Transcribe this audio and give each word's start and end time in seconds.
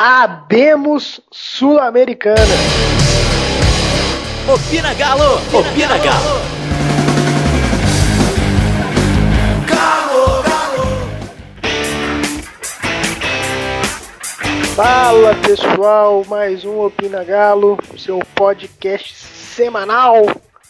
Abemos 0.00 1.20
Sul-Americana. 1.28 2.38
Opina 4.46 4.94
Galo! 4.94 5.40
Opina 5.52 5.98
Galo! 5.98 6.40
Galo, 9.66 10.42
Galo! 10.44 10.86
Fala 14.76 15.34
pessoal, 15.34 16.24
mais 16.28 16.64
um 16.64 16.78
Opina 16.78 17.24
Galo, 17.24 17.76
seu 17.96 18.20
podcast 18.36 19.12
semanal 19.12 20.26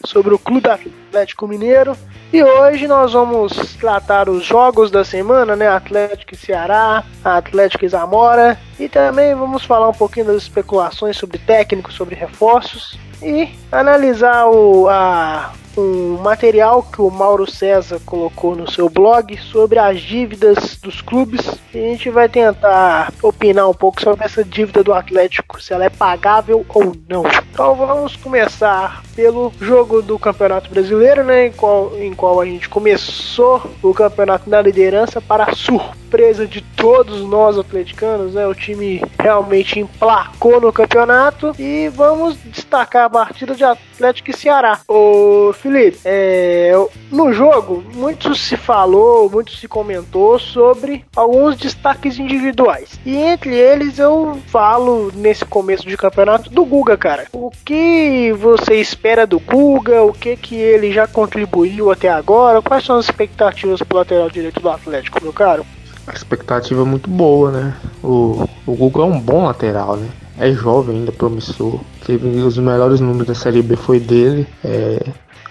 sobre 0.06 0.32
o 0.32 0.38
Clube 0.38 0.70
Atlético 0.70 1.46
Mineiro. 1.46 1.94
E 2.30 2.42
hoje 2.42 2.86
nós 2.86 3.14
vamos 3.14 3.74
tratar 3.76 4.28
os 4.28 4.44
jogos 4.44 4.90
da 4.90 5.02
semana, 5.02 5.56
né? 5.56 5.66
Atlético 5.66 6.34
e 6.34 6.36
Ceará, 6.36 7.02
Atlético 7.24 7.86
e 7.86 7.88
Zamora. 7.88 8.58
E 8.78 8.86
também 8.86 9.34
vamos 9.34 9.64
falar 9.64 9.88
um 9.88 9.94
pouquinho 9.94 10.26
das 10.26 10.42
especulações 10.42 11.16
sobre 11.16 11.38
técnicos, 11.38 11.94
sobre 11.94 12.14
reforços. 12.14 12.98
E 13.22 13.48
analisar 13.72 14.46
o, 14.46 14.88
a, 14.90 15.52
um 15.78 16.18
material 16.18 16.82
que 16.82 17.00
o 17.00 17.10
Mauro 17.10 17.48
César 17.48 18.00
colocou 18.04 18.56
no 18.56 18.70
seu 18.70 18.88
blog 18.88 19.36
sobre 19.38 19.78
as 19.78 20.00
dívidas 20.00 20.76
dos 20.82 21.00
clubes. 21.00 21.40
E 21.72 21.78
a 21.78 21.88
gente 21.90 22.10
vai 22.10 22.28
tentar 22.28 23.12
opinar 23.22 23.68
um 23.68 23.74
pouco 23.74 24.02
sobre 24.02 24.24
essa 24.24 24.42
dívida 24.42 24.82
do 24.82 24.92
Atlético, 24.92 25.60
se 25.62 25.72
ela 25.72 25.84
é 25.84 25.90
pagável 25.90 26.66
ou 26.68 26.96
não. 27.08 27.22
Então 27.52 27.74
vamos 27.74 28.16
começar 28.16 29.02
pelo 29.14 29.52
jogo 29.60 30.02
do 30.02 30.18
Campeonato 30.18 30.70
Brasileiro, 30.70 31.24
né, 31.24 31.46
em 31.46 31.52
qual, 31.52 31.92
em 31.98 32.14
qual 32.14 32.40
a 32.40 32.46
gente 32.46 32.68
começou 32.68 33.60
o 33.82 33.92
campeonato 33.92 34.48
na 34.48 34.62
liderança 34.62 35.20
para 35.20 35.52
surpresa 35.54 36.46
de 36.46 36.60
todos 36.60 37.20
nós 37.22 37.58
atleticanos, 37.58 38.34
né? 38.34 38.46
O 38.46 38.54
time 38.54 39.02
realmente 39.18 39.80
emplacou 39.80 40.60
no 40.60 40.72
campeonato 40.72 41.52
e 41.58 41.88
vamos 41.88 42.36
destacar 42.44 43.06
a 43.06 43.10
partida 43.10 43.54
de 43.54 43.64
Atlético 43.64 44.30
e 44.30 44.36
Ceará. 44.36 44.80
O 44.88 45.52
Felipe, 45.68 45.98
é, 46.02 46.72
no 47.12 47.30
jogo 47.30 47.84
muito 47.94 48.34
se 48.34 48.56
falou, 48.56 49.28
muito 49.28 49.52
se 49.52 49.68
comentou 49.68 50.38
sobre 50.38 51.04
alguns 51.14 51.58
destaques 51.58 52.18
individuais 52.18 52.98
e 53.04 53.14
entre 53.14 53.54
eles 53.54 53.98
eu 53.98 54.38
falo 54.46 55.12
nesse 55.14 55.44
começo 55.44 55.86
de 55.86 55.94
campeonato 55.94 56.48
do 56.48 56.64
Guga, 56.64 56.96
cara. 56.96 57.26
O 57.34 57.50
que 57.66 58.32
você 58.32 58.76
espera 58.76 59.26
do 59.26 59.38
Guga? 59.38 60.02
O 60.02 60.12
que 60.14 60.36
que 60.36 60.54
ele 60.54 60.90
já 60.90 61.06
contribuiu 61.06 61.90
até 61.90 62.08
agora? 62.08 62.62
Quais 62.62 62.86
são 62.86 62.96
as 62.96 63.04
expectativas 63.04 63.82
pro 63.82 63.98
lateral 63.98 64.30
direito 64.30 64.60
do 64.60 64.70
Atlético, 64.70 65.22
meu 65.22 65.34
caro? 65.34 65.66
A 66.06 66.14
expectativa 66.14 66.80
é 66.80 66.86
muito 66.86 67.10
boa, 67.10 67.50
né? 67.50 67.76
O, 68.02 68.48
o 68.66 68.74
Guga 68.74 69.02
é 69.02 69.04
um 69.04 69.20
bom 69.20 69.44
lateral, 69.44 69.98
né? 69.98 70.08
É 70.38 70.50
jovem 70.50 70.96
ainda, 70.96 71.12
promissor. 71.12 71.80
Teve 72.06 72.26
os 72.26 72.56
melhores 72.56 73.00
números 73.00 73.26
da 73.26 73.34
Série 73.34 73.60
B 73.60 73.76
foi 73.76 74.00
dele. 74.00 74.46
É, 74.64 74.98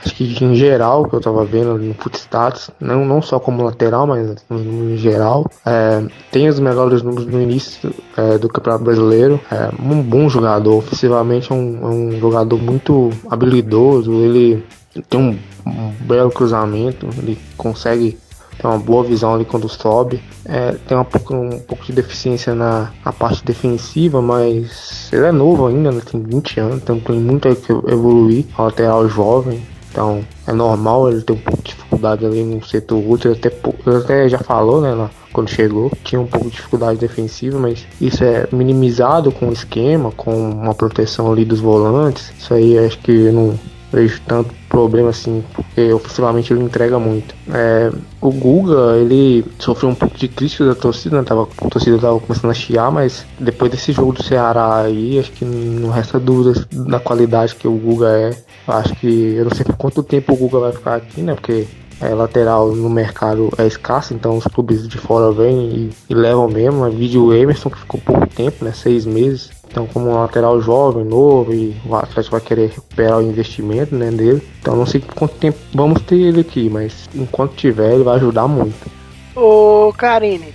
acho 0.07 0.15
que 0.15 0.43
em 0.43 0.55
geral, 0.55 1.05
que 1.05 1.13
eu 1.13 1.21
tava 1.21 1.43
vendo 1.45 1.77
no 1.77 1.93
Footstats, 1.93 2.71
não, 2.79 3.05
não 3.05 3.21
só 3.21 3.39
como 3.39 3.63
lateral, 3.63 4.07
mas 4.07 4.35
em 4.49 4.97
geral, 4.97 5.49
é, 5.65 6.03
tem 6.31 6.47
os 6.47 6.59
melhores 6.59 7.01
números 7.01 7.27
no 7.27 7.41
início 7.41 7.93
é, 8.15 8.37
do 8.37 8.47
Campeonato 8.47 8.83
Brasileiro. 8.83 9.39
É 9.51 9.69
um 9.79 10.01
bom 10.01 10.29
jogador, 10.29 10.77
ofensivamente 10.77 11.51
é 11.51 11.55
um, 11.55 11.79
é 11.81 11.87
um 11.87 12.19
jogador 12.19 12.57
muito 12.57 13.11
habilidoso, 13.29 14.13
ele 14.13 14.63
tem 15.09 15.19
um, 15.19 15.37
um 15.65 15.91
belo 16.05 16.31
cruzamento, 16.31 17.07
ele 17.17 17.37
consegue 17.57 18.17
tem 18.57 18.67
uma 18.67 18.79
boa 18.79 19.03
visão 19.03 19.35
ali 19.35 19.45
quando 19.45 19.69
sobe. 19.69 20.19
É, 20.43 20.71
tem 20.87 20.97
um 20.97 21.03
pouco, 21.03 21.35
um 21.35 21.59
pouco 21.59 21.85
de 21.85 21.93
deficiência 21.93 22.55
na, 22.55 22.91
na, 23.05 23.13
parte 23.13 23.45
defensiva, 23.45 24.19
mas 24.19 25.11
ele 25.13 25.25
é 25.27 25.31
novo 25.31 25.67
ainda, 25.67 25.91
né? 25.91 26.01
tem 26.03 26.19
20 26.19 26.59
anos, 26.59 26.77
então 26.77 26.99
tem 26.99 27.19
muito 27.19 27.55
que 27.55 27.71
evoluir. 27.71 28.45
É 28.57 28.61
lateral 28.61 29.07
jovem, 29.07 29.61
então 29.97 30.23
é 30.45 30.53
normal 30.53 31.09
ele 31.09 31.23
ter 31.23 31.33
um 31.33 31.37
pouco 31.37 31.63
de 31.63 31.71
dificuldade 31.71 32.23
ali 32.23 32.43
no 32.43 32.63
setor 32.63 32.99
útil. 32.99 33.31
Ele 33.31 33.39
até, 33.39 33.51
ele 33.87 33.97
até 33.97 34.29
já 34.29 34.37
falou, 34.37 34.79
né, 34.79 34.93
lá, 34.93 35.09
quando 35.33 35.49
chegou, 35.49 35.91
tinha 36.03 36.21
um 36.21 36.27
pouco 36.27 36.45
de 36.45 36.55
dificuldade 36.55 36.99
defensiva, 36.99 37.57
mas 37.57 37.83
isso 37.99 38.23
é 38.23 38.47
minimizado 38.51 39.31
com 39.31 39.49
o 39.49 39.51
esquema, 39.51 40.11
com 40.11 40.51
uma 40.51 40.75
proteção 40.75 41.31
ali 41.31 41.43
dos 41.43 41.59
volantes. 41.59 42.31
Isso 42.37 42.53
aí 42.53 42.77
acho 42.77 42.99
que 42.99 43.31
não 43.31 43.57
vejo 43.91 44.21
tanto 44.27 44.53
problema 44.77 45.09
assim, 45.09 45.43
porque 45.55 45.91
ofensivamente 45.91 46.53
ele 46.53 46.61
entrega 46.61 46.99
muito. 46.99 47.33
É, 47.51 47.91
o 48.21 48.29
Guga, 48.31 48.95
ele 48.97 49.43
sofreu 49.57 49.89
um 49.89 49.95
pouco 49.95 50.15
de 50.15 50.27
crítica 50.27 50.65
da 50.65 50.75
torcida, 50.75 51.17
né? 51.17 51.23
Tava, 51.23 51.49
a 51.57 51.67
torcida 51.67 51.97
tava 51.97 52.19
começando 52.19 52.51
a 52.51 52.53
chiar, 52.53 52.91
mas 52.91 53.25
depois 53.39 53.71
desse 53.71 53.91
jogo 53.91 54.13
do 54.13 54.21
Ceará 54.21 54.81
aí, 54.81 55.17
acho 55.17 55.31
que 55.31 55.43
não 55.43 55.89
resta 55.89 56.19
dúvida 56.19 56.63
da 56.71 56.99
qualidade 56.99 57.55
que 57.55 57.67
o 57.67 57.75
Guga 57.75 58.09
é. 58.09 58.37
Acho 58.67 58.95
que 58.97 59.07
eu 59.07 59.45
não 59.45 59.55
sei 59.55 59.65
por 59.65 59.77
quanto 59.77 60.03
tempo 60.03 60.33
o 60.33 60.37
Guga 60.37 60.59
vai 60.59 60.71
ficar 60.71 60.95
aqui, 60.95 61.21
né? 61.21 61.33
Porque 61.33 61.65
é, 61.99 62.09
lateral 62.09 62.75
no 62.75 62.89
mercado 62.89 63.49
é 63.57 63.65
escasso, 63.65 64.13
então 64.13 64.37
os 64.37 64.45
clubes 64.45 64.87
de 64.87 64.99
fora 64.99 65.31
vêm 65.31 65.57
e, 65.57 65.89
e 66.11 66.13
levam 66.13 66.47
mesmo. 66.47 66.85
É 66.85 66.89
vídeo 66.91 67.33
Emerson, 67.33 67.71
que 67.71 67.79
ficou 67.79 67.99
pouco 67.99 68.27
tempo, 68.27 68.63
né? 68.63 68.71
Seis 68.73 69.07
meses. 69.07 69.49
Então, 69.77 69.85
como 69.93 70.09
um 70.09 70.15
lateral 70.15 70.59
jovem, 70.59 71.05
novo, 71.05 71.53
e 71.53 71.75
o 71.85 71.95
Atlético 71.95 72.31
vai 72.31 72.41
querer 72.41 72.69
recuperar 72.69 73.19
o 73.19 73.21
investimento 73.21 73.93
né, 73.93 74.09
dele. 74.09 74.41
Então, 74.59 74.75
não 74.75 74.87
sei 74.87 75.03
quanto 75.15 75.35
tempo 75.35 75.59
vamos 75.71 76.01
ter 76.01 76.15
ele 76.15 76.41
aqui, 76.41 76.67
mas 76.67 77.07
enquanto 77.13 77.53
tiver, 77.53 77.93
ele 77.93 78.03
vai 78.03 78.15
ajudar 78.15 78.47
muito. 78.47 78.89
Ô, 79.35 79.93
Karine, 79.95 80.51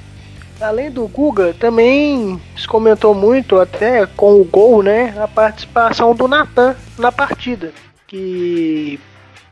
além 0.61 0.91
do 0.91 1.07
Guga, 1.07 1.55
também 1.57 2.41
se 2.57 2.67
comentou 2.67 3.15
muito, 3.15 3.61
até 3.61 4.07
com 4.07 4.41
o 4.41 4.45
gol, 4.45 4.83
né? 4.83 5.15
A 5.17 5.29
participação 5.29 6.17
do 6.17 6.27
Natan 6.27 6.75
na 6.99 7.13
partida. 7.13 7.73
Que 8.09 8.99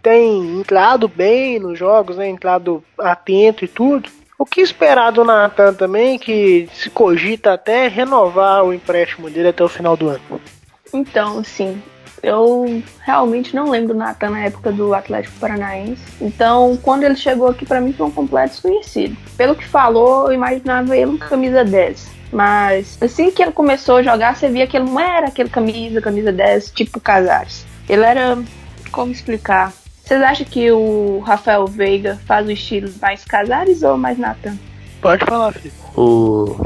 tem 0.02 0.58
entrado 0.58 1.06
bem 1.06 1.60
nos 1.60 1.78
jogos, 1.78 2.16
né? 2.16 2.28
Entrado 2.28 2.82
atento 2.98 3.64
e 3.64 3.68
tudo. 3.68 4.10
O 4.40 4.46
que 4.46 4.62
esperar 4.62 5.12
do 5.12 5.22
Nathan 5.22 5.74
também, 5.74 6.18
que 6.18 6.66
se 6.72 6.88
cogita 6.88 7.52
até 7.52 7.88
renovar 7.88 8.64
o 8.64 8.72
empréstimo 8.72 9.28
dele 9.28 9.48
até 9.48 9.62
o 9.62 9.68
final 9.68 9.98
do 9.98 10.08
ano? 10.08 10.40
Então, 10.94 11.44
sim. 11.44 11.82
Eu 12.22 12.82
realmente 13.04 13.54
não 13.54 13.68
lembro 13.68 13.88
do 13.88 13.98
Nathan 13.98 14.30
na 14.30 14.40
época 14.40 14.72
do 14.72 14.94
Atlético 14.94 15.38
Paranaense. 15.38 16.02
Então, 16.22 16.78
quando 16.82 17.02
ele 17.02 17.16
chegou 17.16 17.48
aqui, 17.48 17.66
para 17.66 17.82
mim 17.82 17.92
foi 17.92 18.06
um 18.06 18.10
completo 18.10 18.52
desconhecido. 18.52 19.14
Pelo 19.36 19.54
que 19.54 19.68
falou, 19.68 20.28
eu 20.28 20.32
imaginava 20.32 20.96
ele 20.96 21.18
com 21.18 21.28
camisa 21.28 21.62
10. 21.62 22.10
Mas 22.32 22.96
assim 22.98 23.30
que 23.30 23.42
ele 23.42 23.52
começou 23.52 23.96
a 23.96 24.02
jogar, 24.02 24.34
você 24.34 24.48
via 24.48 24.66
que 24.66 24.74
ele 24.74 24.86
não 24.86 24.98
era 24.98 25.26
aquele 25.26 25.50
camisa, 25.50 26.00
camisa 26.00 26.32
10, 26.32 26.70
tipo 26.70 26.98
Casares. 26.98 27.66
Ele 27.86 28.04
era, 28.04 28.38
como 28.90 29.12
explicar, 29.12 29.70
vocês 30.04 30.22
acham 30.22 30.46
que 30.46 30.70
o 30.72 31.20
Rafael 31.20 31.66
Veiga 31.66 32.18
faz 32.26 32.46
o 32.46 32.50
estilo 32.50 32.90
mais 33.00 33.24
Casares 33.24 33.82
ou 33.82 33.96
mais 33.96 34.18
Nathan? 34.18 34.56
Pode 35.00 35.24
falar, 35.24 35.52
filho. 35.52 35.72
O. 35.96 36.56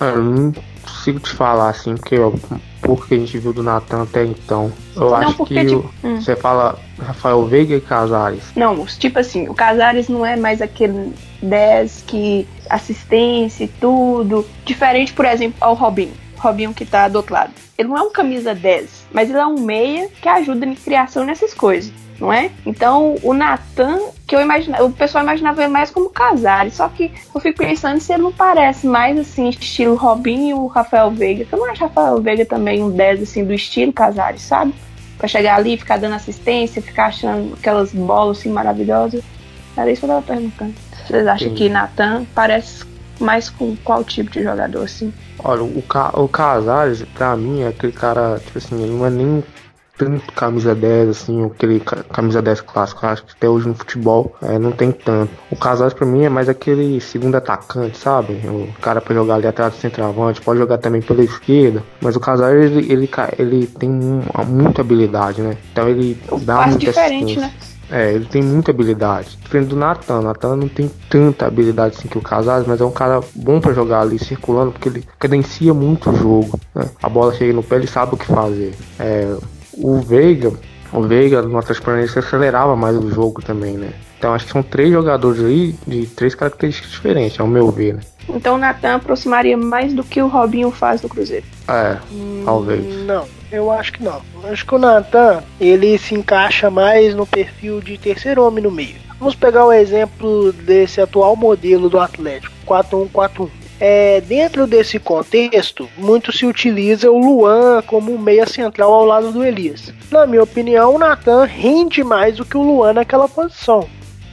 Eu 0.00 0.22
não 0.22 0.52
consigo 0.82 1.20
te 1.20 1.30
falar 1.30 1.68
assim, 1.68 1.94
porque 1.94 2.18
ó, 2.18 2.32
porque 2.80 3.14
a 3.14 3.18
gente 3.18 3.38
viu 3.38 3.52
do 3.52 3.62
Natan 3.62 4.02
até 4.02 4.24
então. 4.24 4.72
Eu 4.96 5.10
não, 5.10 5.14
acho 5.14 5.34
porque, 5.34 5.54
que 5.54 5.66
tipo, 5.66 5.90
o... 6.02 6.06
hum. 6.06 6.20
você 6.20 6.34
fala 6.34 6.78
Rafael 6.98 7.44
Veiga 7.46 7.76
e 7.76 7.80
Casares. 7.80 8.52
Não, 8.56 8.86
tipo 8.86 9.18
assim, 9.18 9.48
o 9.48 9.54
Casares 9.54 10.08
não 10.08 10.24
é 10.24 10.34
mais 10.36 10.62
aquele 10.62 11.12
10 11.42 12.04
que 12.06 12.48
assistência 12.68 13.64
e 13.64 13.68
tudo. 13.68 14.46
Diferente, 14.64 15.12
por 15.12 15.24
exemplo, 15.24 15.58
ao 15.60 15.74
Robinho. 15.74 16.14
Robinho 16.36 16.72
que 16.72 16.86
tá 16.86 17.06
do 17.06 17.16
outro 17.16 17.34
lado. 17.34 17.52
Ele 17.76 17.88
não 17.88 17.98
é 17.98 18.02
um 18.02 18.10
camisa 18.10 18.54
10, 18.54 19.08
mas 19.12 19.28
ele 19.28 19.38
é 19.38 19.46
um 19.46 19.60
meia 19.60 20.08
que 20.22 20.28
ajuda 20.28 20.64
em 20.64 20.74
criação 20.74 21.24
nessas 21.24 21.52
coisas 21.52 21.92
não 22.20 22.32
é? 22.32 22.50
Então, 22.66 23.16
o 23.22 23.32
Natan, 23.32 23.98
que 24.26 24.36
eu 24.36 24.40
imaginava, 24.40 24.84
o 24.84 24.92
pessoal 24.92 25.24
imaginava 25.24 25.62
ele 25.62 25.72
mais 25.72 25.90
como 25.90 26.10
Casares, 26.10 26.74
só 26.74 26.88
que 26.88 27.10
eu 27.34 27.40
fico 27.40 27.58
pensando 27.58 27.98
se 27.98 28.12
ele 28.12 28.22
não 28.22 28.32
parece 28.32 28.86
mais 28.86 29.18
assim, 29.18 29.48
estilo 29.48 29.94
Robinho 29.94 30.50
e 30.50 30.54
o 30.54 30.66
Rafael 30.66 31.10
Veiga. 31.10 31.46
Eu 31.50 31.58
não 31.58 31.70
acho 31.70 31.82
Rafael 31.82 32.20
Veiga 32.20 32.44
também 32.44 32.82
um 32.82 32.90
10 32.90 33.22
assim 33.22 33.44
do 33.44 33.54
estilo 33.54 33.92
Casares, 33.92 34.42
sabe? 34.42 34.74
Pra 35.16 35.26
chegar 35.26 35.56
ali, 35.56 35.76
ficar 35.76 35.98
dando 35.98 36.14
assistência, 36.14 36.82
ficar 36.82 37.06
achando 37.06 37.54
aquelas 37.54 37.92
bolas 37.92 38.38
assim 38.38 38.50
maravilhosas. 38.50 39.22
Era 39.76 39.90
isso 39.90 40.00
que 40.00 40.04
eu 40.06 40.10
tava 40.10 40.22
perguntando. 40.22 40.74
Vocês 41.06 41.26
acham 41.26 41.48
Sim. 41.48 41.54
que 41.54 41.68
Natan 41.68 42.24
parece 42.34 42.84
mais 43.18 43.50
com 43.50 43.76
qual 43.76 44.02
tipo 44.04 44.30
de 44.30 44.42
jogador, 44.42 44.84
assim? 44.84 45.12
Olha, 45.38 45.62
o, 45.62 45.82
Ca 45.82 46.10
o 46.14 46.28
Casares, 46.28 47.02
pra 47.14 47.36
mim, 47.36 47.62
é 47.62 47.68
aquele 47.68 47.92
cara, 47.92 48.40
tipo 48.44 48.58
assim, 48.58 48.82
ele 48.82 48.92
não 48.92 49.06
é 49.06 49.10
nem 49.10 49.44
tanto 50.00 50.32
camisa 50.32 50.74
10, 50.74 51.10
assim, 51.10 51.44
aquele 51.44 51.78
camisa 51.80 52.40
10 52.40 52.62
clássico. 52.62 53.04
Acho 53.04 53.22
que 53.26 53.32
até 53.36 53.46
hoje 53.46 53.68
no 53.68 53.74
futebol 53.74 54.34
é, 54.40 54.58
não 54.58 54.72
tem 54.72 54.90
tanto. 54.90 55.30
O 55.50 55.56
Casares 55.56 55.92
pra 55.92 56.06
mim 56.06 56.24
é 56.24 56.30
mais 56.30 56.48
aquele 56.48 56.98
segundo 57.02 57.34
atacante, 57.34 57.98
sabe? 57.98 58.32
O 58.46 58.72
cara 58.80 59.02
pra 59.02 59.14
jogar 59.14 59.34
ali 59.34 59.46
atrás 59.46 59.74
do 59.74 59.78
centroavante, 59.78 60.40
pode 60.40 60.58
jogar 60.58 60.78
também 60.78 61.02
pela 61.02 61.22
esquerda. 61.22 61.82
Mas 62.00 62.16
o 62.16 62.20
Casares, 62.20 62.70
ele, 62.70 62.90
ele, 62.90 63.10
ele 63.38 63.66
tem 63.66 63.90
muita 63.90 64.80
habilidade, 64.80 65.42
né? 65.42 65.58
Então 65.70 65.86
ele 65.86 66.18
dá 66.44 66.66
muita 66.66 66.90
assistência. 66.90 67.42
né? 67.42 67.52
É, 67.90 68.12
ele 68.12 68.24
tem 68.24 68.42
muita 68.42 68.70
habilidade. 68.70 69.36
Diferente 69.42 69.68
do 69.68 69.76
Natan. 69.76 70.22
Natan 70.22 70.56
não 70.56 70.68
tem 70.68 70.90
tanta 71.10 71.46
habilidade 71.46 71.96
assim 71.98 72.08
que 72.08 72.16
o 72.16 72.22
Casares, 72.22 72.66
mas 72.66 72.80
é 72.80 72.84
um 72.84 72.92
cara 72.92 73.20
bom 73.34 73.60
para 73.60 73.74
jogar 73.74 74.00
ali 74.00 74.18
circulando, 74.18 74.70
porque 74.70 74.88
ele 74.88 75.04
cadencia 75.18 75.74
muito 75.74 76.08
o 76.08 76.16
jogo. 76.16 76.58
Né? 76.74 76.88
A 77.02 77.08
bola 77.08 77.34
chega 77.34 77.52
no 77.52 77.62
pé, 77.62 77.76
ele 77.76 77.88
sabe 77.88 78.14
o 78.14 78.16
que 78.16 78.26
fazer. 78.26 78.72
É, 78.98 79.34
o 79.82 80.00
Veiga, 80.00 80.52
o 80.92 81.02
Veiga 81.02 81.42
no 81.42 81.58
Atlético 81.58 81.86
Paranaense 81.86 82.18
acelerava 82.18 82.76
mais 82.76 82.96
o 82.96 83.10
jogo 83.10 83.42
também, 83.42 83.74
né? 83.74 83.92
Então 84.18 84.34
acho 84.34 84.46
que 84.46 84.52
são 84.52 84.62
três 84.62 84.90
jogadores 84.90 85.42
aí 85.42 85.74
de 85.86 86.06
três 86.06 86.34
características 86.34 86.90
diferentes, 86.90 87.40
ao 87.40 87.46
meu 87.46 87.70
ver, 87.70 87.94
né? 87.94 88.00
Então 88.28 88.54
o 88.56 88.58
Natan 88.58 88.96
aproximaria 88.96 89.56
mais 89.56 89.92
do 89.92 90.04
que 90.04 90.20
o 90.20 90.28
Robinho 90.28 90.70
faz 90.70 91.02
no 91.02 91.08
Cruzeiro. 91.08 91.46
É, 91.66 91.96
talvez. 92.44 92.84
Hum, 92.84 93.04
não, 93.04 93.24
eu 93.50 93.70
acho 93.70 93.92
que 93.92 94.02
não. 94.02 94.20
Eu 94.42 94.52
acho 94.52 94.66
que 94.66 94.74
o 94.74 94.78
Natan, 94.78 95.42
ele 95.60 95.96
se 95.98 96.14
encaixa 96.14 96.70
mais 96.70 97.14
no 97.14 97.26
perfil 97.26 97.80
de 97.80 97.96
terceiro 97.96 98.44
homem 98.44 98.62
no 98.62 98.70
meio. 98.70 98.96
Vamos 99.18 99.34
pegar 99.34 99.66
o 99.66 99.72
exemplo 99.72 100.52
desse 100.52 101.00
atual 101.00 101.36
modelo 101.36 101.88
do 101.88 101.98
Atlético, 101.98 102.54
4-1-4-1. 102.66 103.48
É, 103.80 104.20
dentro 104.20 104.66
desse 104.66 104.98
contexto, 104.98 105.88
muito 105.96 106.30
se 106.30 106.44
utiliza 106.44 107.10
o 107.10 107.18
Luan 107.18 107.82
como 107.86 108.18
meia 108.18 108.46
central 108.46 108.92
ao 108.92 109.06
lado 109.06 109.32
do 109.32 109.42
Elias. 109.42 109.92
Na 110.10 110.26
minha 110.26 110.42
opinião, 110.42 110.94
o 110.94 110.98
Natan 110.98 111.44
rende 111.44 112.04
mais 112.04 112.36
do 112.36 112.44
que 112.44 112.58
o 112.58 112.62
Luan 112.62 112.92
naquela 112.92 113.26
posição. 113.26 113.88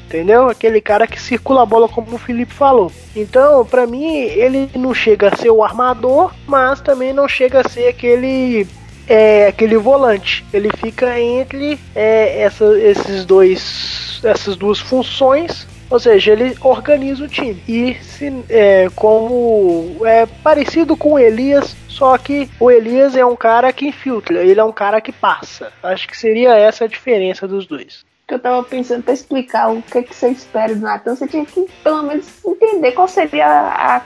Entendeu? 0.05 0.49
Aquele 0.49 0.79
cara 0.79 1.07
que 1.07 1.21
circula 1.21 1.63
a 1.63 1.65
bola, 1.65 1.87
como 1.87 2.15
o 2.15 2.17
Felipe 2.17 2.53
falou. 2.53 2.91
Então, 3.15 3.65
para 3.65 3.85
mim, 3.85 4.05
ele 4.05 4.69
não 4.75 4.93
chega 4.93 5.29
a 5.29 5.35
ser 5.35 5.49
o 5.49 5.63
armador, 5.63 6.33
mas 6.45 6.79
também 6.79 7.11
não 7.11 7.27
chega 7.27 7.61
a 7.61 7.69
ser 7.69 7.87
aquele 7.87 8.67
é, 9.07 9.47
aquele 9.47 9.77
volante. 9.77 10.45
Ele 10.53 10.69
fica 10.77 11.19
entre 11.19 11.79
é, 11.95 12.41
essa, 12.41 12.65
esses 12.79 13.25
dois, 13.25 14.19
essas 14.23 14.55
duas 14.55 14.79
funções. 14.79 15.67
Ou 15.89 15.99
seja, 15.99 16.33
ele 16.33 16.55
organiza 16.61 17.23
o 17.23 17.27
time. 17.27 17.61
E 17.67 17.95
se, 18.03 18.31
é, 18.49 18.89
como 18.95 20.05
é 20.05 20.25
parecido 20.25 20.97
com 20.97 21.13
o 21.13 21.19
Elias, 21.19 21.75
só 21.87 22.17
que 22.17 22.49
o 22.59 22.69
Elias 22.69 23.15
é 23.15 23.25
um 23.25 23.35
cara 23.35 23.71
que 23.71 23.87
infiltra, 23.87 24.43
ele 24.43 24.59
é 24.59 24.63
um 24.63 24.71
cara 24.71 24.99
que 24.99 25.11
passa. 25.11 25.71
Acho 25.81 26.07
que 26.07 26.17
seria 26.17 26.55
essa 26.55 26.85
a 26.85 26.87
diferença 26.87 27.47
dos 27.47 27.65
dois 27.65 28.05
que 28.27 28.33
eu 28.33 28.39
tava 28.39 28.61
pensando 28.61 29.03
para 29.03 29.13
explicar 29.13 29.69
o 29.71 29.81
que, 29.81 30.03
que 30.03 30.13
você 30.13 30.27
espera 30.27 30.75
do 30.75 30.81
Natan, 30.81 31.15
você 31.15 31.25
tinha 31.25 31.45
que 31.45 31.65
pelo 31.81 32.03
menos 32.03 32.27
entender 32.45 32.91
qual 32.91 33.07
seria 33.07 33.47
a, 33.47 33.95
a, 33.95 34.01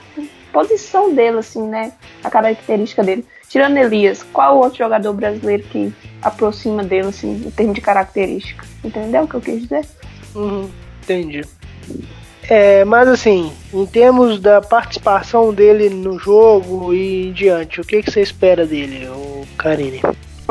posição 0.52 1.12
dele, 1.12 1.38
assim, 1.38 1.66
né? 1.66 1.92
A 2.22 2.30
característica 2.30 3.02
dele. 3.02 3.26
Tirando 3.48 3.78
Elias, 3.78 4.22
qual 4.32 4.58
outro 4.58 4.78
jogador 4.78 5.12
brasileiro 5.14 5.64
que 5.64 5.92
aproxima 6.22 6.84
dele, 6.84 7.08
assim, 7.08 7.42
em 7.46 7.50
termos 7.50 7.74
de 7.74 7.80
característica? 7.80 8.64
Entendeu 8.84 9.24
o 9.24 9.28
que 9.28 9.34
eu 9.34 9.40
quis 9.40 9.62
dizer? 9.62 9.86
Uhum, 10.34 10.70
entendi. 11.02 11.42
É, 12.48 12.84
mas 12.84 13.08
assim, 13.08 13.52
em 13.72 13.86
termos 13.86 14.40
da 14.40 14.60
participação 14.60 15.54
dele 15.54 15.88
no 15.88 16.18
jogo 16.18 16.92
e 16.92 17.28
em 17.28 17.32
diante, 17.32 17.80
o 17.80 17.84
que, 17.84 18.02
que 18.02 18.10
você 18.10 18.20
espera 18.20 18.66
dele, 18.66 19.08
o 19.08 19.46
Karine? 19.56 20.02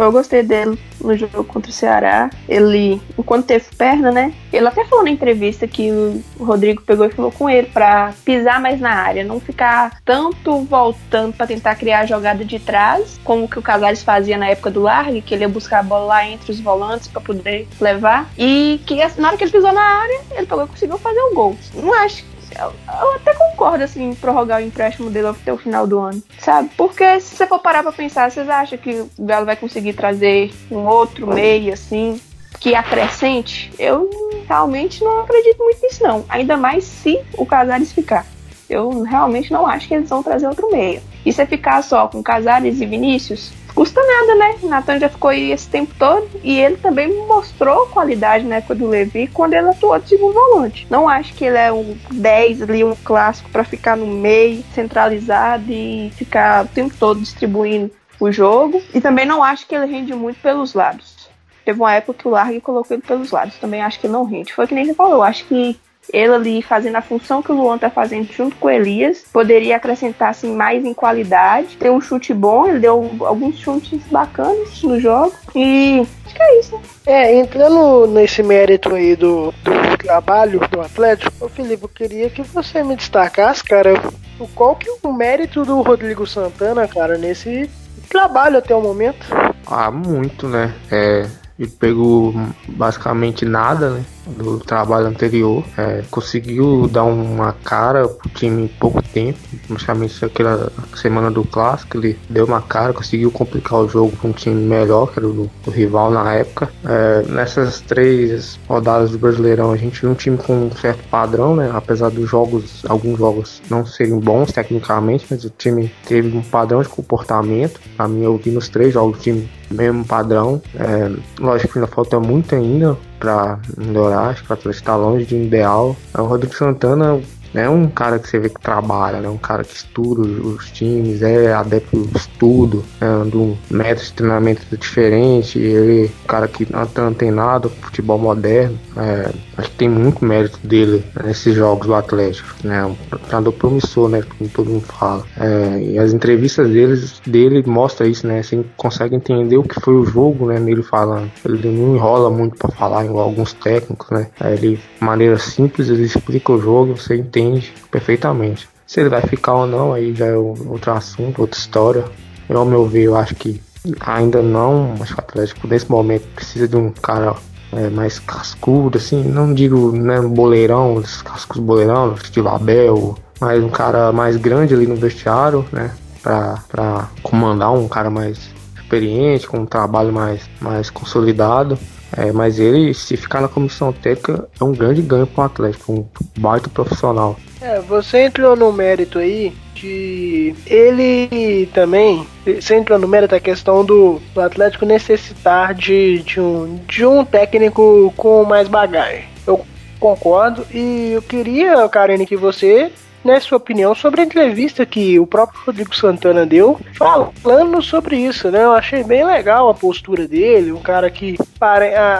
Eu 0.05 0.11
gostei 0.11 0.43
dele 0.43 0.77
no 0.99 1.15
jogo 1.15 1.43
contra 1.43 1.69
o 1.69 1.73
Ceará. 1.73 2.29
Ele, 2.47 3.01
enquanto 3.17 3.45
teve 3.45 3.65
perna, 3.77 4.11
né? 4.11 4.33
Ele 4.51 4.67
até 4.67 4.85
falou 4.85 5.03
na 5.03 5.11
entrevista 5.11 5.67
que 5.67 5.91
o 5.91 6.43
Rodrigo 6.43 6.81
pegou 6.81 7.05
e 7.05 7.09
falou 7.09 7.31
com 7.31 7.49
ele 7.49 7.67
para 7.67 8.13
pisar 8.25 8.59
mais 8.59 8.79
na 8.79 8.91
área, 8.91 9.23
não 9.23 9.39
ficar 9.39 9.99
tanto 10.03 10.63
voltando 10.63 11.33
para 11.33 11.47
tentar 11.47 11.75
criar 11.75 12.01
a 12.01 12.05
jogada 12.05 12.43
de 12.43 12.59
trás, 12.59 13.19
como 13.23 13.47
que 13.47 13.59
o 13.59 13.61
Casares 13.61 14.03
fazia 14.03 14.37
na 14.37 14.47
época 14.47 14.71
do 14.71 14.81
Largue, 14.81 15.21
que 15.21 15.33
ele 15.33 15.43
ia 15.43 15.49
buscar 15.49 15.79
a 15.79 15.83
bola 15.83 16.05
lá 16.05 16.27
entre 16.27 16.51
os 16.51 16.59
volantes 16.59 17.07
para 17.07 17.21
poder 17.21 17.67
levar. 17.79 18.29
E 18.37 18.81
que 18.85 18.95
na 19.17 19.29
hora 19.29 19.37
que 19.37 19.43
ele 19.43 19.51
pisou 19.51 19.71
na 19.71 19.81
área, 19.81 20.21
ele 20.31 20.45
pegou 20.45 20.65
e 20.65 20.67
conseguiu 20.67 20.97
fazer 20.97 21.21
um 21.21 21.33
gol. 21.33 21.55
Não 21.75 21.93
acho 21.93 22.23
eu, 22.61 23.15
até 23.15 23.33
concordo, 23.33 23.83
assim, 23.83 24.09
em 24.09 24.15
prorrogar 24.15 24.61
o 24.61 24.65
empréstimo 24.65 25.09
dele 25.09 25.27
até 25.27 25.51
o 25.51 25.57
final 25.57 25.87
do 25.87 25.99
ano, 25.99 26.21
sabe? 26.39 26.69
Porque 26.77 27.19
se 27.19 27.35
você 27.35 27.47
for 27.47 27.59
parar 27.59 27.83
pra 27.83 27.91
pensar, 27.91 28.29
vocês 28.29 28.49
acham 28.49 28.77
que 28.77 29.05
o 29.17 29.25
Galo 29.25 29.45
vai 29.45 29.55
conseguir 29.55 29.93
trazer 29.93 30.51
um 30.69 30.85
outro 30.85 31.27
meio, 31.27 31.73
assim, 31.73 32.19
que 32.59 32.75
acrescente? 32.75 33.71
Eu 33.79 34.09
realmente 34.47 35.03
não 35.03 35.21
acredito 35.21 35.57
muito 35.57 35.81
nisso, 35.81 36.03
não. 36.03 36.23
Ainda 36.29 36.55
mais 36.55 36.83
se 36.83 37.19
o 37.37 37.45
Casares 37.45 37.91
ficar. 37.91 38.25
Eu 38.69 39.01
realmente 39.01 39.51
não 39.51 39.67
acho 39.67 39.87
que 39.87 39.93
eles 39.93 40.09
vão 40.09 40.23
trazer 40.23 40.47
outro 40.47 40.71
meio. 40.71 41.01
E 41.25 41.33
se 41.33 41.45
ficar 41.45 41.81
só 41.83 42.07
com 42.07 42.23
Casares 42.23 42.79
e 42.79 42.85
Vinícius, 42.85 43.51
custa 43.73 44.01
nada, 44.01 44.35
né? 44.35 44.55
Natan 44.63 44.99
já 44.99 45.09
ficou 45.09 45.29
aí 45.29 45.51
esse 45.51 45.67
tempo 45.67 45.93
todo 45.97 46.29
e 46.43 46.59
ele 46.59 46.77
também 46.77 47.25
mostrou 47.27 47.87
qualidade 47.87 48.45
na 48.45 48.57
época 48.57 48.75
do 48.75 48.87
Levi 48.87 49.27
quando 49.27 49.53
ele 49.53 49.69
atuou 49.69 49.97
de 49.99 50.09
segundo 50.09 50.33
volante. 50.33 50.87
Não 50.89 51.07
acho 51.07 51.33
que 51.33 51.45
ele 51.45 51.57
é 51.57 51.71
um 51.71 51.97
10 52.11 52.61
ali, 52.63 52.83
um 52.83 52.95
clássico 52.95 53.49
para 53.49 53.63
ficar 53.63 53.97
no 53.97 54.07
meio, 54.07 54.63
centralizado 54.73 55.65
e 55.69 56.11
ficar 56.15 56.65
o 56.65 56.67
tempo 56.67 56.93
todo 56.99 57.19
distribuindo 57.19 57.91
o 58.19 58.31
jogo. 58.31 58.81
E 58.93 59.01
também 59.01 59.25
não 59.25 59.43
acho 59.43 59.67
que 59.67 59.75
ele 59.75 59.85
rende 59.85 60.13
muito 60.13 60.39
pelos 60.41 60.73
lados. 60.73 61.29
Teve 61.65 61.79
uma 61.79 61.93
época 61.93 62.19
que 62.19 62.27
o 62.27 62.31
Largue 62.31 62.61
colocou 62.61 62.95
ele 62.95 63.03
pelos 63.05 63.31
lados. 63.31 63.57
Também 63.57 63.81
acho 63.81 63.99
que 63.99 64.07
não 64.07 64.23
rende. 64.23 64.53
Foi 64.53 64.67
que 64.67 64.73
nem 64.73 64.85
você 64.85 64.93
falou. 64.93 65.21
Acho 65.21 65.45
que 65.45 65.79
ele 66.11 66.33
ali 66.33 66.61
fazendo 66.61 66.95
a 66.95 67.01
função 67.01 67.41
que 67.41 67.51
o 67.51 67.55
Luan 67.55 67.77
tá 67.77 67.89
fazendo 67.89 68.31
junto 68.31 68.55
com 68.57 68.67
o 68.67 68.71
Elias, 68.71 69.23
poderia 69.31 69.75
acrescentar 69.75 70.29
assim, 70.29 70.55
mais 70.55 70.83
em 70.83 70.93
qualidade, 70.93 71.77
ter 71.77 71.89
um 71.89 72.01
chute 72.01 72.33
bom, 72.33 72.67
ele 72.67 72.79
deu 72.79 73.11
alguns 73.21 73.57
chutes 73.57 74.01
bacanas 74.11 74.81
no 74.83 74.99
jogo 74.99 75.33
e 75.55 76.05
acho 76.25 76.35
que 76.35 76.41
é 76.41 76.59
isso. 76.59 76.75
Né? 76.75 76.81
É, 77.05 77.35
entrando 77.35 78.07
nesse 78.07 78.43
mérito 78.43 78.93
aí 78.93 79.15
do, 79.15 79.53
do 79.63 79.97
trabalho 79.97 80.59
do 80.69 80.81
Atlético, 80.81 81.45
ô 81.45 81.49
Felipe, 81.49 81.83
eu 81.83 81.89
queria 81.89 82.29
que 82.29 82.41
você 82.41 82.83
me 82.83 82.95
destacasse, 82.95 83.63
cara, 83.63 83.93
o 84.39 84.47
qual 84.47 84.75
que 84.75 84.89
é 84.89 84.93
o 85.03 85.13
mérito 85.13 85.63
do 85.63 85.81
Rodrigo 85.81 86.25
Santana, 86.25 86.87
cara, 86.87 87.17
nesse 87.17 87.69
trabalho 88.09 88.57
até 88.57 88.75
o 88.75 88.81
momento? 88.81 89.25
Ah, 89.65 89.89
muito, 89.89 90.47
né? 90.47 90.73
É, 90.91 91.27
ele 91.57 91.69
pegou 91.69 92.33
basicamente 92.67 93.45
nada, 93.45 93.91
né? 93.91 94.03
Do 94.27 94.59
trabalho 94.59 95.07
anterior. 95.07 95.63
É, 95.77 96.03
conseguiu 96.09 96.87
dar 96.87 97.03
uma 97.03 97.53
cara 97.63 98.07
pro 98.07 98.29
time 98.29 98.63
em 98.63 98.67
pouco 98.67 99.01
tempo, 99.01 99.39
praticamente 99.67 100.23
aquela 100.23 100.71
semana 100.95 101.31
do 101.31 101.43
clássico, 101.43 101.97
ele 101.97 102.17
deu 102.29 102.45
uma 102.45 102.61
cara, 102.61 102.93
conseguiu 102.93 103.31
complicar 103.31 103.79
o 103.79 103.87
jogo 103.87 104.15
para 104.15 104.29
um 104.29 104.33
time 104.33 104.61
melhor, 104.61 105.11
que 105.11 105.19
era 105.19 105.27
o 105.27 105.33
do, 105.33 105.71
rival 105.71 106.11
na 106.11 106.33
época. 106.33 106.69
É, 106.83 107.23
nessas 107.27 107.81
três 107.81 108.59
rodadas 108.67 109.11
do 109.11 109.19
Brasileirão, 109.19 109.71
a 109.71 109.77
gente 109.77 110.01
viu 110.01 110.11
um 110.11 110.15
time 110.15 110.37
com 110.37 110.53
um 110.53 110.71
certo 110.71 111.03
padrão, 111.09 111.55
né? 111.55 111.71
Apesar 111.73 112.09
dos 112.09 112.29
jogos, 112.29 112.83
alguns 112.87 113.17
jogos 113.17 113.61
não 113.69 113.85
serem 113.85 114.19
bons 114.19 114.51
tecnicamente, 114.51 115.25
mas 115.29 115.43
o 115.43 115.49
time 115.49 115.91
teve 116.07 116.35
um 116.35 116.41
padrão 116.41 116.81
de 116.81 116.89
comportamento. 116.89 117.79
Pra 117.95 118.07
mim, 118.07 118.23
eu 118.23 118.37
vi 118.37 118.51
nos 118.51 118.69
três 118.69 118.93
jogos 118.93 119.19
o 119.19 119.21
time 119.21 119.49
mesmo 119.69 120.05
padrão. 120.05 120.61
É, 120.75 121.11
lógico 121.39 121.73
que 121.73 121.79
ainda 121.79 121.91
falta 121.91 122.19
muito 122.19 122.55
ainda 122.55 122.97
para 123.21 123.59
melhorar, 123.77 124.31
acho 124.31 124.43
que 124.43 124.51
o 124.51 124.53
Atlético 124.53 124.81
está 124.81 124.95
longe 124.95 125.25
de 125.25 125.35
um 125.35 125.43
ideal. 125.43 125.95
O 126.17 126.23
Rodrigo 126.23 126.55
Santana 126.55 127.21
é 127.53 127.69
um 127.69 127.87
cara 127.87 128.19
que 128.19 128.29
você 128.29 128.39
vê 128.39 128.49
que 128.49 128.61
trabalha, 128.61 129.19
né? 129.19 129.29
Um 129.29 129.37
cara 129.37 129.63
que 129.63 129.75
estuda 129.75 130.21
os 130.21 130.69
times, 130.71 131.21
é 131.21 131.53
adepto 131.53 131.97
do 131.97 132.17
estudo, 132.17 132.83
é 132.99 133.05
um 133.05 133.57
método 133.69 134.05
de 134.05 134.13
treinamento 134.13 134.77
diferente, 134.77 135.59
ele 135.59 136.05
é 136.05 136.09
um 136.23 136.27
cara 136.27 136.47
que 136.47 136.67
não 136.71 136.85
tá 136.85 137.03
antenado 137.03 137.69
futebol 137.69 138.17
moderno. 138.17 138.77
É, 138.95 139.31
acho 139.57 139.69
que 139.71 139.77
tem 139.77 139.89
muito 139.89 140.23
mérito 140.23 140.59
dele 140.63 141.03
nesses 141.23 141.55
jogos 141.55 141.87
do 141.87 141.95
Atlético, 141.95 142.49
né? 142.63 142.85
Um 142.85 142.95
treinador 143.17 143.53
promissor, 143.53 144.09
né? 144.09 144.23
Como 144.37 144.49
todo 144.49 144.69
mundo 144.69 144.85
fala. 144.85 145.23
É, 145.37 145.81
e 145.81 145.99
as 145.99 146.13
entrevistas 146.13 146.69
deles, 146.69 147.21
dele 147.25 147.63
mostra 147.65 148.07
isso, 148.07 148.27
né? 148.27 148.41
Você 148.41 148.63
consegue 148.77 149.15
entender 149.15 149.57
o 149.57 149.63
que 149.63 149.79
foi 149.79 149.95
o 149.95 150.05
jogo, 150.05 150.47
né? 150.47 150.59
Nele 150.59 150.83
falando. 150.83 151.31
Ele 151.43 151.69
não 151.69 151.95
enrola 151.95 152.29
muito 152.29 152.57
para 152.57 152.71
falar, 152.71 153.05
igual 153.05 153.25
alguns 153.25 153.53
técnicos, 153.53 154.09
né? 154.09 154.27
É, 154.39 154.53
ele, 154.53 154.77
de 154.77 155.03
maneira 155.05 155.37
simples, 155.37 155.89
ele 155.89 156.03
explica 156.03 156.51
o 156.53 156.61
jogo, 156.61 156.95
você 156.95 157.15
entende 157.15 157.40
entende 157.41 157.73
perfeitamente. 157.89 158.69
Se 158.85 158.99
ele 158.99 159.09
vai 159.09 159.21
ficar 159.21 159.53
ou 159.53 159.67
não, 159.67 159.93
aí 159.93 160.13
já 160.13 160.25
é 160.25 160.35
outro 160.35 160.91
assunto, 160.91 161.41
outra 161.41 161.57
história. 161.57 162.05
Eu, 162.49 162.57
ao 162.57 162.65
meu 162.65 162.85
ver, 162.85 163.03
eu 163.03 163.15
acho 163.15 163.35
que 163.35 163.61
ainda 163.99 164.41
não. 164.41 164.95
Acho 164.99 165.15
que 165.15 165.21
o 165.21 165.23
Atlético, 165.23 165.67
nesse 165.67 165.89
momento, 165.89 166.27
precisa 166.35 166.67
de 166.67 166.75
um 166.75 166.91
cara 166.91 167.35
é, 167.71 167.89
mais 167.89 168.19
cascudo, 168.19 168.97
assim. 168.97 169.23
Não 169.23 169.53
digo 169.53 169.91
né, 169.93 170.19
boleirão, 170.21 170.95
os 170.95 171.21
cascos 171.21 171.59
boleirão, 171.59 172.13
estilo 172.15 172.49
Abel, 172.49 173.17
mas 173.39 173.63
um 173.63 173.69
cara 173.69 174.11
mais 174.11 174.35
grande 174.35 174.73
ali 174.73 174.85
no 174.85 174.95
vestiário, 174.95 175.65
né? 175.71 175.91
Pra, 176.21 176.59
pra 176.67 177.09
comandar 177.23 177.73
um 177.73 177.87
cara 177.87 178.09
mais 178.09 178.51
experiente, 178.75 179.47
com 179.47 179.59
um 179.59 179.65
trabalho 179.65 180.11
mais, 180.11 180.41
mais 180.59 180.89
consolidado. 180.89 181.79
É, 182.17 182.31
mas 182.31 182.59
ele, 182.59 182.93
se 182.93 183.15
ficar 183.15 183.41
na 183.41 183.47
comissão 183.47 183.93
técnica, 183.93 184.47
é 184.59 184.63
um 184.63 184.73
grande 184.73 185.01
ganho 185.01 185.25
para 185.27 185.41
o 185.41 185.45
Atlético, 185.45 185.93
um 185.93 186.05
baita 186.37 186.69
profissional. 186.69 187.37
É, 187.61 187.79
você 187.79 188.25
entrou 188.25 188.55
no 188.55 188.71
mérito 188.71 189.19
aí 189.19 189.53
de 189.75 190.55
ele 190.65 191.67
também 191.73 192.27
você 192.45 192.75
entra 192.75 192.97
no 192.97 193.07
mérito 193.07 193.35
a 193.35 193.39
questão 193.39 193.85
do, 193.85 194.19
do 194.33 194.41
Atlético 194.41 194.85
necessitar 194.85 195.73
de, 195.73 196.19
de, 196.23 196.39
um, 196.39 196.79
de 196.87 197.05
um 197.05 197.23
técnico 197.23 198.13
com 198.17 198.43
mais 198.43 198.67
bagagem. 198.67 199.25
Eu 199.45 199.65
concordo 199.99 200.65
e 200.73 201.11
eu 201.13 201.21
queria, 201.21 201.87
Karine, 201.87 202.25
que 202.25 202.35
você 202.35 202.91
né, 203.23 203.39
sua 203.39 203.57
opinião 203.57 203.93
sobre 203.93 204.21
a 204.21 204.23
entrevista 204.23 204.85
que 204.85 205.19
o 205.19 205.27
próprio 205.27 205.61
Rodrigo 205.65 205.95
Santana 205.95 206.45
deu, 206.45 206.79
falando 206.93 207.81
sobre 207.81 208.17
isso, 208.17 208.49
né? 208.49 208.63
Eu 208.63 208.71
achei 208.71 209.03
bem 209.03 209.23
legal 209.23 209.69
a 209.69 209.73
postura 209.73 210.27
dele, 210.27 210.71
um 210.71 210.81
cara 210.81 211.09
que 211.09 211.37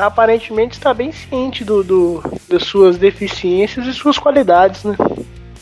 aparentemente 0.01 0.77
está 0.77 0.93
bem 0.93 1.11
ciente 1.11 1.63
do, 1.63 1.83
do, 1.83 2.23
das 2.47 2.63
suas 2.63 2.97
deficiências 2.97 3.87
e 3.87 3.93
suas 3.93 4.17
qualidades, 4.17 4.83
né? 4.83 4.95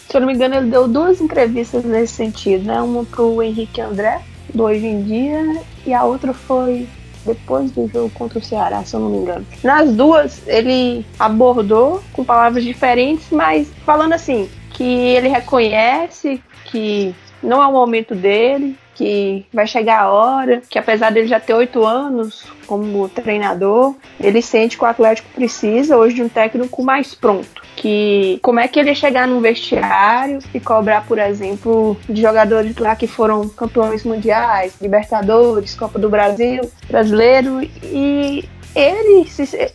Se 0.10 0.18
eu 0.18 0.22
não 0.22 0.28
me 0.28 0.34
engano, 0.34 0.56
ele 0.56 0.72
deu 0.72 0.88
duas 0.88 1.22
entrevistas 1.22 1.84
nesse 1.84 2.14
sentido, 2.14 2.66
né? 2.66 2.82
Uma 2.82 3.06
pro 3.06 3.42
Henrique 3.42 3.80
André, 3.80 4.22
do 4.54 4.64
Hoje 4.64 4.86
em 4.86 5.04
Dia, 5.04 5.62
e 5.86 5.94
a 5.94 6.04
outra 6.04 6.34
foi 6.34 6.88
depois 7.26 7.72
do 7.72 7.88
jogo 7.88 8.10
contra 8.12 8.40
o 8.40 8.44
Ceará, 8.44 8.84
se 8.84 8.96
eu 8.96 9.00
não 9.02 9.10
me 9.10 9.18
engano. 9.18 9.46
Nas 9.64 9.92
duas, 9.92 10.42
ele 10.48 11.06
abordou 11.20 12.02
com 12.14 12.24
palavras 12.24 12.64
diferentes, 12.64 13.28
mas 13.32 13.70
falando 13.86 14.14
assim, 14.14 14.50
que 14.80 14.86
ele 14.86 15.28
reconhece 15.28 16.42
que 16.64 17.14
não 17.44 17.62
é 17.62 17.68
o 17.68 17.72
momento 17.74 18.16
dele, 18.16 18.78
que 18.96 19.46
vai 19.54 19.68
chegar 19.68 20.04
a 20.04 20.10
hora, 20.10 20.62
que 20.70 20.80
apesar 20.80 21.12
dele 21.12 21.28
já 21.28 21.38
ter 21.38 21.54
oito 21.54 21.86
anos 21.86 22.46
como 22.66 23.10
treinador, 23.10 23.94
ele 24.22 24.42
sente 24.42 24.78
que 24.78 24.84
o 24.84 24.88
Atlético 24.88 25.28
precisa 25.36 25.98
hoje 25.98 26.16
de 26.16 26.24
um 26.24 26.30
técnico 26.30 26.82
mais 26.82 27.14
pronto. 27.14 27.62
Que 27.76 28.40
como 28.42 28.62
é 28.62 28.70
que 28.70 28.80
ele 28.80 28.96
chegar 28.96 29.28
num 29.28 29.42
vestiário 29.42 30.40
e 30.54 30.62
cobrar, 30.62 31.06
por 31.06 31.20
exemplo, 31.20 31.98
de 32.08 32.22
jogadores 32.22 32.78
lá 32.78 32.96
que 32.96 33.08
foram 33.08 33.50
campeões 33.50 34.06
mundiais, 34.06 34.76
Libertadores, 34.82 35.76
Copa 35.76 36.00
do 36.00 36.10
Brasil, 36.10 36.72
brasileiro, 36.88 37.62
e 37.84 38.48
ele, 38.74 39.28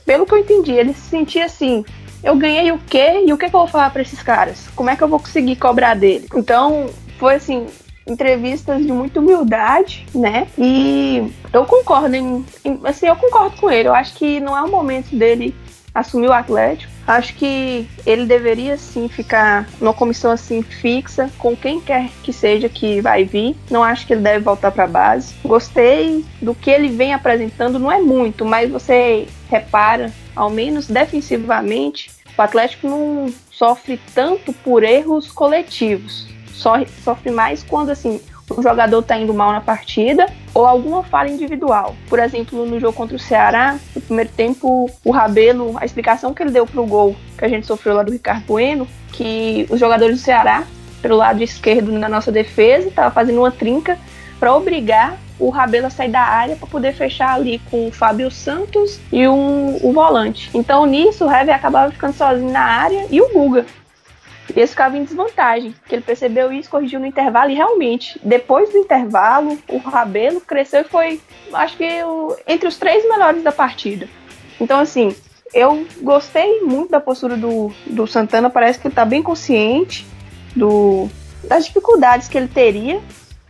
pelo 0.06 0.25
que 0.25 0.32
eu 0.32 0.38
entendi, 0.38 0.73
ele 0.73 0.94
se 0.94 1.11
sentia 1.11 1.44
assim, 1.44 1.84
eu 2.24 2.34
ganhei 2.36 2.72
o 2.72 2.78
quê 2.78 3.22
e 3.26 3.32
o 3.32 3.38
que, 3.38 3.48
que 3.48 3.54
eu 3.54 3.60
vou 3.60 3.68
falar 3.68 3.90
para 3.90 4.02
esses 4.02 4.22
caras? 4.22 4.66
Como 4.74 4.88
é 4.88 4.96
que 4.96 5.02
eu 5.02 5.08
vou 5.08 5.20
conseguir 5.20 5.56
cobrar 5.56 5.94
dele? 5.94 6.26
Então, 6.34 6.86
foi 7.18 7.34
assim, 7.34 7.66
entrevistas 8.06 8.82
de 8.82 8.90
muita 8.90 9.20
humildade, 9.20 10.06
né? 10.14 10.48
E 10.56 11.30
eu 11.52 11.64
concordo 11.66 12.16
em, 12.16 12.44
em, 12.64 12.80
assim, 12.84 13.06
eu 13.06 13.16
concordo 13.16 13.56
com 13.58 13.70
ele. 13.70 13.88
Eu 13.88 13.94
acho 13.94 14.14
que 14.14 14.40
não 14.40 14.56
é 14.56 14.62
o 14.62 14.70
momento 14.70 15.14
dele 15.14 15.54
assumir 15.94 16.28
o 16.28 16.32
Atlético. 16.32 16.93
Acho 17.06 17.34
que 17.34 17.88
ele 18.06 18.25
deveria 18.25 18.76
sim 18.76 19.08
ficar 19.08 19.68
numa 19.80 19.92
comissão 19.92 20.30
assim 20.30 20.62
fixa 20.62 21.30
com 21.38 21.54
quem 21.54 21.80
quer 21.80 22.08
que 22.23 22.32
seja 22.32 22.68
que 22.68 23.00
vai 23.00 23.25
vir. 23.25 23.56
Não 23.70 23.82
acho 23.82 24.06
que 24.06 24.14
ele 24.14 24.23
deve 24.23 24.44
voltar 24.44 24.70
para 24.70 24.84
a 24.84 24.88
base. 24.88 25.34
Gostei 25.44 26.25
do 26.40 26.54
que 26.54 26.70
ele 26.70 26.88
vem 26.88 27.12
apresentando, 27.12 27.78
não 27.78 27.92
é 27.92 28.00
muito, 28.00 28.44
mas 28.44 28.70
você 28.70 29.28
repara, 29.50 30.12
ao 30.34 30.50
menos 30.50 30.87
defensivamente, 30.87 32.11
o 32.37 32.42
Atlético 32.42 32.88
não 32.88 33.32
sofre 33.50 34.00
tanto 34.14 34.52
por 34.52 34.82
erros 34.82 35.30
coletivos. 35.30 36.26
Sofre 36.54 37.30
mais 37.30 37.62
quando 37.62 37.90
assim 37.90 38.20
o 38.50 38.62
jogador 38.62 39.00
está 39.00 39.16
indo 39.18 39.32
mal 39.32 39.52
na 39.52 39.60
partida 39.60 40.26
ou 40.52 40.66
alguma 40.66 41.02
falha 41.02 41.30
individual. 41.30 41.94
Por 42.08 42.18
exemplo, 42.18 42.64
no 42.66 42.78
jogo 42.78 42.92
contra 42.92 43.16
o 43.16 43.18
Ceará, 43.18 43.78
no 43.94 44.02
primeiro 44.02 44.30
tempo, 44.30 44.90
o 45.04 45.10
Rabelo, 45.10 45.76
a 45.78 45.84
explicação 45.84 46.34
que 46.34 46.42
ele 46.42 46.50
deu 46.50 46.66
para 46.66 46.80
o 46.80 46.86
gol 46.86 47.16
que 47.36 47.44
a 47.44 47.48
gente 47.48 47.66
sofreu 47.66 47.94
lá 47.94 48.02
do 48.02 48.12
Ricardo 48.12 48.44
Bueno, 48.46 48.86
que 49.12 49.66
os 49.70 49.80
jogadores 49.80 50.18
do 50.18 50.22
Ceará, 50.22 50.64
pelo 51.00 51.16
lado 51.16 51.42
esquerdo 51.42 51.90
na 51.92 52.08
nossa 52.08 52.30
defesa, 52.30 52.88
estavam 52.88 53.10
fazendo 53.10 53.38
uma 53.38 53.50
trinca 53.50 53.98
para 54.38 54.54
obrigar 54.54 55.16
o 55.38 55.50
Rabelo 55.50 55.86
a 55.86 55.90
sair 55.90 56.10
da 56.10 56.20
área 56.20 56.56
para 56.56 56.66
poder 56.66 56.94
fechar 56.94 57.34
ali 57.34 57.60
com 57.70 57.88
o 57.88 57.92
Fábio 57.92 58.30
Santos 58.30 59.00
e 59.12 59.26
um, 59.26 59.78
o 59.82 59.92
volante. 59.92 60.50
Então 60.54 60.86
nisso 60.86 61.24
o 61.24 61.32
Hever 61.32 61.54
acabava 61.54 61.90
ficando 61.90 62.14
sozinho 62.14 62.52
na 62.52 62.62
área 62.62 63.06
e 63.10 63.20
o 63.20 63.28
Guga. 63.32 63.66
E 64.54 64.60
esse 64.60 64.72
ficava 64.72 64.96
em 64.96 65.04
desvantagem, 65.04 65.74
que 65.86 65.94
ele 65.94 66.02
percebeu 66.02 66.52
isso, 66.52 66.70
corrigiu 66.70 67.00
no 67.00 67.06
intervalo 67.06 67.50
e 67.50 67.54
realmente, 67.54 68.20
depois 68.22 68.70
do 68.70 68.78
intervalo, 68.78 69.58
o 69.68 69.78
Rabelo 69.78 70.40
cresceu 70.40 70.82
e 70.82 70.84
foi, 70.84 71.20
acho 71.52 71.76
que, 71.76 72.02
o, 72.02 72.36
entre 72.46 72.68
os 72.68 72.76
três 72.76 73.08
melhores 73.08 73.42
da 73.42 73.52
partida. 73.52 74.06
Então, 74.60 74.80
assim, 74.80 75.14
eu 75.52 75.86
gostei 76.02 76.60
muito 76.60 76.90
da 76.90 77.00
postura 77.00 77.36
do, 77.36 77.72
do 77.86 78.06
Santana, 78.06 78.50
parece 78.50 78.78
que 78.78 78.86
ele 78.86 78.92
está 78.92 79.04
bem 79.04 79.22
consciente 79.22 80.06
do, 80.54 81.08
das 81.44 81.66
dificuldades 81.66 82.28
que 82.28 82.36
ele 82.36 82.48
teria 82.48 83.00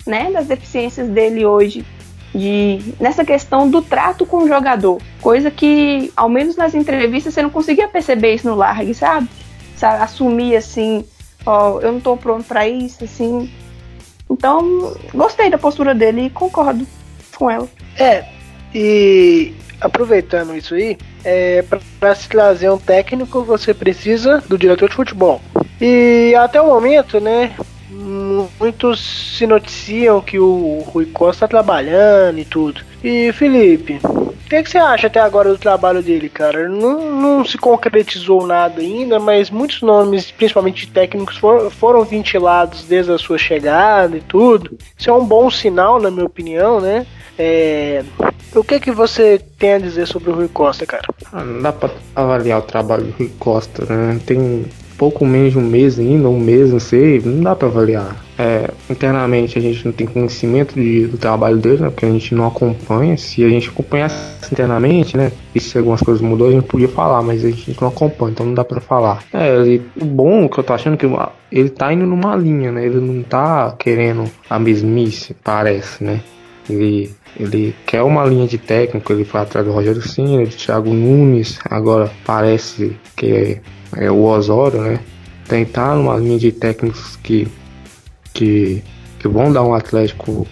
né, 0.06 0.30
das 0.30 0.46
deficiências 0.46 1.08
dele 1.08 1.44
hoje 1.44 1.84
de 2.34 2.80
nessa 2.98 3.24
questão 3.24 3.70
do 3.70 3.80
trato 3.80 4.26
com 4.26 4.38
o 4.38 4.48
jogador, 4.48 5.00
coisa 5.20 5.50
que 5.50 6.12
ao 6.16 6.28
menos 6.28 6.56
nas 6.56 6.74
entrevistas 6.74 7.32
você 7.32 7.42
não 7.42 7.50
conseguia 7.50 7.86
perceber 7.86 8.34
isso 8.34 8.48
no 8.48 8.56
largue, 8.56 8.92
sabe? 8.92 9.28
Sabe? 9.76 10.02
Assumir 10.02 10.56
assim, 10.56 11.04
ó, 11.44 11.80
eu 11.80 11.92
não 11.92 12.00
tô 12.00 12.16
pronto 12.16 12.44
para 12.44 12.66
isso, 12.68 13.04
assim. 13.04 13.50
Então, 14.30 14.96
gostei 15.12 15.50
da 15.50 15.58
postura 15.58 15.94
dele 15.94 16.26
e 16.26 16.30
concordo 16.30 16.86
com 17.36 17.50
ela. 17.50 17.68
É, 17.98 18.24
e 18.74 19.52
aproveitando 19.80 20.56
isso 20.56 20.74
aí, 20.74 20.96
é, 21.24 21.64
para 22.00 22.14
se 22.14 22.28
trazer 22.28 22.70
um 22.70 22.78
técnico, 22.78 23.44
você 23.44 23.74
precisa 23.74 24.42
do 24.48 24.58
diretor 24.58 24.88
de 24.88 24.96
futebol. 24.96 25.40
E 25.80 26.34
até 26.36 26.60
o 26.60 26.66
momento, 26.66 27.20
né, 27.20 27.54
muitos 28.58 29.36
se 29.36 29.46
noticiam 29.46 30.20
que 30.20 30.38
o 30.38 30.82
Rui 30.86 31.06
Costa 31.06 31.46
tá 31.46 31.48
trabalhando 31.48 32.38
e 32.38 32.44
tudo. 32.44 32.80
E 33.02 33.32
Felipe, 33.32 34.00
o 34.44 34.48
que, 34.48 34.62
que, 34.62 34.70
você 34.70 34.78
acha 34.78 35.06
até 35.06 35.20
agora 35.20 35.48
do 35.48 35.58
trabalho 35.58 36.02
dele, 36.02 36.28
cara? 36.28 36.68
Não, 36.68 37.10
não 37.10 37.44
se 37.44 37.56
concretizou 37.56 38.46
nada 38.46 38.80
ainda, 38.80 39.18
mas 39.18 39.50
muitos 39.50 39.80
nomes, 39.80 40.30
principalmente 40.30 40.90
técnicos, 40.90 41.38
for, 41.38 41.70
foram 41.70 42.04
ventilados 42.04 42.84
desde 42.84 43.10
a 43.10 43.18
sua 43.18 43.38
chegada 43.38 44.16
e 44.16 44.20
tudo. 44.20 44.76
Isso 44.98 45.08
é 45.08 45.12
um 45.12 45.24
bom 45.24 45.50
sinal, 45.50 45.98
na 45.98 46.10
minha 46.10 46.26
opinião, 46.26 46.80
né? 46.80 47.06
É... 47.38 48.04
O 48.54 48.62
que 48.62 48.78
que 48.78 48.92
você 48.92 49.40
tem 49.58 49.72
a 49.72 49.78
dizer 49.78 50.06
sobre 50.06 50.30
o 50.30 50.34
Rui 50.34 50.48
Costa, 50.48 50.86
cara? 50.86 51.02
Ah, 51.32 51.42
não 51.42 51.62
dá 51.62 51.72
pra 51.72 51.90
avaliar 52.14 52.60
o 52.60 52.62
trabalho 52.62 53.04
do 53.04 53.12
Rui 53.12 53.32
Costa, 53.38 53.84
né? 53.86 54.20
Tem 54.24 54.66
pouco 54.96 55.24
menos 55.24 55.52
de 55.52 55.58
um 55.58 55.62
mês 55.62 55.98
ainda, 55.98 56.28
um 56.28 56.38
mês, 56.38 56.72
não 56.72 56.80
sei, 56.80 57.20
não 57.20 57.42
dá 57.42 57.54
para 57.54 57.68
avaliar. 57.68 58.16
É, 58.36 58.68
internamente 58.90 59.58
a 59.58 59.62
gente 59.62 59.84
não 59.84 59.92
tem 59.92 60.06
conhecimento 60.06 60.74
de, 60.74 61.06
do 61.06 61.16
trabalho 61.16 61.56
dele, 61.56 61.82
né, 61.82 61.90
porque 61.90 62.06
a 62.06 62.10
gente 62.10 62.34
não 62.34 62.46
acompanha. 62.46 63.16
Se 63.16 63.44
a 63.44 63.48
gente 63.48 63.68
acompanhasse 63.68 64.16
internamente, 64.52 65.16
né, 65.16 65.30
e 65.54 65.60
se 65.60 65.78
algumas 65.78 66.00
coisas 66.00 66.20
mudou, 66.20 66.48
a 66.48 66.52
gente 66.52 66.66
podia 66.66 66.88
falar, 66.88 67.22
mas 67.22 67.44
a 67.44 67.50
gente 67.50 67.80
não 67.80 67.88
acompanha, 67.88 68.32
então 68.32 68.46
não 68.46 68.54
dá 68.54 68.64
para 68.64 68.80
falar. 68.80 69.22
É, 69.32 69.54
ele, 69.56 69.82
o 70.00 70.04
bom 70.04 70.48
que 70.48 70.58
eu 70.58 70.64
tô 70.64 70.72
achando 70.72 70.94
é 70.94 70.96
que 70.96 71.06
ele 71.52 71.68
tá 71.68 71.92
indo 71.92 72.06
numa 72.06 72.34
linha, 72.36 72.72
né, 72.72 72.84
ele 72.84 73.00
não 73.00 73.22
tá 73.22 73.74
querendo 73.78 74.24
a 74.48 74.58
mesmice, 74.58 75.34
parece, 75.42 76.02
né. 76.02 76.20
Ele, 76.68 77.10
ele 77.38 77.74
quer 77.86 78.02
uma 78.02 78.24
linha 78.24 78.46
de 78.46 78.58
técnico, 78.58 79.12
ele 79.12 79.24
foi 79.24 79.40
atrás 79.40 79.66
do 79.66 79.72
Rogério 79.72 80.02
Cine, 80.02 80.46
do 80.46 80.56
Thiago 80.56 80.92
Nunes, 80.92 81.58
agora 81.68 82.10
parece 82.24 82.96
que 83.16 83.26
é 83.26 83.60
é, 83.96 84.10
o 84.10 84.24
Osório, 84.24 84.80
né? 84.80 85.00
Tentar 85.48 85.94
uma 85.96 86.16
linha 86.16 86.38
de 86.38 86.52
técnicos 86.52 87.16
que, 87.16 87.46
que, 88.32 88.82
que 89.18 89.28
vão 89.28 89.52
dar 89.52 89.62
um 89.62 89.74
Atlético 89.74 90.46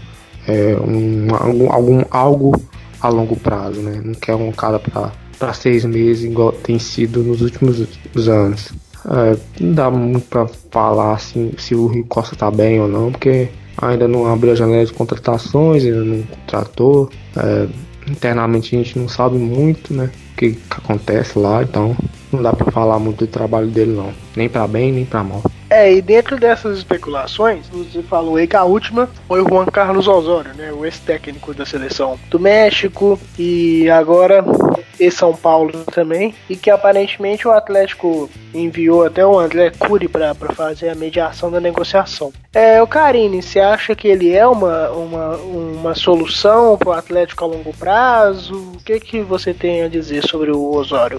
é, 0.46 0.76
um, 0.76 1.34
algum, 1.34 1.72
algum, 1.72 2.04
algo 2.10 2.62
a 3.00 3.08
longo 3.08 3.36
prazo, 3.36 3.80
né? 3.80 4.00
Não 4.04 4.14
quer 4.14 4.34
um 4.34 4.52
cara 4.52 4.78
para 4.78 5.52
seis 5.52 5.84
meses, 5.84 6.24
igual 6.24 6.52
tem 6.52 6.78
sido 6.78 7.22
nos 7.22 7.40
últimos 7.40 7.80
anos. 8.28 8.72
É, 9.06 9.36
não 9.60 9.74
dá 9.74 9.90
muito 9.90 10.26
para 10.28 10.46
falar 10.70 11.14
assim, 11.14 11.52
se 11.58 11.74
o 11.74 11.86
Rio 11.86 12.04
Costa 12.04 12.36
tá 12.36 12.50
bem 12.50 12.80
ou 12.80 12.88
não, 12.88 13.10
porque 13.10 13.48
ainda 13.76 14.06
não 14.08 14.26
abriu 14.26 14.52
a 14.52 14.56
janela 14.56 14.84
de 14.84 14.92
contratações, 14.92 15.84
ainda 15.84 16.04
não 16.04 16.22
contratou. 16.22 17.10
É, 17.36 17.66
internamente 18.08 18.74
a 18.74 18.78
gente 18.78 18.98
não 18.98 19.08
sabe 19.08 19.36
muito, 19.36 19.94
né? 19.94 20.10
O 20.32 20.36
que, 20.36 20.52
que 20.52 20.60
acontece 20.70 21.38
lá, 21.38 21.62
então 21.62 21.96
não 22.32 22.42
dá 22.42 22.52
para 22.52 22.70
falar 22.72 22.98
muito 22.98 23.24
do 23.24 23.26
trabalho 23.26 23.68
dele 23.68 23.92
não, 23.92 24.12
nem 24.34 24.48
para 24.48 24.66
bem 24.66 24.92
nem 24.92 25.04
para 25.04 25.22
mal. 25.22 25.42
É, 25.72 25.90
e 25.90 26.02
dentro 26.02 26.38
dessas 26.38 26.76
especulações, 26.76 27.66
você 27.68 28.02
falou 28.02 28.36
aí 28.36 28.46
que 28.46 28.54
a 28.54 28.62
última 28.62 29.08
foi 29.26 29.40
o 29.40 29.48
Juan 29.48 29.64
Carlos 29.64 30.06
Osório, 30.06 30.52
né, 30.52 30.70
o 30.70 30.84
ex-técnico 30.84 31.54
da 31.54 31.64
seleção 31.64 32.20
do 32.28 32.38
México 32.38 33.18
e 33.38 33.88
agora 33.88 34.44
e 35.00 35.10
São 35.10 35.34
Paulo 35.34 35.82
também, 35.84 36.34
e 36.48 36.56
que 36.56 36.70
aparentemente 36.70 37.48
o 37.48 37.52
Atlético 37.52 38.28
enviou 38.54 39.04
até 39.04 39.24
o 39.24 39.38
André 39.38 39.70
Cury 39.70 40.08
para 40.08 40.34
fazer 40.54 40.90
a 40.90 40.94
mediação 40.94 41.50
da 41.50 41.58
negociação. 41.58 42.30
É, 42.52 42.82
o 42.82 42.86
Carine, 42.86 43.42
você 43.42 43.58
acha 43.58 43.94
que 43.94 44.06
ele 44.06 44.30
é 44.30 44.46
uma, 44.46 44.90
uma, 44.90 45.36
uma 45.36 45.94
solução 45.94 46.76
para 46.76 46.88
o 46.90 46.92
Atlético 46.92 47.44
a 47.44 47.48
longo 47.48 47.72
prazo? 47.72 48.54
O 48.74 48.84
que, 48.84 49.00
que 49.00 49.20
você 49.22 49.54
tem 49.54 49.82
a 49.82 49.88
dizer 49.88 50.22
sobre 50.28 50.50
o 50.50 50.74
Osório? 50.74 51.18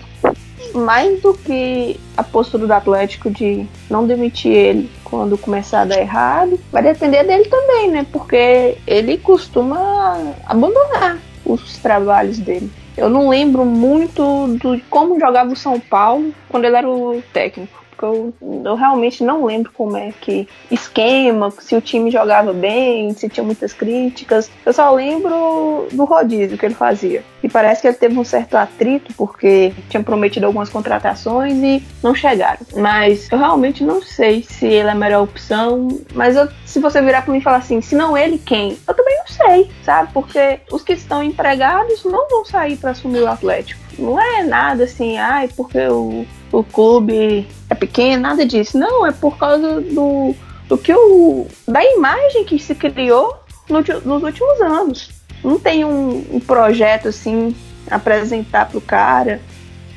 Mais 0.73 1.21
do 1.21 1.33
que 1.33 1.99
a 2.17 2.23
postura 2.23 2.65
do 2.65 2.73
Atlético 2.73 3.29
de 3.29 3.65
não 3.89 4.05
demitir 4.05 4.51
ele 4.51 4.91
quando 5.03 5.37
começar 5.37 5.81
a 5.81 5.85
dar 5.85 5.99
errado. 5.99 6.59
Vai 6.71 6.83
depender 6.83 7.23
dele 7.23 7.45
também, 7.45 7.91
né? 7.91 8.05
Porque 8.11 8.77
ele 8.87 9.17
costuma 9.17 10.33
abandonar 10.45 11.19
os 11.45 11.77
trabalhos 11.77 12.39
dele. 12.39 12.71
Eu 12.95 13.09
não 13.09 13.29
lembro 13.29 13.65
muito 13.65 14.57
de 14.61 14.83
como 14.89 15.19
jogava 15.19 15.51
o 15.51 15.55
São 15.55 15.79
Paulo 15.79 16.33
quando 16.49 16.65
ele 16.65 16.77
era 16.77 16.89
o 16.89 17.21
técnico 17.33 17.82
eu, 18.03 18.33
eu 18.41 18.75
realmente 18.75 19.23
não 19.23 19.45
lembro 19.45 19.71
como 19.73 19.97
é 19.97 20.11
que 20.19 20.47
esquema, 20.69 21.51
se 21.59 21.75
o 21.75 21.81
time 21.81 22.11
jogava 22.11 22.53
bem, 22.53 23.13
se 23.13 23.29
tinha 23.29 23.43
muitas 23.43 23.73
críticas. 23.73 24.49
Eu 24.65 24.73
só 24.73 24.91
lembro 24.91 25.87
do 25.91 26.05
rodízio 26.05 26.57
que 26.57 26.65
ele 26.65 26.75
fazia. 26.75 27.23
E 27.41 27.49
parece 27.49 27.81
que 27.81 27.87
ele 27.87 27.97
teve 27.97 28.17
um 28.17 28.23
certo 28.23 28.55
atrito 28.55 29.13
porque 29.15 29.73
tinha 29.89 30.01
prometido 30.01 30.45
algumas 30.45 30.69
contratações 30.69 31.55
e 31.55 31.83
não 32.01 32.15
chegaram. 32.15 32.61
Mas 32.75 33.29
eu 33.31 33.37
realmente 33.37 33.83
não 33.83 34.01
sei 34.01 34.43
se 34.43 34.65
ele 34.65 34.87
é 34.87 34.91
a 34.91 34.95
melhor 34.95 35.23
opção. 35.23 35.87
Mas 36.13 36.35
eu, 36.35 36.47
se 36.65 36.79
você 36.79 37.01
virar 37.01 37.21
para 37.23 37.31
mim 37.31 37.39
e 37.39 37.41
falar 37.41 37.57
assim, 37.57 37.81
se 37.81 37.95
não 37.95 38.17
ele, 38.17 38.37
quem? 38.37 38.77
Eu 38.87 38.93
também 38.93 39.17
não 39.17 39.27
sei, 39.27 39.71
sabe? 39.83 40.11
Porque 40.13 40.59
os 40.71 40.83
que 40.83 40.93
estão 40.93 41.21
empregados 41.21 42.03
não 42.05 42.27
vão 42.29 42.45
sair 42.45 42.77
para 42.77 42.91
assumir 42.91 43.21
o 43.21 43.27
Atlético. 43.27 43.81
Não 43.99 44.19
é 44.19 44.43
nada 44.43 44.85
assim, 44.85 45.17
ai, 45.17 45.49
porque 45.55 45.79
o, 45.87 46.25
o 46.53 46.63
clube 46.63 47.47
é 47.67 47.73
pequeno, 47.73 48.21
nada 48.21 48.45
disso. 48.45 48.77
Não, 48.77 49.05
é 49.05 49.11
por 49.11 49.37
causa 49.37 49.81
do, 49.81 50.35
do 50.69 50.77
que 50.77 50.93
o. 50.93 51.47
da 51.67 51.83
imagem 51.83 52.45
que 52.45 52.59
se 52.59 52.75
criou 52.75 53.35
no, 53.67 53.79
nos 53.79 54.23
últimos 54.23 54.61
anos. 54.61 55.09
Não 55.43 55.59
tem 55.59 55.83
um, 55.83 56.23
um 56.31 56.39
projeto 56.39 57.07
assim 57.07 57.55
apresentar 57.89 58.69
pro 58.69 58.79
cara. 58.79 59.41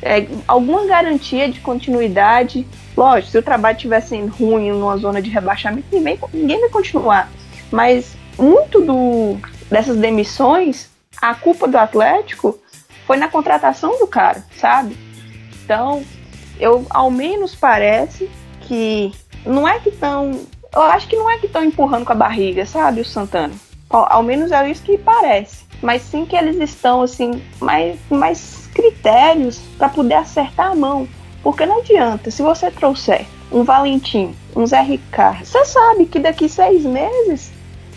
É, 0.02 0.26
alguma 0.48 0.86
garantia 0.86 1.48
de 1.48 1.60
continuidade. 1.60 2.66
Lógico, 2.96 3.32
se 3.32 3.38
o 3.38 3.42
trabalho 3.42 3.76
tivesse 3.76 4.18
ruim 4.18 4.70
numa 4.70 4.96
zona 4.96 5.20
de 5.20 5.28
rebaixamento, 5.28 5.86
ninguém, 5.92 6.18
ninguém 6.32 6.60
vai 6.60 6.70
continuar. 6.70 7.30
Mas 7.70 8.16
muito 8.38 8.80
do, 8.80 9.36
dessas 9.70 9.96
demissões, 9.98 10.88
a 11.20 11.34
culpa 11.34 11.68
do 11.68 11.76
Atlético 11.76 12.58
foi 13.06 13.18
na 13.18 13.28
contratação 13.28 13.98
do 13.98 14.06
cara, 14.06 14.42
sabe? 14.58 14.96
Então, 15.62 16.02
eu 16.58 16.86
ao 16.90 17.10
menos 17.10 17.54
parece 17.54 18.30
que 18.62 19.12
não 19.44 19.66
é 19.66 19.78
que 19.78 19.90
estão. 19.90 20.40
Eu 20.74 20.82
acho 20.82 21.08
que 21.08 21.16
não 21.16 21.30
é 21.30 21.38
que 21.38 21.46
estão 21.46 21.64
empurrando 21.64 22.04
com 22.04 22.12
a 22.12 22.16
barriga, 22.16 22.66
sabe, 22.66 23.00
o 23.00 23.04
Santana. 23.04 23.54
Ao, 23.88 24.12
ao 24.12 24.22
menos 24.22 24.52
é 24.52 24.68
isso 24.70 24.82
que 24.82 24.98
parece. 24.98 25.64
Mas 25.80 26.02
sim 26.02 26.24
que 26.24 26.36
eles 26.36 26.56
estão, 26.56 27.02
assim, 27.02 27.42
mais, 27.60 27.98
mais 28.10 28.68
critérios 28.74 29.58
para 29.78 29.88
poder 29.88 30.14
acertar 30.14 30.72
a 30.72 30.74
mão. 30.74 31.08
Porque 31.42 31.64
não 31.64 31.78
adianta, 31.78 32.30
se 32.30 32.42
você 32.42 32.70
trouxer 32.70 33.26
um 33.52 33.62
Valentim, 33.62 34.34
um 34.54 34.66
Zé 34.66 34.80
Ricardo, 34.80 35.44
você 35.44 35.64
sabe 35.64 36.06
que 36.06 36.18
daqui 36.18 36.48
seis 36.48 36.84
meses, 36.84 37.52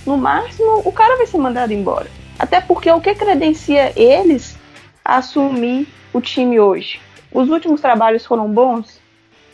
no 0.06 0.18
máximo, 0.18 0.82
o 0.86 0.92
cara 0.92 1.18
vai 1.18 1.26
ser 1.26 1.38
mandado 1.38 1.74
embora. 1.74 2.08
Até 2.38 2.62
porque 2.62 2.92
o 2.92 3.02
que 3.02 3.16
credencia 3.16 3.92
eles 3.96 4.58
assumir 5.04 5.88
o 6.14 6.22
time 6.22 6.60
hoje. 6.60 7.00
Os 7.32 7.50
últimos 7.50 7.82
trabalhos 7.82 8.26
foram 8.26 8.50
bons? 8.52 9.00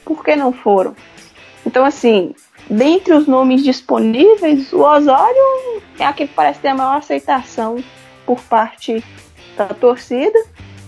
Por 0.04 0.24
que 0.24 0.36
não 0.36 0.54
foram? 0.54 0.96
Então, 1.66 1.84
assim, 1.84 2.36
dentre 2.70 3.14
os 3.14 3.28
nomes 3.28 3.64
disponíveis, 3.64 4.72
o 4.72 4.82
Osório 4.82 5.82
é 6.00 6.06
aquele 6.06 6.30
que 6.30 6.36
parece 6.36 6.60
ter 6.60 6.70
a 6.70 6.76
maior 6.76 6.98
aceitação 6.98 7.84
por 8.26 8.40
parte 8.42 9.04
da 9.58 9.66
torcida, 9.68 10.38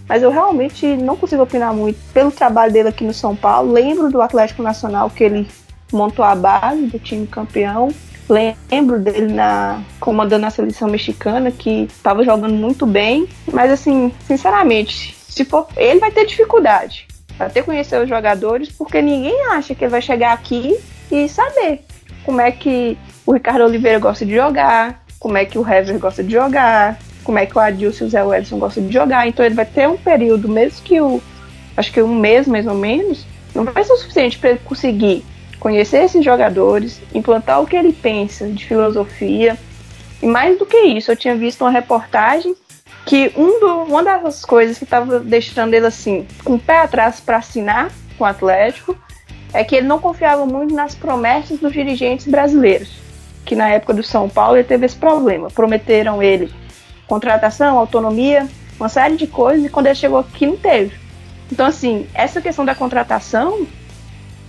mas 0.08 0.24
eu 0.24 0.30
realmente 0.30 0.86
não 0.96 1.18
consigo 1.18 1.44
opinar 1.44 1.74
muito 1.74 2.00
pelo 2.14 2.32
trabalho 2.32 2.72
dele 2.72 2.90
aqui 2.90 3.04
no 3.04 3.14
São 3.14 3.36
Paulo. 3.36 3.74
Lembro 3.74 4.12
do 4.12 4.22
Atlético 4.22 4.62
Nacional 4.62 5.10
que 5.10 5.24
ele 5.24 5.48
montou 5.92 6.24
a 6.24 6.36
base 6.36 6.84
do 6.84 7.00
time 7.00 7.28
campeão. 7.28 7.90
Lembro 8.30 9.00
dele 9.00 9.34
na 9.34 9.82
comandando 10.00 10.46
a 10.46 10.50
seleção 10.50 10.90
mexicana, 10.90 11.50
que 11.50 11.84
estava 11.84 12.24
jogando 12.24 12.54
muito 12.54 12.86
bem. 12.86 13.28
Mas 13.52 13.72
assim, 13.72 14.14
sinceramente, 14.26 15.17
se 15.28 15.46
for. 15.46 15.68
Ele 15.76 16.00
vai 16.00 16.12
ter 16.12 16.26
dificuldade 16.26 17.08
até 17.40 17.62
conhecer 17.62 18.02
os 18.02 18.10
jogadores, 18.10 18.70
porque 18.70 19.02
ninguém 19.02 19.46
acha 19.52 19.76
que 19.76 19.84
ele 19.84 19.92
vai 19.92 20.02
chegar 20.02 20.34
aqui 20.34 20.78
e 21.12 21.30
saber 21.30 21.82
como 22.26 22.42
é 22.42 22.52
que 22.52 22.98
o 23.26 23.34
Ricardo 23.34 23.64
Oliveira 23.64 24.00
gosta 24.00 24.26
de 24.26 24.34
jogar, 24.34 25.04
como 25.20 25.38
é 25.38 25.46
que 25.46 25.58
o 25.58 25.68
Hever 25.68 26.00
gosta 26.00 26.24
de 26.24 26.32
jogar, 26.32 27.00
como 27.24 27.38
é 27.38 27.46
que 27.46 27.58
o 27.58 27.60
Adilson 27.60 28.06
e 28.06 28.08
o 28.08 28.10
Zé 28.10 28.24
Wellison 28.24 28.58
gostam 28.58 28.88
de 28.88 28.94
jogar. 28.94 29.28
Então 29.28 29.46
ele 29.46 29.56
vai 29.56 29.66
ter 29.66 29.88
um 29.88 29.98
período, 29.98 30.48
mesmo 30.48 30.84
que 30.84 31.00
o. 31.00 31.22
Acho 31.76 31.92
que 31.92 32.02
um 32.02 32.16
mês 32.16 32.48
mais 32.48 32.66
ou 32.66 32.74
menos, 32.74 33.26
não 33.54 33.64
vai 33.64 33.84
ser 33.84 33.94
o 33.94 33.98
suficiente 33.98 34.40
para 34.40 34.52
ele 34.52 34.60
conseguir 34.60 35.24
conhecer 35.60 36.04
esses 36.04 36.24
jogadores, 36.24 37.02
implantar 37.14 37.62
o 37.62 37.68
que 37.68 37.76
ele 37.76 37.94
pensa 37.94 38.48
de 38.48 38.66
filosofia. 38.66 39.58
E 40.22 40.26
mais 40.26 40.58
do 40.58 40.66
que 40.66 40.78
isso, 40.78 41.12
eu 41.12 41.16
tinha 41.16 41.36
visto 41.36 41.62
uma 41.62 41.70
reportagem 41.70 42.56
que 43.08 43.32
um 43.38 43.60
do, 43.62 43.84
uma 43.84 44.04
das 44.04 44.44
coisas 44.44 44.78
que 44.78 44.84
estava 44.84 45.22
deixando 45.22 45.74
ele 45.74 45.86
assim, 45.86 46.28
com 46.44 46.56
o 46.56 46.60
pé 46.60 46.80
atrás 46.80 47.22
para 47.22 47.38
assinar 47.38 47.90
com 48.18 48.26
o 48.26 48.28
Atlético, 48.28 48.98
é 49.54 49.64
que 49.64 49.78
ele 49.78 49.88
não 49.88 49.98
confiava 49.98 50.46
muito 50.46 50.76
nas 50.76 50.94
promessas 50.94 51.58
dos 51.58 51.72
dirigentes 51.72 52.28
brasileiros. 52.28 53.00
Que 53.46 53.56
na 53.56 53.70
época 53.70 53.94
do 53.94 54.04
São 54.04 54.28
Paulo 54.28 54.58
ele 54.58 54.66
teve 54.66 54.86
esse 54.86 54.98
problema. 54.98 55.50
Prometeram 55.50 56.22
ele 56.22 56.54
contratação, 57.08 57.78
autonomia, 57.78 58.46
uma 58.78 58.90
série 58.90 59.16
de 59.16 59.26
coisas, 59.26 59.66
e 59.66 59.70
quando 59.70 59.86
ele 59.86 59.96
chegou 59.96 60.20
aqui 60.20 60.46
não 60.46 60.58
teve. 60.58 60.94
Então, 61.50 61.66
assim, 61.66 62.06
essa 62.14 62.42
questão 62.42 62.66
da 62.66 62.76
contratação 62.76 63.66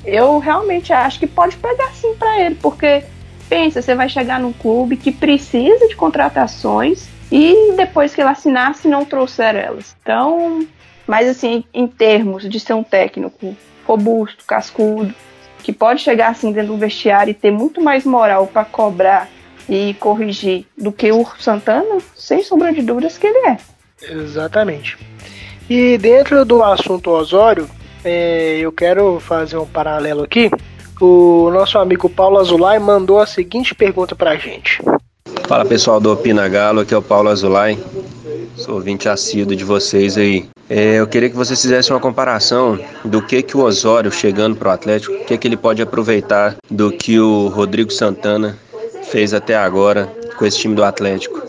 eu 0.05 0.38
realmente 0.38 0.92
acho 0.92 1.21
que 1.21 1.27
pode 1.29 1.57
pegar 1.57 1.90
sim 1.92 2.14
para 2.14 2.40
ele, 2.40 2.57
porque 2.57 3.05
pensa, 3.49 3.81
você 3.81 3.94
vai 3.94 4.09
chegar 4.09 4.40
num 4.40 4.53
clube 4.53 4.97
que 4.97 5.12
precisa 5.12 5.87
de 5.87 5.94
contratações 5.94 7.09
e 7.31 7.73
depois 7.77 8.14
que 8.14 8.21
ele 8.21 8.31
assinar, 8.31 8.75
se 8.75 8.88
não 8.88 9.05
trouxer 9.05 9.55
elas. 9.55 9.95
Então, 10.03 10.67
mas 11.07 11.29
assim, 11.29 11.64
em 11.73 11.87
termos 11.87 12.49
de 12.49 12.59
ser 12.61 12.75
um 12.75 12.83
técnico 12.83 13.57
robusto, 13.87 14.45
cascudo, 14.45 15.14
que 15.62 15.73
pode 15.73 16.01
chegar 16.01 16.29
assim 16.29 16.53
dentro 16.53 16.73
do 16.73 16.79
vestiário 16.79 17.31
e 17.31 17.35
ter 17.35 17.51
muito 17.51 17.81
mais 17.83 18.05
moral 18.05 18.47
para 18.47 18.64
cobrar 18.64 19.29
e 19.69 19.95
corrigir 19.95 20.67
do 20.77 20.91
que 20.91 21.12
o 21.12 21.27
Santana, 21.38 21.99
sem 22.14 22.43
sombra 22.43 22.73
de 22.73 22.83
dúvidas 22.83 23.19
que 23.19 23.27
ele 23.27 23.49
é. 23.49 23.59
Exatamente. 24.03 24.97
E 25.69 25.99
dentro 25.99 26.45
do 26.45 26.62
assunto 26.62 27.11
Osório, 27.11 27.69
é, 28.05 28.59
eu 28.59 28.73
quero 28.73 29.21
fazer 29.21 29.59
um 29.59 29.67
paralelo 29.67 30.23
aqui. 30.23 30.51
O 31.01 31.51
nosso 31.51 31.79
amigo 31.79 32.09
Paulo 32.09 32.38
Azulay 32.38 32.79
mandou 32.79 33.21
a 33.21 33.27
seguinte 33.27 33.75
pergunta 33.75 34.17
pra 34.17 34.37
gente. 34.37 34.81
Fala 35.48 35.64
pessoal 35.64 35.98
do 35.98 36.12
Opina 36.12 36.46
Galo, 36.46 36.80
aqui 36.80 36.92
é 36.92 36.98
o 36.98 37.00
Paulo 37.00 37.30
Azulay, 37.30 37.78
sou 38.54 38.74
ouvinte 38.74 39.08
assíduo 39.08 39.56
de 39.56 39.64
vocês 39.64 40.18
aí. 40.18 40.46
É, 40.68 40.96
eu 40.96 41.06
queria 41.06 41.30
que 41.30 41.34
vocês 41.34 41.62
fizessem 41.62 41.94
uma 41.94 42.00
comparação 42.00 42.78
do 43.02 43.22
que 43.22 43.42
que 43.42 43.56
o 43.56 43.61
Osório 43.61 44.12
chegando 44.12 44.56
para 44.56 44.68
o 44.68 44.72
Atlético, 44.72 45.14
o 45.14 45.24
que 45.24 45.38
que 45.38 45.48
ele 45.48 45.56
pode 45.56 45.80
aproveitar 45.80 46.56
do 46.70 46.92
que 46.92 47.18
o 47.18 47.48
Rodrigo 47.48 47.90
Santana 47.90 48.58
fez 49.04 49.32
até 49.32 49.56
agora 49.56 50.12
com 50.38 50.44
esse 50.44 50.58
time 50.58 50.74
do 50.74 50.84
Atlético. 50.84 51.40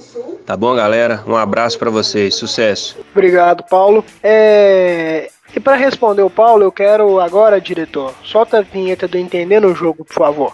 Tá 0.46 0.56
bom, 0.56 0.74
galera? 0.74 1.22
Um 1.28 1.36
abraço 1.36 1.78
para 1.78 1.90
vocês, 1.90 2.36
sucesso. 2.36 2.98
Obrigado, 3.12 3.66
Paulo. 3.70 4.06
É, 4.24 5.30
e 5.54 5.60
para 5.60 5.76
responder 5.76 6.22
o 6.22 6.30
Paulo, 6.30 6.64
eu 6.64 6.72
quero 6.72 7.20
agora, 7.20 7.60
diretor, 7.60 8.14
solta 8.24 8.60
a 8.60 8.62
vinheta 8.62 9.10
do 9.10 9.18
Entendendo 9.18 9.68
o 9.68 9.76
Jogo, 9.76 10.06
por 10.06 10.14
favor. 10.14 10.52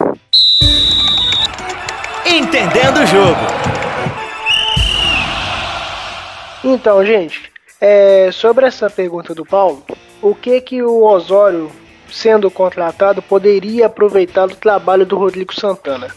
Entendendo 2.25 3.01
o 3.01 3.05
Jogo. 3.05 3.39
Então, 6.63 7.05
gente, 7.05 7.51
é, 7.79 8.31
sobre 8.31 8.65
essa 8.65 8.89
pergunta 8.89 9.35
do 9.35 9.45
Paulo, 9.45 9.83
o 10.23 10.33
que 10.33 10.59
que 10.59 10.81
o 10.81 11.03
Osório, 11.03 11.69
sendo 12.11 12.49
contratado, 12.49 13.21
poderia 13.21 13.85
aproveitar 13.85 14.47
do 14.47 14.55
trabalho 14.55 15.05
do 15.05 15.15
Rodrigo 15.15 15.53
Santana? 15.53 16.07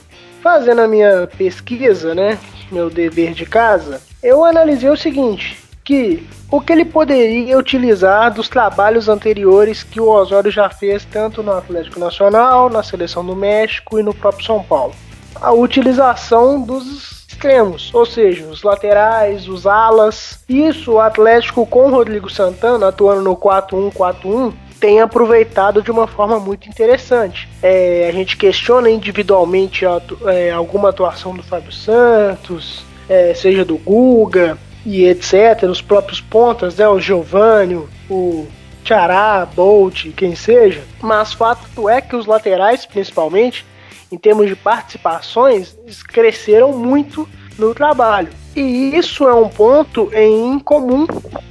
Fazendo 0.42 0.80
a 0.80 0.88
minha 0.88 1.28
pesquisa, 1.36 2.14
né, 2.14 2.38
meu 2.72 2.88
dever 2.88 3.34
de 3.34 3.44
casa, 3.44 4.00
eu 4.22 4.42
analisei 4.46 4.88
o 4.88 4.96
seguinte, 4.96 5.58
que 5.84 6.26
o 6.50 6.58
que 6.58 6.72
ele 6.72 6.86
poderia 6.86 7.58
utilizar 7.58 8.32
dos 8.32 8.48
trabalhos 8.48 9.10
anteriores 9.10 9.82
que 9.82 10.00
o 10.00 10.08
Osório 10.08 10.50
já 10.50 10.70
fez 10.70 11.04
tanto 11.04 11.42
no 11.42 11.52
Atlético 11.52 12.00
Nacional, 12.00 12.70
na 12.70 12.82
seleção 12.82 13.22
do 13.22 13.36
México 13.36 13.98
e 13.98 14.02
no 14.02 14.14
próprio 14.14 14.46
São 14.46 14.62
Paulo. 14.62 14.94
A 15.40 15.52
utilização 15.52 16.60
dos 16.60 17.18
extremos, 17.38 17.94
ou 17.94 18.04
seja, 18.04 18.44
os 18.46 18.64
laterais, 18.64 19.46
os 19.48 19.64
alas. 19.64 20.40
Isso 20.48 20.94
o 20.94 21.00
Atlético 21.00 21.64
com 21.64 21.88
Rodrigo 21.88 22.28
Santana 22.28 22.88
atuando 22.88 23.22
no 23.22 23.36
4-1-4-1 23.36 24.52
tem 24.80 25.00
aproveitado 25.00 25.82
de 25.82 25.90
uma 25.90 26.06
forma 26.06 26.38
muito 26.38 26.68
interessante. 26.68 27.48
É, 27.62 28.08
a 28.08 28.12
gente 28.12 28.36
questiona 28.36 28.90
individualmente 28.90 29.84
é, 30.26 30.50
alguma 30.50 30.90
atuação 30.90 31.34
do 31.34 31.42
Fábio 31.42 31.72
Santos, 31.72 32.84
é, 33.08 33.34
seja 33.34 33.64
do 33.64 33.76
Guga, 33.76 34.58
e 34.86 35.04
etc., 35.04 35.64
os 35.68 35.82
próprios 35.82 36.20
pontas, 36.20 36.76
né, 36.76 36.88
o 36.88 37.00
Giovanni, 37.00 37.74
o 38.08 38.46
Tchará, 38.84 39.46
Bolt, 39.46 40.12
quem 40.16 40.34
seja, 40.34 40.82
mas 41.02 41.32
fato 41.32 41.88
é 41.88 42.00
que 42.00 42.14
os 42.14 42.26
laterais, 42.26 42.86
principalmente, 42.86 43.66
em 44.10 44.18
termos 44.18 44.48
de 44.48 44.56
participações, 44.56 45.76
cresceram 46.08 46.72
muito 46.72 47.28
no 47.58 47.74
trabalho. 47.74 48.28
E 48.54 48.96
isso 48.96 49.26
é 49.28 49.34
um 49.34 49.48
ponto 49.48 50.10
em 50.12 50.58
comum 50.58 51.06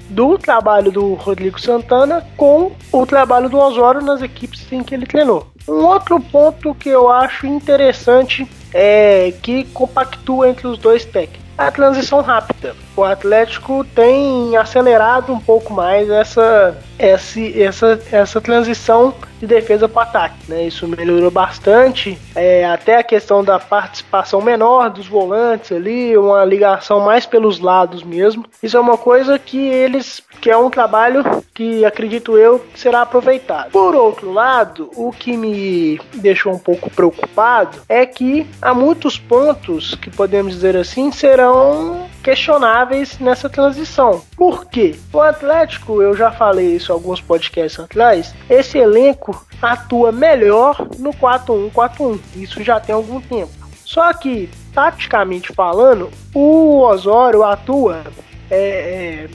do 0.09 0.37
trabalho 0.37 0.91
do 0.91 1.13
Rodrigo 1.13 1.59
Santana 1.59 2.25
com 2.35 2.71
o 2.91 3.05
trabalho 3.05 3.49
do 3.49 3.57
Osório 3.57 4.01
nas 4.01 4.21
equipes 4.21 4.71
em 4.71 4.83
que 4.83 4.95
ele 4.95 5.05
treinou. 5.05 5.47
Um 5.67 5.85
outro 5.85 6.19
ponto 6.19 6.73
que 6.73 6.89
eu 6.89 7.09
acho 7.09 7.45
interessante 7.45 8.49
é 8.73 9.33
que 9.41 9.65
compactua 9.65 10.49
entre 10.49 10.67
os 10.67 10.77
dois 10.77 11.05
técnicos 11.05 11.47
a 11.57 11.71
transição 11.71 12.21
rápida. 12.21 12.75
O 12.97 13.03
Atlético 13.03 13.83
tem 13.83 14.57
acelerado 14.57 15.31
um 15.31 15.39
pouco 15.39 15.71
mais 15.71 16.09
essa, 16.09 16.75
essa, 16.97 17.39
essa, 17.39 18.01
essa 18.11 18.41
transição 18.41 19.13
de 19.39 19.45
defesa 19.45 19.87
para 19.87 20.01
ataque. 20.01 20.35
Né? 20.47 20.63
Isso 20.63 20.87
melhorou 20.87 21.29
bastante. 21.29 22.17
É, 22.35 22.65
até 22.65 22.97
a 22.97 23.03
questão 23.03 23.43
da 23.43 23.59
participação 23.59 24.41
menor 24.41 24.89
dos 24.89 25.05
volantes 25.05 25.71
ali, 25.71 26.17
uma 26.17 26.43
ligação 26.43 26.99
mais 26.99 27.23
pelos 27.25 27.59
lados 27.59 28.01
mesmo. 28.03 28.45
Isso 28.63 28.75
é 28.75 28.79
uma 28.79 28.97
coisa 28.97 29.37
que 29.37 29.59
eles 29.59 30.23
que 30.41 30.51
é 30.51 30.57
um 30.57 30.69
trabalho 30.69 31.23
que 31.53 31.83
acredito 31.83 32.37
eu 32.37 32.63
será 32.75 33.01
aproveitado. 33.01 33.71
Por 33.71 33.95
outro 33.95 34.31
lado, 34.31 34.89
o 34.95 35.11
que 35.11 35.35
me 35.35 35.99
deixou 36.15 36.53
um 36.53 36.59
pouco 36.59 36.89
preocupado 36.91 37.79
é 37.89 38.05
que 38.05 38.47
há 38.61 38.73
muitos 38.73 39.17
pontos 39.17 39.95
que 39.95 40.09
podemos 40.11 40.53
dizer 40.53 40.75
assim 40.77 41.11
serão 41.11 42.07
questionáveis 42.27 43.17
nessa 43.19 43.49
transição. 43.49 44.21
Por 44.35 44.65
quê? 44.65 44.99
O 45.13 45.21
Atlético, 45.21 46.01
eu 46.01 46.13
já 46.13 46.29
falei 46.29 46.75
isso 46.75 46.91
em 46.91 46.93
alguns 46.93 47.21
podcasts 47.21 47.79
atrás, 47.79 48.35
esse 48.49 48.77
elenco 48.77 49.47
atua 49.61 50.11
melhor 50.11 50.89
no 50.99 51.11
4-1-4-1. 51.11 52.19
Isso 52.35 52.61
já 52.61 52.81
tem 52.81 52.93
algum 52.93 53.21
tempo. 53.21 53.53
Só 53.85 54.11
que, 54.11 54.49
taticamente 54.73 55.53
falando, 55.53 56.09
o 56.35 56.81
Osório 56.81 57.45
atua 57.45 58.03
é, 58.51 58.57
é, 58.57 59.29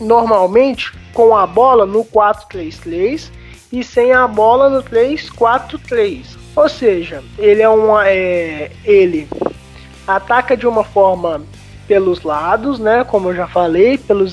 normalmente 0.00 0.90
com 1.12 1.36
a 1.36 1.46
bola 1.46 1.84
no 1.84 2.02
4-3-3 2.02 3.30
e 3.70 3.84
sem 3.84 4.10
a 4.14 4.26
bola 4.26 4.70
no 4.70 4.82
3-4-3. 4.82 6.38
Ou 6.56 6.68
seja, 6.70 7.22
ele 7.36 7.60
é 7.60 7.68
uma. 7.68 8.08
É, 8.08 8.70
ele 8.86 9.28
ataca 10.06 10.56
de 10.56 10.66
uma 10.66 10.82
forma 10.82 11.42
pelos 11.88 12.22
lados, 12.22 12.78
né? 12.78 13.02
Como 13.02 13.30
eu 13.30 13.34
já 13.34 13.48
falei, 13.48 13.96
pela 13.96 14.24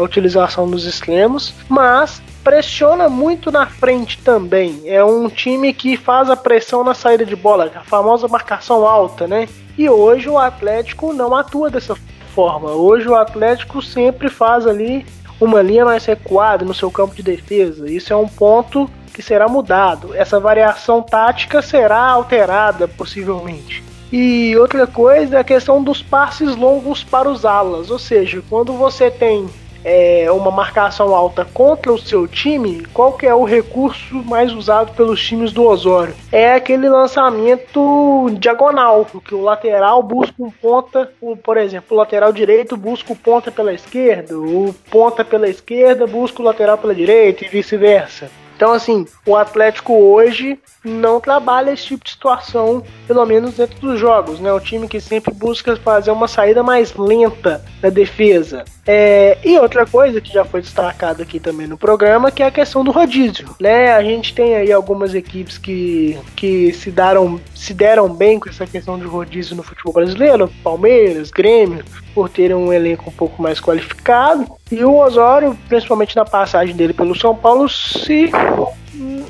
utilização 0.00 0.70
dos 0.70 0.86
extremos, 0.86 1.52
mas 1.68 2.22
pressiona 2.44 3.08
muito 3.08 3.50
na 3.50 3.66
frente 3.66 4.18
também. 4.18 4.82
É 4.86 5.04
um 5.04 5.28
time 5.28 5.72
que 5.72 5.96
faz 5.96 6.30
a 6.30 6.36
pressão 6.36 6.84
na 6.84 6.94
saída 6.94 7.26
de 7.26 7.36
bola, 7.36 7.70
a 7.74 7.80
famosa 7.80 8.28
marcação 8.28 8.86
alta, 8.86 9.26
né? 9.26 9.48
E 9.76 9.90
hoje 9.90 10.28
o 10.28 10.38
Atlético 10.38 11.12
não 11.12 11.34
atua 11.34 11.68
dessa 11.68 11.96
forma. 12.34 12.70
Hoje 12.70 13.08
o 13.08 13.16
Atlético 13.16 13.82
sempre 13.82 14.28
faz 14.28 14.66
ali 14.66 15.04
uma 15.40 15.60
linha 15.60 15.84
mais 15.84 16.04
recuada 16.04 16.64
no 16.64 16.74
seu 16.74 16.90
campo 16.90 17.14
de 17.14 17.22
defesa. 17.22 17.90
Isso 17.90 18.12
é 18.12 18.16
um 18.16 18.28
ponto 18.28 18.88
que 19.12 19.22
será 19.22 19.48
mudado. 19.48 20.14
Essa 20.14 20.38
variação 20.38 21.02
tática 21.02 21.60
será 21.60 22.06
alterada 22.06 22.86
possivelmente. 22.86 23.82
E 24.12 24.54
outra 24.58 24.86
coisa 24.86 25.36
é 25.36 25.40
a 25.40 25.44
questão 25.44 25.82
dos 25.82 26.02
passes 26.02 26.54
longos 26.54 27.02
para 27.02 27.30
os 27.30 27.46
alas, 27.46 27.90
ou 27.90 27.98
seja, 27.98 28.42
quando 28.50 28.74
você 28.74 29.10
tem 29.10 29.48
é, 29.84 30.30
uma 30.30 30.50
marcação 30.50 31.14
alta 31.14 31.44
contra 31.44 31.92
o 31.92 31.98
seu 31.98 32.28
time, 32.28 32.84
qual 32.92 33.14
que 33.14 33.26
é 33.26 33.34
o 33.34 33.44
recurso 33.44 34.22
mais 34.24 34.52
usado 34.52 34.92
pelos 34.92 35.20
times 35.22 35.52
do 35.52 35.64
Osório? 35.64 36.14
É 36.30 36.54
aquele 36.54 36.88
lançamento 36.88 38.30
diagonal, 38.38 39.06
que 39.24 39.34
o 39.34 39.42
lateral 39.42 40.02
busca 40.02 40.34
um 40.38 40.50
ponta, 40.50 41.10
por 41.42 41.56
exemplo, 41.56 41.96
o 41.96 42.00
lateral 42.00 42.32
direito 42.32 42.76
busca 42.76 43.12
o 43.12 43.16
ponta 43.16 43.50
pela 43.50 43.72
esquerda, 43.72 44.38
o 44.38 44.74
ponta 44.90 45.24
pela 45.24 45.48
esquerda 45.48 46.06
busca 46.06 46.42
o 46.42 46.44
lateral 46.44 46.78
pela 46.78 46.94
direita 46.94 47.44
e 47.44 47.48
vice-versa. 47.48 48.30
Então, 48.62 48.74
assim, 48.74 49.04
o 49.26 49.34
Atlético 49.34 49.92
hoje 49.92 50.56
não 50.84 51.20
trabalha 51.20 51.72
esse 51.72 51.86
tipo 51.86 52.04
de 52.04 52.12
situação, 52.12 52.80
pelo 53.08 53.26
menos 53.26 53.54
dentro 53.54 53.76
dos 53.80 53.98
jogos, 53.98 54.38
né? 54.38 54.52
O 54.52 54.60
time 54.60 54.86
que 54.86 55.00
sempre 55.00 55.34
busca 55.34 55.74
fazer 55.74 56.12
uma 56.12 56.28
saída 56.28 56.62
mais 56.62 56.94
lenta 56.94 57.60
da 57.80 57.90
defesa. 57.90 58.64
É, 58.86 59.36
e 59.44 59.58
outra 59.58 59.84
coisa 59.84 60.20
que 60.20 60.32
já 60.32 60.44
foi 60.44 60.60
destacada 60.60 61.24
aqui 61.24 61.40
também 61.40 61.66
no 61.66 61.76
programa, 61.76 62.30
que 62.30 62.40
é 62.40 62.46
a 62.46 62.52
questão 62.52 62.84
do 62.84 62.92
rodízio, 62.92 63.48
né? 63.58 63.94
A 63.94 64.02
gente 64.04 64.32
tem 64.32 64.54
aí 64.54 64.70
algumas 64.70 65.12
equipes 65.12 65.58
que, 65.58 66.16
que 66.36 66.72
se, 66.72 66.92
deram, 66.92 67.40
se 67.56 67.74
deram 67.74 68.08
bem 68.08 68.38
com 68.38 68.48
essa 68.48 68.64
questão 68.64 68.96
de 68.96 69.04
rodízio 69.04 69.56
no 69.56 69.64
futebol 69.64 69.92
brasileiro, 69.92 70.48
Palmeiras, 70.62 71.32
Grêmio, 71.32 71.84
por 72.14 72.28
terem 72.28 72.56
um 72.56 72.72
elenco 72.72 73.08
um 73.08 73.12
pouco 73.12 73.42
mais 73.42 73.60
qualificado. 73.60 74.46
E 74.70 74.84
o 74.84 74.96
Osório, 74.96 75.56
principalmente 75.68 76.16
na 76.16 76.24
passagem 76.24 76.74
dele 76.74 76.92
pelo 76.92 77.14
São 77.18 77.34
Paulo, 77.34 77.68
se 77.68 78.30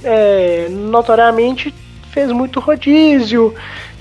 é, 0.04 0.68
notoriamente 0.70 1.74
fez 2.10 2.30
muito 2.30 2.60
rodízio. 2.60 3.54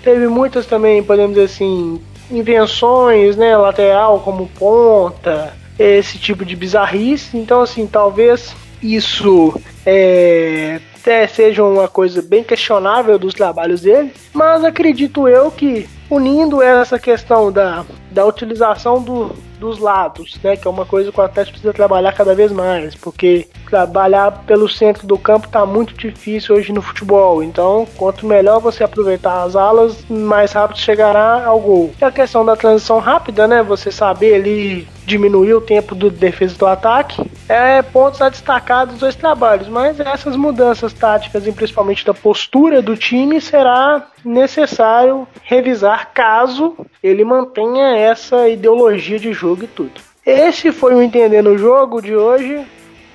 Teve 0.03 0.27
muitas 0.27 0.65
também, 0.65 1.03
podemos 1.03 1.35
dizer 1.35 1.45
assim, 1.45 2.01
invenções, 2.29 3.35
né? 3.35 3.55
Lateral 3.55 4.19
como 4.19 4.47
ponta, 4.47 5.53
esse 5.77 6.17
tipo 6.17 6.43
de 6.43 6.55
bizarrice. 6.55 7.37
Então, 7.37 7.61
assim, 7.61 7.87
talvez 7.87 8.55
isso 8.81 9.59
é, 9.85 10.79
até 11.01 11.27
seja 11.27 11.63
uma 11.63 11.87
coisa 11.87 12.21
bem 12.21 12.43
questionável 12.43 13.17
dos 13.17 13.33
trabalhos 13.33 13.81
dele, 13.81 14.13
mas 14.33 14.63
acredito 14.63 15.27
eu 15.27 15.51
que 15.51 15.87
unindo 16.09 16.61
essa 16.61 16.99
questão 16.99 17.51
da, 17.51 17.85
da 18.11 18.25
utilização 18.25 19.01
do, 19.01 19.35
dos 19.61 19.77
lados, 19.77 20.37
né? 20.43 20.57
Que 20.57 20.67
é 20.67 20.71
uma 20.71 20.85
coisa 20.85 21.11
que 21.11 21.19
o 21.19 21.23
Atlético 21.23 21.53
precisa 21.53 21.71
trabalhar 21.71 22.11
cada 22.13 22.33
vez 22.33 22.51
mais, 22.51 22.95
porque 22.95 23.47
trabalhar 23.69 24.43
pelo 24.45 24.67
centro 24.67 25.07
do 25.07 25.17
campo 25.17 25.45
está 25.45 25.65
muito 25.65 25.93
difícil 25.93 26.55
hoje 26.55 26.73
no 26.73 26.81
futebol. 26.81 27.43
Então, 27.43 27.87
quanto 27.95 28.25
melhor 28.25 28.59
você 28.59 28.83
aproveitar 28.83 29.43
as 29.43 29.55
alas, 29.55 30.03
mais 30.09 30.51
rápido 30.51 30.79
chegará 30.79 31.45
ao 31.45 31.59
gol. 31.59 31.91
E 32.01 32.03
a 32.03 32.11
questão 32.11 32.43
da 32.43 32.55
transição 32.55 32.99
rápida, 32.99 33.47
né? 33.47 33.61
Você 33.61 33.91
saber 33.91 34.33
ali 34.33 34.87
diminuir 35.05 35.53
o 35.53 35.61
tempo 35.61 35.93
do 35.93 36.09
defesa 36.09 36.57
do 36.57 36.65
ataque, 36.65 37.21
é 37.49 37.81
pontos 37.81 38.21
a 38.21 38.29
destacar 38.29 38.87
dos 38.87 38.97
dois 38.97 39.15
trabalhos. 39.15 39.67
Mas 39.67 39.99
essas 39.99 40.35
mudanças 40.35 40.93
táticas 40.93 41.45
e 41.45 41.51
principalmente 41.51 42.05
da 42.05 42.13
postura 42.13 42.81
do 42.81 42.95
time 42.95 43.39
será 43.39 44.07
necessário 44.23 45.27
revisar 45.43 46.11
caso 46.13 46.75
ele 47.03 47.23
mantenha 47.23 47.97
essa 47.97 48.47
ideologia 48.47 49.17
de 49.17 49.33
jogo 49.33 49.50
e 49.59 49.67
tudo. 49.67 50.01
Esse 50.25 50.71
foi 50.71 50.93
o 50.93 51.01
Entendendo 51.01 51.49
o 51.51 51.57
Jogo 51.57 52.01
de 52.01 52.15
hoje, 52.15 52.65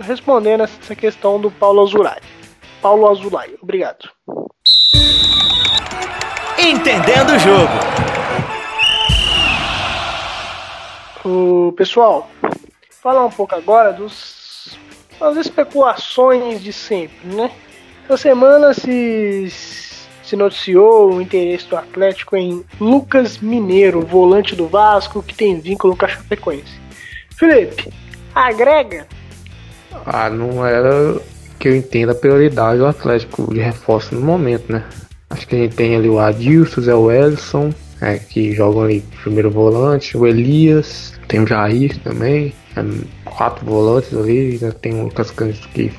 respondendo 0.01 0.65
essa 0.65 0.95
questão 0.95 1.41
do 1.41 1.51
Paulo 1.51 1.83
Azulay. 1.83 2.21
Paulo 2.83 3.09
Azulay, 3.09 3.55
obrigado. 3.63 4.11
Entendendo 6.59 7.31
o 7.31 7.39
Jogo. 7.39 7.73
O 11.25 11.73
pessoal, 11.73 12.29
falar 13.03 13.25
um 13.25 13.31
pouco 13.31 13.55
agora 13.55 13.93
dos 13.93 14.37
das 15.19 15.37
especulações 15.37 16.63
de 16.63 16.73
sempre, 16.73 17.27
né? 17.29 17.51
Essa 18.05 18.17
semana 18.17 18.75
se 18.75 19.49
se 20.27 20.37
noticiou 20.37 21.15
o 21.15 21.23
interesse 21.23 21.69
do 21.69 21.77
Atlético 21.77 22.37
em 22.37 22.65
Lucas 22.81 23.39
Mineiro, 23.39 24.01
volante 24.01 24.55
do 24.55 24.67
Vasco, 24.67 25.23
que 25.23 25.35
tem 25.35 25.61
vínculo 25.61 25.97
com 25.97 26.05
a 26.05 26.09
Chapecoense. 26.09 26.81
Felipe, 27.37 27.93
agrega? 28.35 29.07
Ah, 30.05 30.29
não 30.29 30.67
era 30.67 31.21
que 31.59 31.69
eu 31.69 31.77
entenda 31.77 32.13
a 32.13 32.15
prioridade 32.15 32.79
do 32.79 32.87
Atlético 32.87 33.53
de 33.53 33.61
reforço 33.61 34.15
no 34.15 34.21
momento, 34.21 34.73
né? 34.73 34.85
Acho 35.31 35.47
que 35.47 35.57
a 35.57 35.59
gente 35.59 35.77
tem 35.77 35.97
ali 35.97 36.09
o 36.09 36.19
Adilson, 36.19 36.81
o 36.81 36.85
Zé 36.85 36.95
Wellison, 36.95 37.73
é, 38.01 38.19
que 38.19 38.53
jogam 38.53 38.83
ali 38.83 39.03
primeiro 39.23 39.51
volante, 39.51 40.17
o 40.17 40.27
Elias, 40.27 41.15
tem 41.29 41.41
o 41.41 41.47
Jair 41.47 41.99
também, 42.01 42.53
é, 42.77 42.83
quatro 43.25 43.65
volantes 43.65 44.15
ali, 44.15 44.53
ainda 44.53 44.73
tem 44.73 44.95
o 44.95 45.05
Lucas 45.05 45.31
Cândido 45.31 45.67
que 45.69 45.93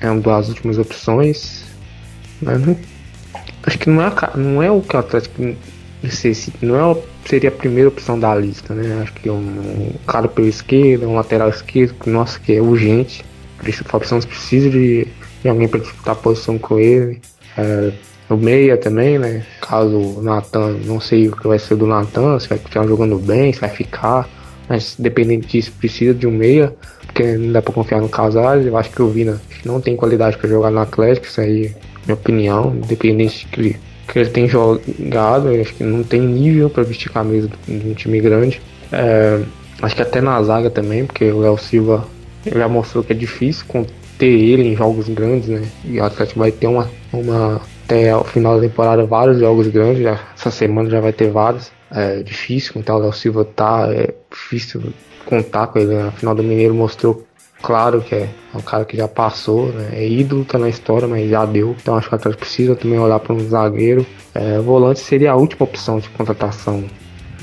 é 0.00 0.10
uma 0.10 0.20
das 0.20 0.48
últimas 0.48 0.78
opções. 0.78 1.64
Mas 2.40 2.64
não 2.64 2.76
acho 3.68 3.78
que 3.78 3.88
não 3.88 4.02
é, 4.02 4.12
não 4.34 4.62
é 4.62 4.70
o 4.70 4.80
que 4.80 4.96
o 4.96 4.98
Atlético 4.98 5.54
necessita, 6.02 6.58
não 6.62 6.92
é, 6.92 7.02
seria 7.24 7.50
a 7.50 7.52
primeira 7.52 7.88
opção 7.88 8.18
da 8.18 8.34
lista, 8.34 8.74
né? 8.74 9.00
Acho 9.02 9.12
que 9.12 9.28
um, 9.30 9.36
um 9.36 9.92
cara 10.06 10.26
pelo 10.26 10.48
esquerdo, 10.48 11.06
um 11.06 11.14
lateral 11.14 11.48
esquerdo, 11.48 11.94
que 11.94 12.10
nossa, 12.10 12.40
que 12.40 12.54
é 12.54 12.60
urgente. 12.60 13.24
O 13.60 13.84
Fábio 13.84 14.08
precisa 14.26 14.70
de, 14.70 15.06
de 15.42 15.48
alguém 15.48 15.68
para 15.68 15.80
disputar 15.80 16.12
a 16.12 16.16
posição 16.16 16.58
com 16.58 16.78
ele. 16.78 17.20
É, 17.56 17.92
no 18.30 18.36
meia 18.36 18.76
também, 18.76 19.18
né? 19.18 19.44
Caso 19.60 19.96
o 19.96 20.22
Natan, 20.22 20.78
não 20.84 21.00
sei 21.00 21.28
o 21.28 21.36
que 21.36 21.48
vai 21.48 21.58
ser 21.58 21.76
do 21.76 21.86
Natan, 21.86 22.38
se 22.38 22.48
vai 22.48 22.58
continuar 22.58 22.86
jogando 22.86 23.18
bem, 23.18 23.52
se 23.52 23.60
vai 23.60 23.70
ficar. 23.70 24.28
Mas 24.68 24.94
dependendo 24.98 25.46
disso, 25.46 25.72
precisa 25.78 26.14
de 26.14 26.26
um 26.26 26.30
meia, 26.30 26.74
porque 27.06 27.36
não 27.36 27.52
dá 27.52 27.62
pra 27.62 27.72
confiar 27.72 28.00
no 28.00 28.08
Casares. 28.08 28.66
Eu 28.66 28.76
acho 28.76 28.90
que 28.90 29.02
o 29.02 29.08
Vina 29.08 29.40
não 29.64 29.80
tem 29.80 29.96
qualidade 29.96 30.36
para 30.36 30.48
jogar 30.48 30.70
no 30.70 30.78
Atlético, 30.78 31.26
isso 31.26 31.40
aí 31.40 31.74
minha 32.08 32.14
opinião, 32.14 32.74
independente 32.74 33.46
de 33.46 33.50
que 33.50 33.88
que 34.08 34.18
ele 34.18 34.30
tem 34.30 34.48
jogado, 34.48 35.48
acho 35.60 35.74
que 35.74 35.84
não 35.84 36.02
tem 36.02 36.20
nível 36.20 36.70
para 36.70 36.82
vestir 36.82 37.10
camisa 37.10 37.48
de 37.66 37.88
um 37.88 37.94
time 37.94 38.20
grande. 38.20 38.60
É, 38.90 39.40
acho 39.82 39.94
que 39.94 40.02
até 40.02 40.20
na 40.20 40.42
zaga 40.42 40.70
também, 40.70 41.04
porque 41.04 41.30
o 41.30 41.40
Léo 41.40 41.58
Silva 41.58 42.06
já 42.44 42.66
mostrou 42.66 43.04
que 43.04 43.12
é 43.12 43.16
difícil 43.16 43.66
ter 44.18 44.26
ele 44.26 44.68
em 44.68 44.76
jogos 44.76 45.08
grandes, 45.08 45.48
né? 45.48 45.62
E 45.84 46.00
o 46.00 46.04
Atlético 46.04 46.40
vai 46.40 46.50
ter 46.50 46.66
uma, 46.66 46.90
uma 47.12 47.60
até 47.84 48.14
o 48.16 48.24
final 48.24 48.56
da 48.56 48.62
temporada 48.66 49.06
vários 49.06 49.38
jogos 49.38 49.68
grandes, 49.68 50.02
já, 50.02 50.18
essa 50.34 50.50
semana 50.50 50.90
já 50.90 51.00
vai 51.00 51.12
ter 51.12 51.30
vários. 51.30 51.70
É 51.90 52.22
difícil 52.22 52.74
contar 52.74 52.96
o 52.96 52.98
Léo 52.98 53.12
Silva 53.12 53.44
tá, 53.44 53.88
é 53.90 54.12
difícil 54.30 54.82
contar 55.24 55.68
com 55.68 55.78
ele. 55.78 55.94
Na 55.94 56.10
final 56.12 56.34
do 56.34 56.42
Mineiro 56.42 56.74
mostrou 56.74 57.26
claro 57.62 58.00
que 58.00 58.14
é 58.14 58.28
um 58.54 58.60
cara 58.60 58.84
que 58.84 58.96
já 58.96 59.08
passou, 59.08 59.72
né? 59.72 59.90
É 59.92 60.08
ídolo, 60.08 60.44
tá 60.44 60.58
na 60.58 60.68
história, 60.68 61.06
mas 61.06 61.28
já 61.28 61.44
deu. 61.44 61.76
Então 61.80 61.96
acho 61.96 62.08
que 62.08 62.14
o 62.14 62.16
Atlético 62.16 62.40
precisa 62.40 62.76
também 62.76 62.98
olhar 62.98 63.18
para 63.20 63.34
um 63.34 63.40
zagueiro. 63.40 64.06
É, 64.34 64.58
volante 64.58 65.00
seria 65.00 65.32
a 65.32 65.36
última 65.36 65.64
opção 65.64 65.98
de 65.98 66.08
contratação. 66.10 66.84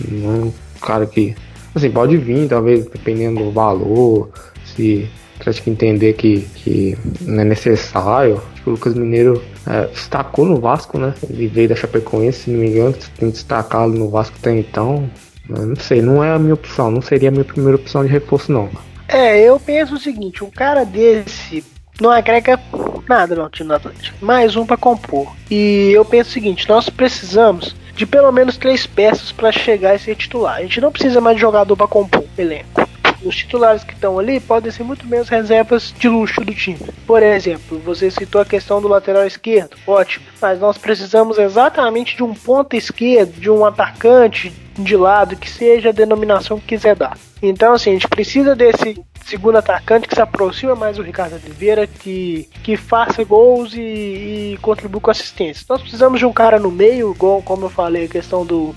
É 0.01 0.28
um 0.28 0.54
cara 0.82 1.06
que. 1.06 1.36
Assim, 1.73 1.91
pode 1.91 2.15
vir, 2.17 2.47
talvez, 2.47 2.86
dependendo 2.86 3.43
do 3.43 3.51
valor, 3.51 4.30
se 4.63 5.10
o 5.36 5.41
Atlético 5.41 5.69
entender 5.69 6.13
que, 6.13 6.41
que 6.56 6.97
não 7.21 7.41
é 7.41 7.45
necessário. 7.45 8.41
Acho 8.54 8.63
que 8.63 8.69
o 8.69 8.71
Lucas 8.73 8.93
Mineiro 8.93 9.41
é, 9.67 9.88
destacou 9.88 10.45
no 10.45 10.60
Vasco, 10.60 10.97
né? 10.97 11.13
Ele 11.30 11.47
veio 11.47 11.69
da 11.69 11.75
Chapecoense, 11.75 12.43
se 12.43 12.49
não 12.49 12.60
me 12.60 12.69
engano, 12.69 12.95
tem 13.17 13.30
destacado 13.30 13.91
no 13.91 14.10
Vasco 14.10 14.38
até 14.39 14.58
então. 14.58 15.10
Não 15.47 15.75
sei, 15.75 16.01
não 16.01 16.23
é 16.23 16.32
a 16.32 16.39
minha 16.39 16.54
opção, 16.54 16.89
não 16.89 17.01
seria 17.01 17.30
a 17.30 17.32
minha 17.32 17.43
primeira 17.43 17.75
opção 17.75 18.04
de 18.04 18.12
reforço, 18.12 18.51
não. 18.51 18.69
É, 19.07 19.39
eu 19.39 19.59
penso 19.59 19.95
o 19.95 19.99
seguinte, 19.99 20.43
um 20.43 20.49
cara 20.49 20.83
desse 20.83 21.63
não 21.99 22.11
agrega 22.11 22.59
nada 23.07 23.35
no 23.35 23.49
time 23.49 23.69
do 23.69 23.75
Atlético. 23.75 24.25
Mais 24.25 24.55
um 24.55 24.65
para 24.65 24.77
compor. 24.77 25.33
E 25.49 25.91
eu 25.93 26.03
penso 26.03 26.29
o 26.29 26.33
seguinte, 26.33 26.67
nós 26.67 26.89
precisamos 26.89 27.75
de 27.95 28.05
pelo 28.05 28.31
menos 28.31 28.57
três 28.57 28.85
peças 28.85 29.31
para 29.31 29.51
chegar 29.51 29.95
e 29.95 29.99
ser 29.99 30.15
titular. 30.15 30.57
A 30.57 30.61
gente 30.61 30.81
não 30.81 30.91
precisa 30.91 31.21
mais 31.21 31.37
de 31.37 31.41
jogador 31.41 31.77
para 31.77 31.87
compor 31.87 32.23
o 32.23 32.41
elenco. 32.41 32.85
Os 33.23 33.35
titulares 33.35 33.83
que 33.83 33.93
estão 33.93 34.19
ali 34.19 34.39
podem 34.39 34.71
ser 34.71 34.83
muito 34.83 35.05
as 35.15 35.29
reservas 35.29 35.93
de 35.97 36.07
luxo 36.07 36.41
do 36.41 36.53
time. 36.53 36.77
Por 37.07 37.23
exemplo, 37.23 37.79
você 37.79 38.11
citou 38.11 38.41
a 38.41 38.45
questão 38.45 38.81
do 38.81 38.87
lateral 38.87 39.25
esquerdo, 39.25 39.77
ótimo, 39.87 40.25
mas 40.39 40.59
nós 40.59 40.77
precisamos 40.77 41.39
exatamente 41.39 42.15
de 42.15 42.23
um 42.23 42.33
ponta 42.33 42.75
esquerdo, 42.75 43.39
de 43.39 43.49
um 43.49 43.65
atacante 43.65 44.53
de 44.77 44.95
lado, 44.95 45.37
que 45.37 45.49
seja 45.49 45.89
a 45.89 45.93
denominação 45.93 46.59
que 46.59 46.67
quiser 46.67 46.95
dar. 46.95 47.17
Então, 47.47 47.73
assim, 47.73 47.91
a 47.91 47.93
gente 47.93 48.08
precisa 48.08 48.55
desse 48.55 49.03
segundo 49.25 49.58
atacante 49.58 50.08
que 50.08 50.15
se 50.15 50.21
aproxima 50.21 50.75
mais 50.75 50.97
do 50.97 51.03
Ricardo 51.03 51.36
Oliveira, 51.36 51.88
que, 51.88 52.47
que 52.63 52.77
faça 52.77 53.23
gols 53.23 53.73
e, 53.73 54.53
e 54.53 54.60
contribua 54.62 55.01
com 55.01 55.12
assistência. 55.12 55.65
Nós 55.69 55.81
precisamos 55.81 56.19
de 56.19 56.25
um 56.25 56.34
cara 56.34 56.60
no 56.60 56.71
meio, 56.71 57.12
igual 57.12 57.41
como 57.41 57.65
eu 57.65 57.69
falei, 57.69 58.05
a 58.05 58.10
questão 58.10 58.45
do 58.45 58.73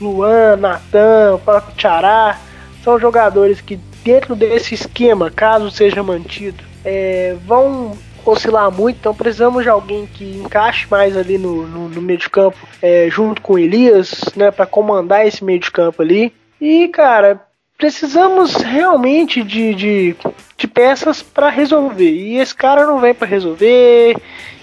Luan, 0.00 0.56
Natan, 0.56 1.38
próprio 1.44 1.74
Tchará. 1.76 2.38
São 2.82 2.98
jogadores 2.98 3.60
que, 3.60 3.76
dentro 4.04 4.34
desse 4.34 4.74
esquema, 4.74 5.30
caso 5.30 5.70
seja 5.70 6.02
mantido, 6.02 6.62
é, 6.84 7.36
vão 7.46 7.96
oscilar 8.24 8.70
muito, 8.70 8.96
então 8.98 9.14
precisamos 9.14 9.64
de 9.64 9.68
alguém 9.68 10.06
que 10.06 10.38
encaixe 10.44 10.86
mais 10.88 11.16
ali 11.16 11.38
no, 11.38 11.66
no, 11.66 11.88
no 11.88 12.02
meio 12.02 12.18
de 12.18 12.30
campo, 12.30 12.56
é, 12.80 13.08
junto 13.10 13.42
com 13.42 13.54
o 13.54 13.58
Elias, 13.58 14.24
né, 14.36 14.50
para 14.50 14.66
comandar 14.66 15.26
esse 15.26 15.44
meio 15.44 15.58
de 15.58 15.70
campo 15.70 16.02
ali. 16.02 16.32
E, 16.60 16.86
cara, 16.88 17.40
precisamos 17.82 18.54
realmente 18.54 19.42
de, 19.42 19.74
de, 19.74 20.16
de 20.56 20.68
peças 20.68 21.20
para 21.20 21.48
resolver. 21.50 22.12
E 22.12 22.38
esse 22.38 22.54
cara 22.54 22.86
não 22.86 23.00
vem 23.00 23.12
para 23.12 23.26
resolver 23.26 24.16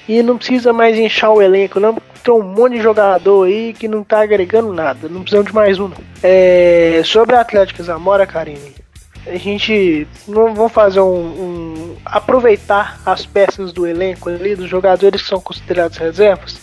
e 0.08 0.24
não 0.24 0.38
precisa 0.38 0.72
mais 0.72 0.98
inchar 0.98 1.34
o 1.34 1.42
elenco, 1.42 1.82
não. 1.82 1.98
Tem 2.24 2.34
um 2.34 2.42
monte 2.42 2.78
de 2.78 2.82
jogador 2.82 3.46
aí 3.46 3.74
que 3.74 3.90
não 3.90 4.06
tá 4.06 4.22
agregando 4.22 4.72
nada. 4.72 5.10
Não 5.10 5.20
precisamos 5.20 5.48
de 5.48 5.54
mais 5.54 5.78
um. 5.78 5.92
É, 6.24 7.02
sobre 7.04 7.36
a 7.36 7.42
Atlético 7.42 7.84
Zamora, 7.84 8.26
Karine, 8.26 8.74
a 9.28 9.36
gente 9.36 10.08
não 10.26 10.56
vamos 10.56 10.72
fazer 10.72 11.02
um, 11.02 11.04
um, 11.04 11.96
aproveitar 12.06 13.02
as 13.06 13.26
peças 13.26 13.74
do 13.74 13.86
elenco 13.86 14.30
ali, 14.30 14.56
dos 14.56 14.70
jogadores 14.70 15.22
que 15.22 15.28
são 15.28 15.42
considerados 15.42 15.98
reservas, 15.98 16.58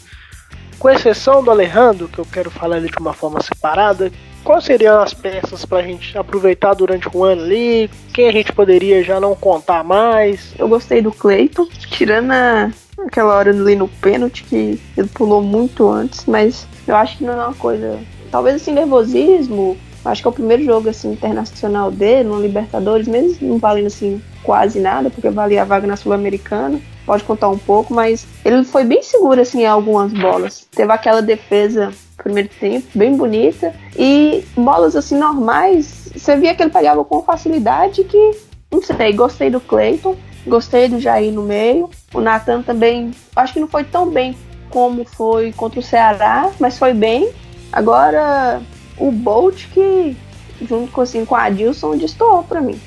com 0.78 0.88
exceção 0.88 1.44
do 1.44 1.50
Alejandro, 1.50 2.08
que 2.08 2.18
eu 2.18 2.24
quero 2.24 2.50
falar 2.50 2.78
ele 2.78 2.88
de 2.88 2.98
uma 2.98 3.12
forma 3.12 3.42
separada. 3.42 4.10
Quais 4.46 4.64
seriam 4.64 5.00
as 5.00 5.12
peças 5.12 5.64
para 5.64 5.78
a 5.78 5.82
gente 5.82 6.16
aproveitar 6.16 6.72
durante 6.72 7.08
o 7.12 7.24
ano 7.24 7.42
ali? 7.42 7.90
Quem 8.14 8.28
a 8.28 8.32
gente 8.32 8.52
poderia 8.52 9.02
já 9.02 9.18
não 9.18 9.34
contar 9.34 9.82
mais? 9.82 10.54
Eu 10.56 10.68
gostei 10.68 11.02
do 11.02 11.10
Cleiton, 11.10 11.66
tirando 11.90 12.30
a, 12.30 12.70
aquela 13.04 13.34
hora 13.34 13.50
ali 13.50 13.74
no 13.74 13.88
pênalti 13.88 14.44
que 14.44 14.80
ele 14.96 15.08
pulou 15.08 15.42
muito 15.42 15.90
antes, 15.90 16.24
mas 16.26 16.64
eu 16.86 16.94
acho 16.94 17.18
que 17.18 17.24
não 17.24 17.32
é 17.32 17.44
uma 17.46 17.54
coisa. 17.54 17.98
Talvez 18.30 18.54
assim, 18.54 18.72
nervosismo, 18.72 19.76
Acho 20.04 20.22
que 20.22 20.28
é 20.28 20.30
o 20.30 20.34
primeiro 20.34 20.64
jogo 20.64 20.88
assim 20.88 21.10
internacional 21.10 21.90
dele, 21.90 22.28
no 22.28 22.40
Libertadores, 22.40 23.08
mesmo 23.08 23.48
não 23.48 23.58
valendo 23.58 23.88
assim 23.88 24.22
quase 24.44 24.78
nada, 24.78 25.10
porque 25.10 25.28
valia 25.30 25.62
a 25.62 25.64
vaga 25.64 25.84
na 25.84 25.96
Sul-Americana. 25.96 26.80
Pode 27.04 27.24
contar 27.24 27.48
um 27.48 27.58
pouco, 27.58 27.92
mas 27.92 28.24
ele 28.44 28.62
foi 28.62 28.84
bem 28.84 29.02
seguro 29.02 29.40
assim 29.40 29.62
em 29.62 29.66
algumas 29.66 30.12
bolas. 30.12 30.64
Teve 30.70 30.92
aquela 30.92 31.20
defesa 31.20 31.92
primeiro 32.16 32.48
tempo, 32.60 32.86
bem 32.94 33.16
bonita, 33.16 33.74
e 33.96 34.44
bolas 34.56 34.96
assim 34.96 35.16
normais, 35.16 36.10
você 36.14 36.36
via 36.36 36.54
que 36.54 36.62
ele 36.62 36.70
pegava 36.70 37.04
com 37.04 37.22
facilidade 37.22 38.04
que 38.04 38.46
não 38.70 38.82
sei, 38.82 39.12
gostei 39.12 39.48
do 39.48 39.60
Clayton, 39.60 40.16
gostei 40.46 40.88
do 40.88 41.00
Jair 41.00 41.32
no 41.32 41.42
meio. 41.42 41.88
O 42.12 42.20
Nathan 42.20 42.62
também, 42.62 43.12
acho 43.34 43.52
que 43.52 43.60
não 43.60 43.68
foi 43.68 43.84
tão 43.84 44.10
bem 44.10 44.36
como 44.70 45.04
foi 45.04 45.52
contra 45.52 45.80
o 45.80 45.82
Ceará, 45.82 46.50
mas 46.58 46.78
foi 46.78 46.92
bem. 46.92 47.30
Agora, 47.72 48.60
o 48.98 49.10
Bolt 49.10 49.66
que, 49.72 50.16
junto 50.62 50.92
com, 50.92 51.00
assim, 51.00 51.24
com 51.24 51.34
a 51.34 51.44
Adilson, 51.44 51.96
destoou 51.96 52.42
pra 52.42 52.60
mim. 52.60 52.80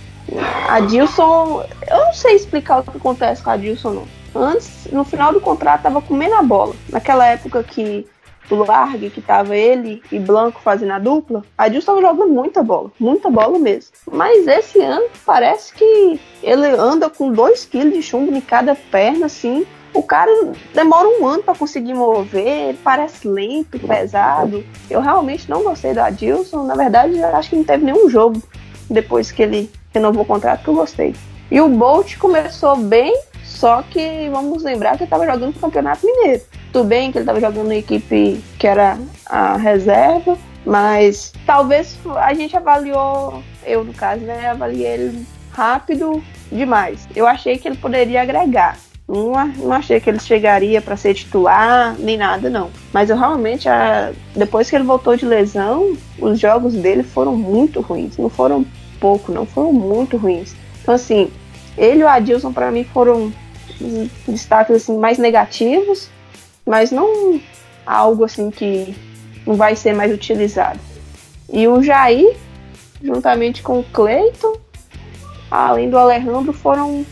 A 0.68 0.76
Adilson, 0.76 1.64
eu 1.90 1.98
não 1.98 2.14
sei 2.14 2.36
explicar 2.36 2.80
o 2.80 2.84
que 2.84 2.98
acontece 2.98 3.42
com 3.42 3.50
a 3.50 3.54
Adilson, 3.54 3.92
não. 3.92 4.08
Antes, 4.36 4.88
no 4.92 5.04
final 5.04 5.34
do 5.34 5.42
contrato, 5.42 5.84
tava 5.84 6.02
comendo 6.02 6.36
a 6.36 6.44
bola. 6.44 6.76
Naquela 6.90 7.26
época 7.26 7.64
que 7.64 8.06
o 8.56 8.66
Largue, 8.66 9.10
que 9.10 9.22
tava 9.22 9.56
ele 9.56 10.02
e 10.12 10.20
Blanco 10.20 10.62
fazendo 10.62 10.94
a 10.94 11.00
dupla, 11.00 11.44
a 11.58 11.66
Adilson 11.66 11.96
tava 11.96 12.02
jogando 12.02 12.34
muita 12.34 12.64
bola, 12.64 12.92
muita 13.00 13.30
bola 13.30 13.58
mesmo. 13.60 13.92
Mas 14.12 14.48
esse 14.48 14.80
ano 14.80 15.08
parece 15.26 15.74
que 15.74 16.20
ele 16.42 16.68
anda 16.68 17.10
com 17.10 17.32
2 17.32 17.66
kg 17.66 17.92
de 17.92 18.02
chumbo 18.02 18.36
em 18.36 18.42
cada 18.42 18.76
perna, 18.76 19.26
assim, 19.28 19.66
o 19.94 20.04
cara 20.04 20.32
demora 20.74 21.08
um 21.08 21.26
ano 21.26 21.44
para 21.44 21.56
conseguir 21.56 21.94
mover, 21.94 22.76
parece 22.84 23.28
lento, 23.28 23.80
pesado. 23.80 24.64
Eu 24.90 25.02
realmente 25.02 25.50
não 25.50 25.64
gostei 25.64 25.94
do 25.94 26.00
Adilson. 26.00 26.64
Na 26.64 26.76
verdade, 26.76 27.22
acho 27.24 27.50
que 27.50 27.56
não 27.56 27.64
teve 27.64 27.86
nenhum 27.86 28.08
jogo 28.08 28.42
depois 28.90 29.32
que 29.32 29.42
ele 29.42 29.70
renovou 29.92 30.24
o 30.24 30.26
contrato 30.26 30.64
que 30.64 30.70
eu 30.70 30.76
gostei. 30.76 31.16
E 31.52 31.60
o 31.60 31.68
Bolt 31.68 32.18
começou 32.18 32.76
bem, 32.76 33.20
só 33.50 33.82
que 33.82 34.30
vamos 34.32 34.64
lembrar 34.64 34.92
que 34.92 34.98
ele 34.98 35.06
estava 35.06 35.26
jogando 35.26 35.54
no 35.54 35.60
Campeonato 35.60 36.06
Mineiro. 36.06 36.42
Tudo 36.72 36.88
bem 36.88 37.12
que 37.12 37.18
ele 37.18 37.24
estava 37.24 37.42
jogando 37.42 37.68
na 37.68 37.76
equipe 37.76 38.42
que 38.58 38.68
era 38.68 38.98
a 39.26 39.58
reserva, 39.58 40.38
mas 40.66 41.34
talvez 41.46 41.98
a 42.16 42.34
gente 42.34 42.56
avaliou, 42.56 43.44
eu 43.66 43.84
no 43.84 43.94
caso, 43.94 44.22
né, 44.22 44.50
avaliei 44.50 44.86
ele 44.86 45.26
rápido 45.52 46.24
demais. 46.52 47.08
Eu 47.16 47.28
achei 47.28 47.58
que 47.58 47.68
ele 47.68 47.78
poderia 47.78 48.22
agregar. 48.22 48.78
Não, 49.08 49.34
não 49.58 49.74
achei 49.74 50.00
que 50.00 50.08
ele 50.08 50.20
chegaria 50.20 50.80
para 50.80 50.96
ser 50.96 51.16
titular, 51.16 51.96
nem 51.98 52.16
nada, 52.16 52.50
não. 52.50 52.70
Mas 52.94 53.10
eu 53.10 53.18
realmente, 53.18 53.68
a, 53.68 54.12
depois 54.36 54.70
que 54.70 54.76
ele 54.76 54.86
voltou 54.86 55.18
de 55.18 55.26
lesão, 55.26 55.98
os 56.20 56.40
jogos 56.40 56.76
dele 56.76 57.02
foram 57.02 57.36
muito 57.36 57.82
ruins. 57.82 58.16
Não 58.18 58.30
foram 58.30 58.64
pouco, 59.00 59.32
não, 59.32 59.48
foram 59.48 59.74
muito 59.74 60.16
ruins. 60.16 60.56
Então, 60.84 60.94
assim, 60.94 61.32
ele 61.80 62.02
e 62.02 62.04
o 62.04 62.08
Adilson, 62.08 62.52
para 62.52 62.70
mim, 62.72 62.84
foram 62.84 63.32
destaques 64.28 64.76
assim, 64.76 64.98
mais 64.98 65.18
negativos, 65.18 66.10
mas 66.66 66.92
não 66.92 67.40
algo 67.86 68.26
assim 68.26 68.52
que 68.52 68.96
não 69.48 69.56
vai 69.56 69.76
ser 69.76 69.94
mais 69.94 70.14
utilizado. 70.14 70.80
E 71.52 71.68
o 71.68 71.82
Jair, 71.82 72.36
juntamente 73.02 73.64
com 73.64 73.80
o 73.80 73.84
Cleiton, 73.84 74.58
além 75.50 75.90
do 75.90 75.98
Alejandro, 75.98 76.54
foram 76.54 77.06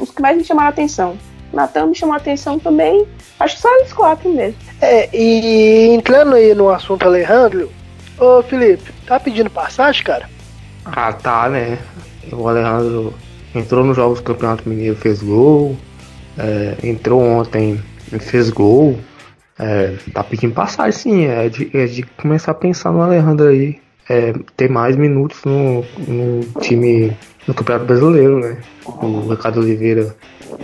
os 0.00 0.10
que 0.10 0.22
mais 0.22 0.36
me 0.36 0.44
chamaram 0.44 0.68
a 0.68 0.70
atenção. 0.70 1.16
Natan 1.52 1.86
me 1.86 1.94
chamou 1.94 2.14
a 2.14 2.18
atenção 2.18 2.58
também. 2.58 3.06
Acho 3.38 3.56
que 3.56 3.62
só 3.62 3.72
eles 3.76 3.92
quatro 3.92 4.28
mesmo. 4.28 4.56
É, 4.80 5.08
e 5.16 5.94
entrando 5.94 6.34
aí 6.34 6.54
no 6.54 6.70
assunto 6.70 7.04
Alejandro, 7.04 7.70
ô 8.18 8.42
Felipe, 8.42 8.92
tá 9.06 9.20
pedindo 9.20 9.50
passagem, 9.50 10.02
cara? 10.02 10.28
Ah, 10.84 11.12
tá, 11.12 11.48
né? 11.48 11.78
O 12.32 12.48
Alejandro 12.48 13.14
entrou 13.54 13.84
nos 13.84 13.96
Jogos 13.96 14.20
do 14.20 14.24
Campeonato 14.24 14.68
Mineiro, 14.68 14.96
fez 14.96 15.22
gol. 15.22 15.76
É, 16.36 16.76
entrou 16.82 17.20
ontem, 17.20 17.80
fez 18.20 18.50
gol. 18.50 18.98
É, 19.58 19.94
tá 20.12 20.24
pedindo 20.24 20.54
passagem, 20.54 20.92
sim. 20.92 21.24
É 21.26 21.48
de, 21.48 21.70
é 21.72 21.86
de 21.86 22.02
começar 22.02 22.52
a 22.52 22.54
pensar 22.54 22.92
no 22.92 23.02
Alejandro 23.02 23.48
aí. 23.48 23.78
É, 24.08 24.34
ter 24.56 24.68
mais 24.68 24.96
minutos 24.96 25.40
no, 25.44 25.82
no 26.06 26.60
time 26.60 27.16
no 27.46 27.54
Campeonato 27.54 27.86
Brasileiro, 27.86 28.38
né? 28.38 28.58
O 28.84 29.30
Ricardo 29.30 29.60
Oliveira 29.60 30.14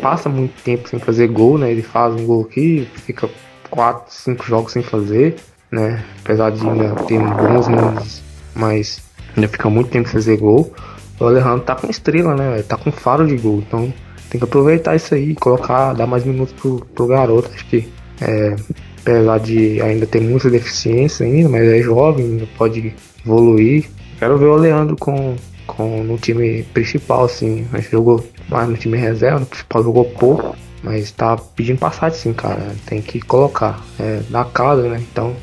passa 0.03 0.29
muito 0.29 0.63
tempo 0.63 0.89
sem 0.89 0.99
fazer 0.99 1.29
gol, 1.29 1.57
né? 1.57 1.71
Ele 1.71 1.83
faz 1.83 2.15
um 2.15 2.27
gol 2.27 2.43
aqui, 2.43 2.87
fica 2.95 3.29
4, 3.71 4.13
5 4.13 4.45
jogos 4.45 4.73
sem 4.73 4.83
fazer, 4.83 5.37
né? 5.71 6.05
Apesar 6.23 6.51
de 6.51 6.67
ainda 6.67 6.95
ter 7.07 7.19
bons 7.19 7.69
números, 7.69 8.23
mas 8.55 9.03
ainda 9.35 9.49
fica 9.49 9.71
muito 9.71 9.91
tempo 9.91 10.09
sem 10.09 10.15
fazer 10.15 10.37
gol. 10.37 10.73
O 11.21 11.27
Alejandro 11.27 11.61
tá 11.61 11.75
com 11.75 11.91
estrela, 11.91 12.35
né? 12.35 12.63
Tá 12.63 12.77
com 12.77 12.91
faro 12.91 13.27
de 13.27 13.37
gol, 13.37 13.59
então 13.59 13.93
tem 14.31 14.39
que 14.39 14.45
aproveitar 14.45 14.97
isso 14.97 15.15
aí, 15.15 15.35
colocar, 15.35 15.93
dar 15.93 16.07
mais 16.07 16.25
minutos 16.25 16.55
pro, 16.55 16.87
pro 16.95 17.07
garoto. 17.07 17.51
Acho 17.53 17.67
que 17.67 17.89
é, 18.21 18.57
apesar 19.01 19.39
de 19.39 19.83
ainda 19.83 20.07
ter 20.07 20.21
muita 20.21 20.49
deficiência 20.49 21.27
ainda, 21.27 21.49
mas 21.49 21.63
é 21.63 21.83
jovem, 21.83 22.49
pode 22.57 22.95
evoluir. 23.25 23.89
Quero 24.19 24.39
ver 24.39 24.47
o 24.47 24.57
Leandro 24.57 24.97
com, 24.97 25.37
com 25.67 26.03
no 26.03 26.17
time 26.17 26.63
principal, 26.75 27.25
assim. 27.25 27.67
Mas 27.71 27.91
jogou 27.91 28.25
mais 28.49 28.69
no 28.69 28.77
time 28.77 28.97
reserva, 28.97 29.41
no 29.41 29.47
principal 29.47 29.83
jogou 29.83 30.05
pouco. 30.05 30.57
Mas 30.83 31.11
tá 31.11 31.37
pedindo 31.37 31.79
passagem 31.79 32.19
sim, 32.19 32.33
cara. 32.33 32.75
Tem 32.87 33.03
que 33.03 33.21
colocar. 33.21 33.85
É 33.99 34.21
da 34.31 34.45
casa, 34.45 34.89
né? 34.89 35.03
Então 35.13 35.35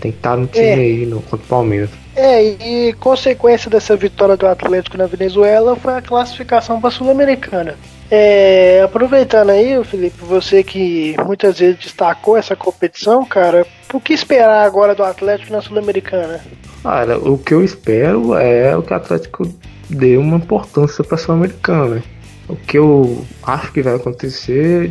tem 0.00 0.12
que 0.12 0.18
estar 0.18 0.30
tá 0.30 0.36
no 0.36 0.46
time 0.46 0.66
é. 0.66 0.74
aí 0.74 1.06
no, 1.06 1.20
contra 1.22 1.44
o 1.44 1.48
Palmeiras. 1.48 1.90
É, 2.16 2.42
e 2.42 2.94
consequência 2.94 3.70
dessa 3.70 3.94
vitória 3.94 4.38
do 4.38 4.46
Atlético 4.46 4.96
na 4.96 5.06
Venezuela 5.06 5.76
foi 5.76 5.94
a 5.94 6.00
classificação 6.00 6.80
para 6.80 6.88
a 6.88 6.90
Sul-Americana. 6.92 7.76
É, 8.10 8.80
aproveitando 8.82 9.50
aí, 9.50 9.84
Felipe, 9.84 10.24
você 10.24 10.62
que 10.62 11.14
muitas 11.26 11.58
vezes 11.58 11.78
destacou 11.78 12.36
essa 12.36 12.56
competição, 12.56 13.22
cara, 13.24 13.66
o 13.92 14.00
que 14.00 14.14
esperar 14.14 14.64
agora 14.64 14.94
do 14.94 15.04
Atlético 15.04 15.52
na 15.52 15.60
Sul-Americana? 15.60 16.40
Cara, 16.82 17.18
o 17.18 17.36
que 17.36 17.52
eu 17.52 17.62
espero 17.62 18.34
é 18.34 18.74
o 18.74 18.82
que 18.82 18.92
o 18.92 18.96
Atlético 18.96 19.52
dê 19.90 20.16
uma 20.16 20.36
importância 20.36 21.04
para 21.04 21.16
a 21.16 21.18
Sul-Americana. 21.18 22.02
O 22.48 22.56
que 22.56 22.78
eu 22.78 23.26
acho 23.42 23.72
que 23.72 23.82
vai 23.82 23.96
acontecer 23.96 24.90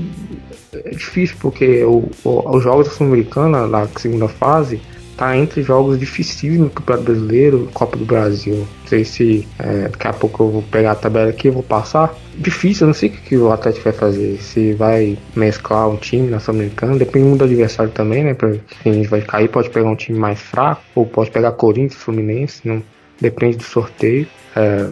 é 0.73 0.89
difícil, 0.89 1.37
porque 1.39 1.83
os 1.85 2.61
jogos 2.61 2.87
da 2.87 2.93
Sul-Americana, 2.93 3.65
na 3.65 3.87
segunda 3.97 4.27
fase, 4.27 4.79
tá 5.17 5.37
entre 5.37 5.61
jogos 5.61 5.99
difíceis 5.99 6.59
no 6.59 6.69
Campeonato 6.69 7.05
Brasileiro, 7.05 7.69
Copa 7.73 7.97
do 7.97 8.05
Brasil. 8.05 8.55
Não 8.55 8.87
sei 8.87 9.05
se 9.05 9.47
é, 9.59 9.87
daqui 9.89 10.07
a 10.07 10.13
pouco 10.13 10.43
eu 10.43 10.49
vou 10.49 10.61
pegar 10.61 10.91
a 10.91 10.95
tabela 10.95 11.29
aqui 11.29 11.47
e 11.47 11.51
vou 11.51 11.63
passar. 11.63 12.13
Difícil, 12.37 12.85
eu 12.85 12.87
não 12.87 12.93
sei 12.93 13.09
o 13.09 13.11
que, 13.11 13.37
o 13.37 13.51
Atlético 13.51 13.85
vai 13.85 13.93
fazer. 13.93 14.37
Se 14.37 14.73
vai 14.73 15.17
mesclar 15.35 15.89
um 15.89 15.97
time 15.97 16.29
na 16.29 16.39
Sul-Americana, 16.39 16.97
depende 16.97 17.25
muito 17.25 17.39
do 17.39 17.45
adversário 17.45 17.91
também, 17.91 18.23
né? 18.23 18.33
Pra 18.33 18.51
quem 18.83 18.91
a 18.91 18.95
gente 18.95 19.07
vai 19.07 19.21
cair, 19.21 19.49
pode 19.49 19.69
pegar 19.69 19.89
um 19.89 19.95
time 19.95 20.19
mais 20.19 20.39
fraco, 20.39 20.81
ou 20.93 21.05
pode 21.05 21.31
pegar 21.31 21.51
Corinthians, 21.53 21.95
Fluminense, 21.95 22.67
não 22.67 22.83
depende 23.19 23.57
do 23.57 23.63
sorteio. 23.63 24.27
É, 24.55 24.89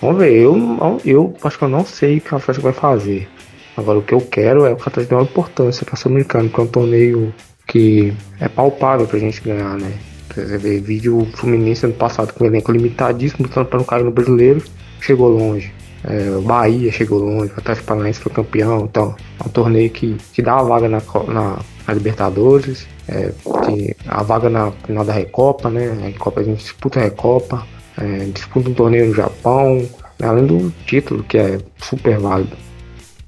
vamos 0.00 0.18
ver, 0.18 0.32
eu, 0.32 1.00
eu 1.04 1.34
acho 1.42 1.58
que 1.58 1.64
eu 1.64 1.68
não 1.68 1.84
sei 1.84 2.18
o 2.18 2.20
que 2.20 2.34
o 2.34 2.36
Atlético 2.38 2.64
vai 2.64 2.72
fazer. 2.72 3.28
Agora 3.76 3.98
o 3.98 4.02
que 4.02 4.14
eu 4.14 4.20
quero 4.22 4.64
é 4.64 4.70
o 4.70 4.76
Atlético 4.76 5.10
dar 5.10 5.16
uma 5.16 5.24
importância 5.24 5.84
para 5.84 5.96
Sul-Americano, 5.96 6.48
que 6.48 6.58
é 6.58 6.62
um 6.62 6.66
torneio 6.66 7.34
que 7.66 8.12
é 8.40 8.48
palpável 8.48 9.06
pra 9.06 9.18
gente 9.18 9.40
ganhar, 9.40 9.76
né? 9.76 9.92
Você 10.34 10.58
vê 10.58 10.78
vídeo 10.80 11.26
Fluminense 11.34 11.86
ano 11.86 11.94
passado 11.94 12.32
com 12.32 12.44
um 12.44 12.46
elenco 12.46 12.70
limitadíssimo, 12.70 13.46
lutando 13.46 13.66
para 13.66 13.78
não 13.78 13.86
cair 13.86 14.04
no 14.04 14.10
brasileiro, 14.10 14.62
chegou 15.00 15.28
longe. 15.28 15.72
É, 16.04 16.30
o 16.36 16.42
Bahia 16.42 16.92
chegou 16.92 17.18
longe, 17.18 17.52
o 17.52 17.58
Atlético 17.58 17.86
Paranaense 17.86 18.20
foi 18.20 18.32
campeão, 18.32 18.84
então 18.84 19.16
é 19.40 19.46
um 19.46 19.50
torneio 19.50 19.90
que, 19.90 20.16
que 20.32 20.42
dá 20.42 20.58
a 20.58 20.62
vaga 20.62 20.88
na, 20.88 21.02
na, 21.28 21.58
na 21.86 21.94
Libertadores, 21.94 22.86
é, 23.08 23.32
a 24.06 24.22
vaga 24.22 24.50
na 24.50 24.70
final 24.70 25.04
da 25.04 25.12
Recopa, 25.12 25.70
né? 25.70 25.90
A 25.90 26.06
Recopa 26.06 26.40
a 26.40 26.44
gente 26.44 26.58
disputa 26.58 27.00
a 27.00 27.02
Recopa, 27.02 27.66
é, 27.98 28.26
disputa 28.26 28.68
um 28.68 28.74
torneio 28.74 29.06
no 29.06 29.14
Japão, 29.14 29.88
além 30.22 30.46
do 30.46 30.70
título 30.86 31.24
que 31.24 31.38
é 31.38 31.58
super 31.78 32.18
válido. 32.18 32.65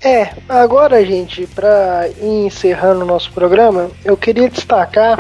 É, 0.01 0.31
agora, 0.49 1.05
gente, 1.05 1.45
para 1.49 2.09
encerrando 2.23 3.03
o 3.03 3.07
nosso 3.07 3.33
programa, 3.33 3.91
eu 4.05 4.17
queria 4.17 4.49
destacar 4.49 5.19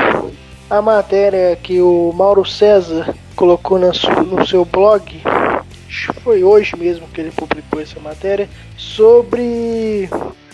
a 0.70 0.80
matéria 0.80 1.56
que 1.56 1.80
o 1.80 2.12
Mauro 2.14 2.44
César 2.44 3.12
colocou 3.34 3.76
no 3.76 4.46
seu 4.46 4.64
blog, 4.64 5.20
foi 6.22 6.44
hoje 6.44 6.76
mesmo 6.76 7.08
que 7.08 7.20
ele 7.20 7.32
publicou 7.32 7.80
essa 7.80 7.98
matéria, 7.98 8.48
sobre 8.76 10.08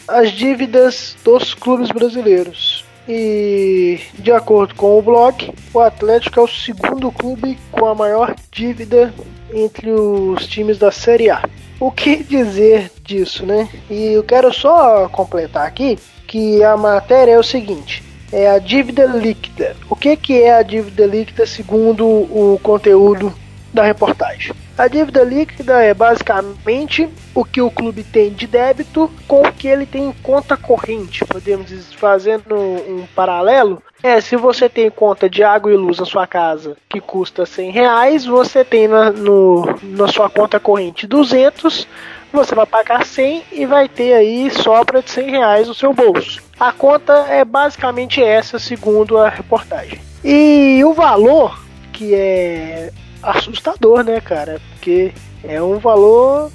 as 0.08 0.30
dívidas 0.30 1.14
dos 1.22 1.52
clubes 1.52 1.90
brasileiros. 1.90 2.82
E 3.06 4.00
de 4.14 4.32
acordo 4.32 4.74
com 4.74 4.98
o 4.98 5.02
blog, 5.02 5.52
o 5.74 5.80
Atlético 5.80 6.40
é 6.40 6.42
o 6.42 6.48
segundo 6.48 7.12
clube 7.12 7.58
com 7.70 7.84
a 7.84 7.94
maior 7.94 8.34
dívida 8.50 9.12
entre 9.52 9.90
os 9.90 10.46
times 10.46 10.78
da 10.78 10.90
Série 10.90 11.28
A 11.28 11.42
o 11.80 11.90
que 11.90 12.22
dizer 12.22 12.90
disso, 13.02 13.44
né? 13.44 13.68
E 13.90 14.12
eu 14.12 14.22
quero 14.22 14.52
só 14.52 15.08
completar 15.08 15.66
aqui 15.66 15.98
que 16.26 16.62
a 16.62 16.76
matéria 16.76 17.32
é 17.32 17.38
o 17.38 17.42
seguinte: 17.42 18.02
é 18.32 18.50
a 18.50 18.58
dívida 18.58 19.04
líquida. 19.04 19.76
O 19.88 19.96
que, 19.96 20.16
que 20.16 20.42
é 20.42 20.56
a 20.56 20.62
dívida 20.62 21.06
líquida 21.06 21.46
segundo 21.46 22.06
o 22.06 22.58
conteúdo 22.62 23.32
da 23.72 23.82
reportagem? 23.82 24.52
A 24.76 24.88
dívida 24.88 25.22
líquida 25.22 25.80
é 25.82 25.94
basicamente 25.94 27.08
o 27.32 27.44
que 27.44 27.60
o 27.60 27.70
clube 27.70 28.02
tem 28.02 28.32
de 28.32 28.44
débito 28.46 29.08
com 29.28 29.42
o 29.42 29.52
que 29.52 29.68
ele 29.68 29.87
tem 29.87 30.08
em 30.08 30.12
conta 30.12 30.56
corrente. 30.56 31.24
Podemos 31.26 31.70
fazendo 31.94 32.56
um 32.56 33.06
paralelo. 33.14 33.80
É, 34.04 34.20
se 34.20 34.36
você 34.36 34.68
tem 34.68 34.90
conta 34.90 35.30
de 35.30 35.42
água 35.42 35.72
e 35.72 35.76
luz 35.78 35.98
na 35.98 36.04
sua 36.04 36.26
casa 36.26 36.76
que 36.90 37.00
custa 37.00 37.46
100 37.46 37.70
reais, 37.70 38.26
você 38.26 38.62
tem 38.62 38.86
na, 38.86 39.10
no, 39.10 39.64
na 39.82 40.06
sua 40.08 40.28
conta 40.28 40.60
corrente 40.60 41.06
200, 41.06 41.88
você 42.30 42.54
vai 42.54 42.66
pagar 42.66 43.06
100 43.06 43.44
e 43.50 43.64
vai 43.64 43.88
ter 43.88 44.12
aí 44.12 44.50
sobra 44.50 45.00
de 45.00 45.10
100 45.10 45.30
reais 45.30 45.68
no 45.68 45.74
seu 45.74 45.94
bolso. 45.94 46.42
A 46.60 46.70
conta 46.70 47.14
é 47.30 47.46
basicamente 47.46 48.22
essa, 48.22 48.58
segundo 48.58 49.16
a 49.16 49.30
reportagem. 49.30 49.98
E 50.22 50.84
o 50.84 50.92
valor 50.92 51.58
que 51.90 52.14
é 52.14 52.92
assustador, 53.22 54.04
né, 54.04 54.20
cara? 54.20 54.60
Porque 54.74 55.14
é 55.42 55.62
um 55.62 55.78
valor 55.78 56.52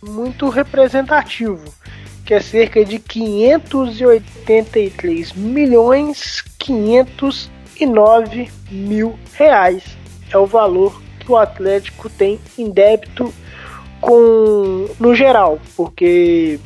muito 0.00 0.48
representativo, 0.48 1.74
que 2.24 2.34
é 2.34 2.40
cerca 2.40 2.84
de 2.84 2.98
583 2.98 5.32
milhões 5.32 6.42
509 6.58 8.50
mil 8.70 9.18
reais. 9.34 9.84
É 10.30 10.38
o 10.38 10.46
valor 10.46 11.02
que 11.20 11.30
o 11.30 11.36
Atlético 11.36 12.08
tem 12.08 12.40
em 12.58 12.70
débito 12.70 13.30
com 14.00 14.88
no 14.98 15.14
geral, 15.14 15.60
porque 15.76 16.58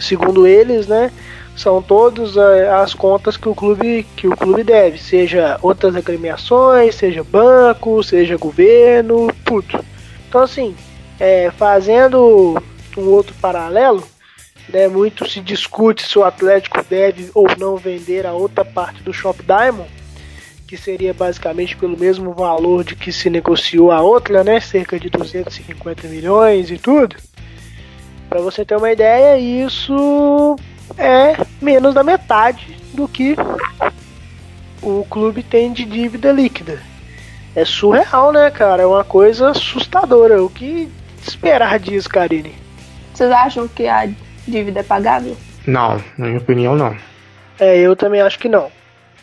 segundo 0.00 0.46
eles, 0.46 0.86
né, 0.86 1.12
são 1.56 1.80
todas 1.80 2.36
eh, 2.36 2.70
as 2.70 2.92
contas 2.92 3.36
que 3.36 3.48
o 3.48 3.54
clube 3.54 4.06
que 4.16 4.28
o 4.28 4.36
clube 4.36 4.62
deve, 4.62 4.98
seja 4.98 5.58
outras 5.62 5.96
agremiações, 5.96 6.94
seja 6.94 7.24
banco, 7.24 8.02
seja 8.02 8.36
governo, 8.36 9.28
tudo. 9.44 9.82
Então 10.28 10.42
assim, 10.42 10.76
é, 11.18 11.50
fazendo 11.50 12.62
um 12.96 13.08
outro 13.08 13.34
paralelo, 13.40 14.02
né, 14.68 14.88
muito 14.88 15.28
se 15.28 15.40
discute 15.40 16.06
se 16.06 16.18
o 16.18 16.24
Atlético 16.24 16.82
deve 16.88 17.30
ou 17.34 17.46
não 17.58 17.76
vender 17.76 18.26
a 18.26 18.32
outra 18.32 18.64
parte 18.64 19.02
do 19.02 19.12
Shop 19.12 19.42
Diamond, 19.42 19.88
que 20.66 20.76
seria 20.76 21.14
basicamente 21.14 21.76
pelo 21.76 21.96
mesmo 21.96 22.32
valor 22.32 22.82
de 22.82 22.96
que 22.96 23.12
se 23.12 23.30
negociou 23.30 23.92
a 23.92 24.00
outra, 24.00 24.42
né, 24.42 24.58
cerca 24.60 24.98
de 24.98 25.08
250 25.08 26.08
milhões 26.08 26.70
e 26.70 26.78
tudo. 26.78 27.16
Para 28.28 28.40
você 28.40 28.64
ter 28.64 28.76
uma 28.76 28.90
ideia, 28.90 29.38
isso 29.38 30.56
é 30.98 31.36
menos 31.62 31.94
da 31.94 32.02
metade 32.02 32.76
do 32.92 33.06
que 33.06 33.36
o 34.82 35.04
clube 35.08 35.42
tem 35.42 35.72
de 35.72 35.84
dívida 35.84 36.32
líquida. 36.32 36.80
É 37.54 37.64
surreal, 37.64 38.32
né, 38.32 38.50
cara? 38.50 38.82
É 38.82 38.86
uma 38.86 39.04
coisa 39.04 39.50
assustadora. 39.50 40.42
O 40.42 40.50
que 40.50 40.88
esperar 41.26 41.78
disso, 41.78 42.08
Karine? 42.08 42.54
Vocês 43.14 43.30
acham 43.30 43.66
que 43.66 43.86
a 43.86 44.06
dívida 44.46 44.80
é 44.80 44.82
pagável? 44.82 45.36
Não, 45.66 46.00
na 46.16 46.26
minha 46.26 46.38
opinião, 46.38 46.76
não. 46.76 46.96
É, 47.58 47.78
eu 47.78 47.96
também 47.96 48.20
acho 48.20 48.38
que 48.38 48.48
não. 48.48 48.70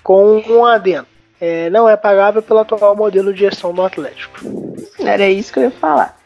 Com 0.04 0.44
um 0.48 0.66
adendo. 0.66 1.08
É, 1.40 1.70
não 1.70 1.90
é 1.90 1.98
pagável 1.98 2.42
pelo 2.42 2.60
atual 2.60 2.96
modelo 2.96 3.34
de 3.34 3.42
gestão 3.42 3.74
do 3.74 3.82
Atlético. 3.82 4.40
Era 5.00 5.28
isso 5.28 5.52
que 5.52 5.60
eu 5.60 5.64
ia 5.64 5.72
falar. 5.72 6.18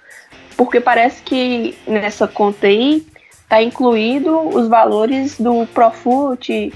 Porque 0.56 0.80
parece 0.80 1.22
que 1.24 1.78
nessa 1.88 2.28
conta 2.28 2.68
aí 2.68 3.06
está 3.44 3.62
incluído 3.62 4.40
os 4.50 4.68
valores 4.68 5.40
do 5.40 5.66
Profut 5.68 6.74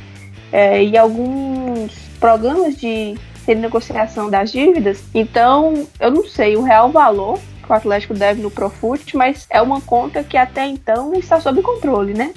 é, 0.52 0.84
e 0.84 0.98
alguns 0.98 1.94
programas 2.20 2.78
de 2.78 3.16
renegociação 3.46 4.30
das 4.30 4.52
dívidas. 4.52 5.04
Então, 5.14 5.88
eu 6.00 6.12
não 6.12 6.26
sei 6.28 6.56
o 6.56 6.62
real 6.62 6.90
valor 6.92 7.40
que 7.72 7.74
o 7.74 7.78
Atlético 7.78 8.14
deve 8.14 8.42
no 8.42 8.52
Profut, 8.52 9.16
mas 9.16 9.48
é 9.50 9.62
uma 9.62 9.80
conta 9.80 10.24
que 10.24 10.36
até 10.36 10.66
então 10.66 11.14
está 11.14 11.40
sob 11.40 11.62
controle, 11.62 12.14
né? 12.14 12.34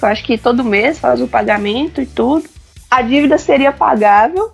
Eu 0.00 0.08
acho 0.08 0.24
que 0.24 0.38
todo 0.38 0.64
mês 0.64 0.98
faz 0.98 1.20
o 1.20 1.28
pagamento 1.28 2.00
e 2.00 2.06
tudo. 2.06 2.48
A 2.90 3.02
dívida 3.02 3.36
seria 3.36 3.70
pagável 3.70 4.50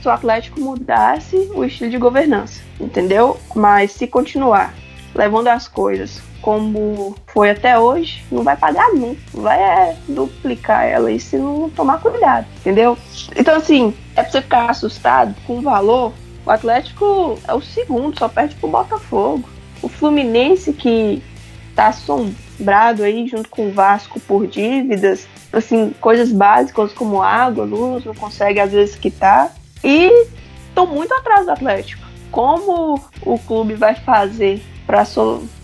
se 0.00 0.06
o 0.06 0.10
Atlético 0.10 0.60
mudasse 0.60 1.36
o 1.54 1.64
estilo 1.64 1.90
de 1.90 1.96
governança, 1.96 2.60
entendeu? 2.78 3.38
Mas 3.54 3.92
se 3.92 4.06
continuar 4.06 4.74
levando 5.14 5.48
as 5.48 5.68
coisas 5.68 6.20
como 6.40 7.14
foi 7.28 7.50
até 7.50 7.78
hoje, 7.78 8.24
não 8.30 8.42
vai 8.42 8.56
pagar 8.56 8.92
nunca. 8.92 9.20
Vai 9.32 9.58
é, 9.58 9.96
duplicar 10.08 10.84
ela 10.84 11.10
e 11.10 11.18
se 11.18 11.38
não 11.38 11.70
tomar 11.70 12.00
cuidado, 12.00 12.46
entendeu? 12.60 12.98
Então, 13.36 13.56
assim, 13.56 13.94
é 14.16 14.22
pra 14.22 14.30
você 14.30 14.42
ficar 14.42 14.70
assustado 14.70 15.34
com 15.46 15.58
o 15.58 15.62
valor. 15.62 16.12
O 16.44 16.50
Atlético 16.50 17.38
é 17.46 17.54
o 17.54 17.60
segundo, 17.60 18.18
só 18.18 18.28
perde 18.28 18.56
pro 18.56 18.68
Botafogo. 18.68 19.48
O 19.82 19.88
Fluminense, 19.88 20.72
que 20.72 21.22
tá 21.74 21.88
assombrado 21.88 23.02
aí 23.02 23.26
junto 23.26 23.48
com 23.48 23.68
o 23.68 23.72
Vasco 23.72 24.20
por 24.20 24.46
dívidas, 24.46 25.26
assim, 25.52 25.92
coisas 26.00 26.30
básicas 26.32 26.92
como 26.92 27.22
água, 27.22 27.64
luz, 27.64 28.04
não 28.04 28.14
consegue 28.14 28.60
às 28.60 28.72
vezes 28.72 28.96
quitar. 28.96 29.52
E 29.82 30.26
estão 30.68 30.86
muito 30.86 31.12
atrás 31.12 31.44
do 31.44 31.52
Atlético. 31.52 32.02
Como 32.30 33.00
o 33.26 33.38
clube 33.38 33.74
vai 33.74 33.94
fazer 33.94 34.62
para 34.86 35.04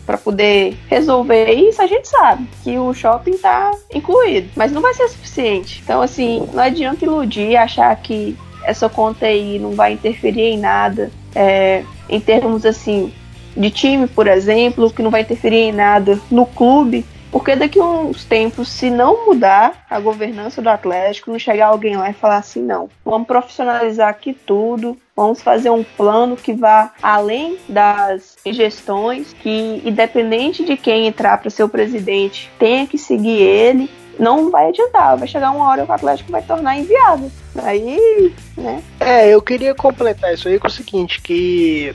para 0.04 0.16
poder 0.16 0.74
resolver 0.88 1.52
isso, 1.52 1.82
a 1.82 1.86
gente 1.86 2.08
sabe 2.08 2.48
que 2.64 2.78
o 2.78 2.94
shopping 2.94 3.32
está 3.32 3.70
incluído, 3.92 4.48
mas 4.56 4.72
não 4.72 4.80
vai 4.80 4.94
ser 4.94 5.06
suficiente. 5.08 5.82
Então, 5.84 6.00
assim, 6.00 6.48
não 6.50 6.62
adianta 6.62 7.04
iludir, 7.04 7.56
achar 7.56 7.94
que 7.96 8.34
essa 8.64 8.88
conta 8.88 9.26
aí 9.26 9.58
não 9.58 9.72
vai 9.72 9.92
interferir 9.92 10.54
em 10.54 10.58
nada, 10.58 11.10
é, 11.34 11.84
em 12.08 12.18
termos 12.20 12.64
assim 12.64 13.12
de 13.58 13.70
time, 13.70 14.06
por 14.06 14.26
exemplo, 14.26 14.90
que 14.90 15.02
não 15.02 15.10
vai 15.10 15.22
interferir 15.22 15.56
em 15.56 15.72
nada 15.72 16.18
no 16.30 16.46
clube, 16.46 17.04
porque 17.30 17.54
daqui 17.54 17.78
a 17.78 17.84
uns 17.84 18.24
tempos, 18.24 18.68
se 18.68 18.88
não 18.88 19.26
mudar 19.26 19.84
a 19.90 20.00
governança 20.00 20.62
do 20.62 20.68
Atlético, 20.70 21.30
não 21.30 21.38
chegar 21.38 21.66
alguém 21.66 21.96
lá 21.96 22.08
e 22.08 22.14
falar 22.14 22.38
assim, 22.38 22.62
não, 22.62 22.88
vamos 23.04 23.26
profissionalizar 23.26 24.08
aqui 24.08 24.32
tudo, 24.32 24.96
vamos 25.14 25.42
fazer 25.42 25.70
um 25.70 25.84
plano 25.84 26.36
que 26.36 26.54
vá 26.54 26.92
além 27.02 27.58
das 27.68 28.36
gestões, 28.46 29.34
que 29.42 29.82
independente 29.84 30.64
de 30.64 30.76
quem 30.76 31.06
entrar 31.06 31.36
para 31.38 31.50
ser 31.50 31.64
o 31.64 31.68
presidente, 31.68 32.50
tenha 32.58 32.86
que 32.86 32.96
seguir 32.96 33.42
ele, 33.42 33.90
não 34.18 34.50
vai 34.50 34.68
adiantar, 34.68 35.16
vai 35.16 35.28
chegar 35.28 35.50
uma 35.50 35.68
hora 35.68 35.84
que 35.84 35.90
o 35.90 35.94
Atlético 35.94 36.32
vai 36.32 36.42
tornar 36.42 36.78
inviável. 36.78 37.30
Aí, 37.62 38.32
né? 38.56 38.82
É, 39.00 39.28
eu 39.28 39.42
queria 39.42 39.74
completar 39.74 40.32
isso 40.32 40.48
aí 40.48 40.58
com 40.58 40.66
o 40.66 40.70
seguinte, 40.70 41.20
que 41.20 41.94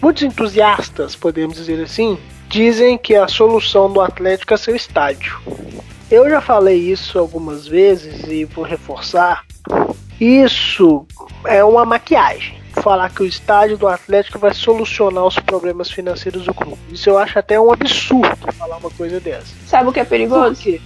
muitos 0.00 0.22
entusiastas, 0.22 1.14
podemos 1.14 1.56
dizer 1.56 1.82
assim, 1.82 2.18
dizem 2.48 2.98
que 2.98 3.14
a 3.14 3.28
solução 3.28 3.92
do 3.92 4.00
Atlético 4.00 4.54
é 4.54 4.56
seu 4.56 4.74
estádio. 4.74 5.40
Eu 6.10 6.28
já 6.28 6.40
falei 6.40 6.76
isso 6.76 7.18
algumas 7.18 7.68
vezes 7.68 8.24
e 8.26 8.44
vou 8.44 8.64
reforçar. 8.64 9.44
Isso 10.20 11.06
é 11.44 11.62
uma 11.62 11.84
maquiagem. 11.84 12.58
Falar 12.82 13.10
que 13.10 13.22
o 13.22 13.26
estádio 13.26 13.76
do 13.76 13.86
Atlético 13.86 14.38
vai 14.38 14.52
solucionar 14.52 15.24
os 15.24 15.38
problemas 15.38 15.90
financeiros 15.90 16.44
do 16.44 16.54
clube. 16.54 16.78
Isso 16.90 17.08
eu 17.08 17.18
acho 17.18 17.38
até 17.38 17.60
um 17.60 17.72
absurdo 17.72 18.52
falar 18.52 18.78
uma 18.78 18.90
coisa 18.90 19.20
dessa. 19.20 19.54
Sabe 19.66 19.88
o 19.88 19.92
que 19.92 20.00
é 20.00 20.04
perigoso? 20.04 20.80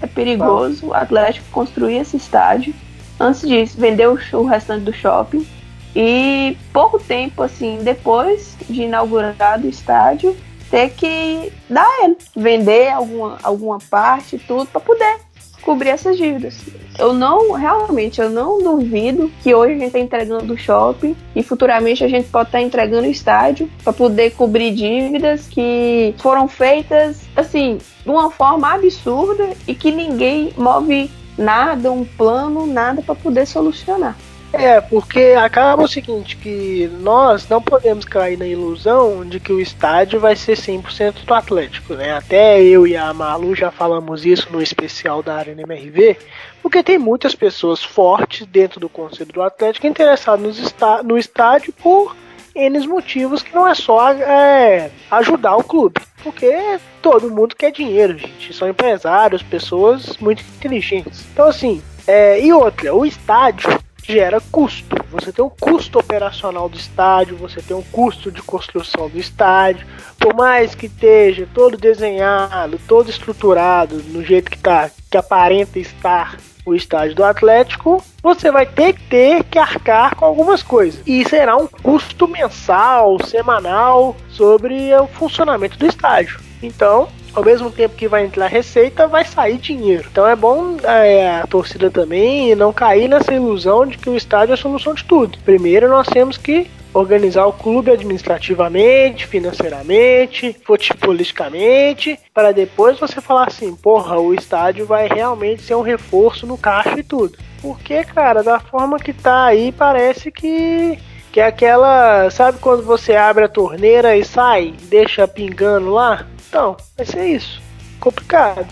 É 0.00 0.06
perigoso 0.06 0.86
o 0.86 0.94
Atlético 0.94 1.46
construir 1.50 1.96
esse 1.96 2.16
estádio. 2.16 2.74
Antes 3.18 3.46
disso, 3.46 3.78
vender 3.78 4.08
o 4.08 4.44
restante 4.44 4.84
do 4.84 4.92
shopping. 4.92 5.46
E 5.94 6.56
pouco 6.72 6.98
tempo 6.98 7.42
assim 7.42 7.80
depois 7.82 8.56
de 8.68 8.82
inaugurado 8.82 9.66
o 9.66 9.70
estádio, 9.70 10.36
ter 10.70 10.90
que 10.90 11.52
dar 11.68 11.88
ele, 12.02 12.16
vender 12.34 12.90
alguma, 12.90 13.38
alguma 13.42 13.78
parte, 13.78 14.38
tudo, 14.38 14.66
para 14.66 14.80
poder 14.80 15.18
cobrir 15.62 15.90
essas 15.90 16.16
dívidas. 16.16 16.58
Eu 16.98 17.12
não, 17.12 17.52
realmente, 17.52 18.20
eu 18.20 18.30
não 18.30 18.62
duvido 18.62 19.30
que 19.42 19.54
hoje 19.54 19.74
a 19.74 19.76
gente 19.76 19.86
está 19.86 19.98
entregando 19.98 20.52
o 20.52 20.58
shopping 20.58 21.16
e 21.34 21.42
futuramente 21.42 22.04
a 22.04 22.08
gente 22.08 22.28
pode 22.28 22.48
estar 22.48 22.58
tá 22.58 22.64
entregando 22.64 23.06
o 23.06 23.10
estádio 23.10 23.70
para 23.82 23.92
poder 23.92 24.30
cobrir 24.32 24.72
dívidas 24.74 25.46
que 25.48 26.14
foram 26.18 26.48
feitas, 26.48 27.22
assim, 27.36 27.78
de 28.02 28.10
uma 28.10 28.30
forma 28.30 28.72
absurda 28.72 29.50
e 29.66 29.74
que 29.74 29.90
ninguém 29.90 30.52
move 30.56 31.10
nada, 31.36 31.90
um 31.90 32.04
plano, 32.04 32.66
nada 32.66 33.02
para 33.02 33.14
poder 33.14 33.46
solucionar. 33.46 34.16
É, 34.52 34.80
porque 34.80 35.34
acaba 35.38 35.84
o 35.84 35.88
seguinte, 35.88 36.36
que 36.36 36.90
nós 37.00 37.48
não 37.48 37.62
podemos 37.62 38.04
cair 38.04 38.36
na 38.36 38.46
ilusão 38.46 39.24
de 39.24 39.38
que 39.38 39.52
o 39.52 39.60
estádio 39.60 40.18
vai 40.18 40.34
ser 40.34 40.56
100% 40.56 41.24
do 41.24 41.34
Atlético, 41.34 41.94
né? 41.94 42.12
Até 42.12 42.60
eu 42.60 42.86
e 42.86 42.96
a 42.96 43.14
Malu 43.14 43.54
já 43.54 43.70
falamos 43.70 44.26
isso 44.26 44.48
no 44.52 44.60
especial 44.60 45.22
da 45.22 45.36
Arena 45.36 45.62
MRV, 45.62 46.16
porque 46.62 46.82
tem 46.82 46.98
muitas 46.98 47.34
pessoas 47.34 47.82
fortes 47.82 48.44
dentro 48.46 48.80
do 48.80 48.88
Conselho 48.88 49.32
do 49.32 49.42
Atlético 49.42 49.86
interessadas 49.86 50.74
no 51.04 51.16
estádio 51.16 51.72
por 51.72 52.16
N 52.54 52.86
motivos 52.88 53.42
que 53.42 53.54
não 53.54 53.66
é 53.66 53.74
só 53.74 54.12
é, 54.12 54.90
ajudar 55.10 55.56
o 55.56 55.64
clube. 55.64 56.00
Porque 56.22 56.78
todo 57.00 57.30
mundo 57.30 57.56
quer 57.56 57.70
dinheiro, 57.70 58.18
gente. 58.18 58.52
São 58.52 58.68
empresários, 58.68 59.42
pessoas 59.42 60.16
muito 60.18 60.42
inteligentes. 60.56 61.24
Então, 61.32 61.48
assim, 61.48 61.80
é, 62.06 62.44
e 62.44 62.52
outra, 62.52 62.94
o 62.94 63.06
estádio 63.06 63.70
gera 64.06 64.40
custo. 64.52 64.96
Você 65.10 65.32
tem 65.32 65.44
um 65.44 65.50
custo 65.50 65.98
operacional 65.98 66.68
do 66.68 66.76
estádio, 66.76 67.36
você 67.36 67.60
tem 67.60 67.76
um 67.76 67.82
custo 67.82 68.30
de 68.30 68.42
construção 68.42 69.08
do 69.08 69.18
estádio. 69.18 69.86
Por 70.18 70.34
mais 70.34 70.74
que 70.74 70.86
esteja 70.86 71.48
todo 71.52 71.76
desenhado, 71.76 72.78
todo 72.86 73.10
estruturado, 73.10 73.96
no 74.08 74.24
jeito 74.24 74.50
que 74.50 74.58
tá, 74.58 74.90
que 75.10 75.16
aparenta 75.16 75.78
estar 75.78 76.36
o 76.64 76.74
estádio 76.74 77.16
do 77.16 77.24
Atlético, 77.24 78.02
você 78.22 78.50
vai 78.50 78.66
ter 78.66 78.92
que 78.92 79.02
ter 79.08 79.44
que 79.44 79.58
arcar 79.58 80.14
com 80.14 80.24
algumas 80.24 80.62
coisas. 80.62 81.00
E 81.06 81.26
será 81.28 81.56
um 81.56 81.66
custo 81.66 82.28
mensal, 82.28 83.16
semanal 83.24 84.14
sobre 84.30 84.94
o 84.94 85.06
funcionamento 85.06 85.78
do 85.78 85.86
estádio. 85.86 86.38
Então, 86.62 87.08
ao 87.34 87.44
mesmo 87.44 87.70
tempo 87.70 87.94
que 87.94 88.08
vai 88.08 88.24
entrar 88.24 88.46
receita, 88.46 89.06
vai 89.06 89.24
sair 89.24 89.58
dinheiro. 89.58 90.08
Então 90.10 90.26
é 90.26 90.36
bom 90.36 90.76
é, 90.82 91.40
a 91.40 91.46
torcida 91.46 91.90
também 91.90 92.54
não 92.54 92.72
cair 92.72 93.08
nessa 93.08 93.32
ilusão 93.32 93.86
de 93.86 93.98
que 93.98 94.10
o 94.10 94.16
estádio 94.16 94.52
é 94.52 94.54
a 94.54 94.56
solução 94.56 94.94
de 94.94 95.04
tudo. 95.04 95.38
Primeiro 95.44 95.88
nós 95.88 96.06
temos 96.06 96.36
que 96.36 96.70
organizar 96.92 97.46
o 97.46 97.52
clube 97.52 97.90
administrativamente, 97.90 99.26
financeiramente, 99.26 100.56
futebolisticamente, 100.64 102.18
para 102.34 102.52
depois 102.52 102.98
você 102.98 103.20
falar 103.20 103.46
assim, 103.46 103.74
porra, 103.76 104.18
o 104.18 104.34
estádio 104.34 104.86
vai 104.86 105.08
realmente 105.08 105.62
ser 105.62 105.74
um 105.74 105.82
reforço 105.82 106.46
no 106.46 106.58
caixa 106.58 106.98
e 106.98 107.04
tudo. 107.04 107.38
Porque, 107.62 108.02
cara, 108.04 108.42
da 108.42 108.58
forma 108.58 108.98
que 108.98 109.12
tá 109.12 109.44
aí, 109.44 109.70
parece 109.70 110.32
que 110.32 110.98
que 111.32 111.40
é 111.40 111.46
aquela, 111.46 112.28
sabe 112.30 112.58
quando 112.58 112.82
você 112.82 113.14
abre 113.14 113.44
a 113.44 113.48
torneira 113.48 114.16
e 114.16 114.24
sai, 114.24 114.74
deixa 114.82 115.28
pingando 115.28 115.90
lá? 115.90 116.26
Então, 116.48 116.76
vai 116.96 117.06
ser 117.06 117.26
isso. 117.26 117.62
Complicado. 118.00 118.66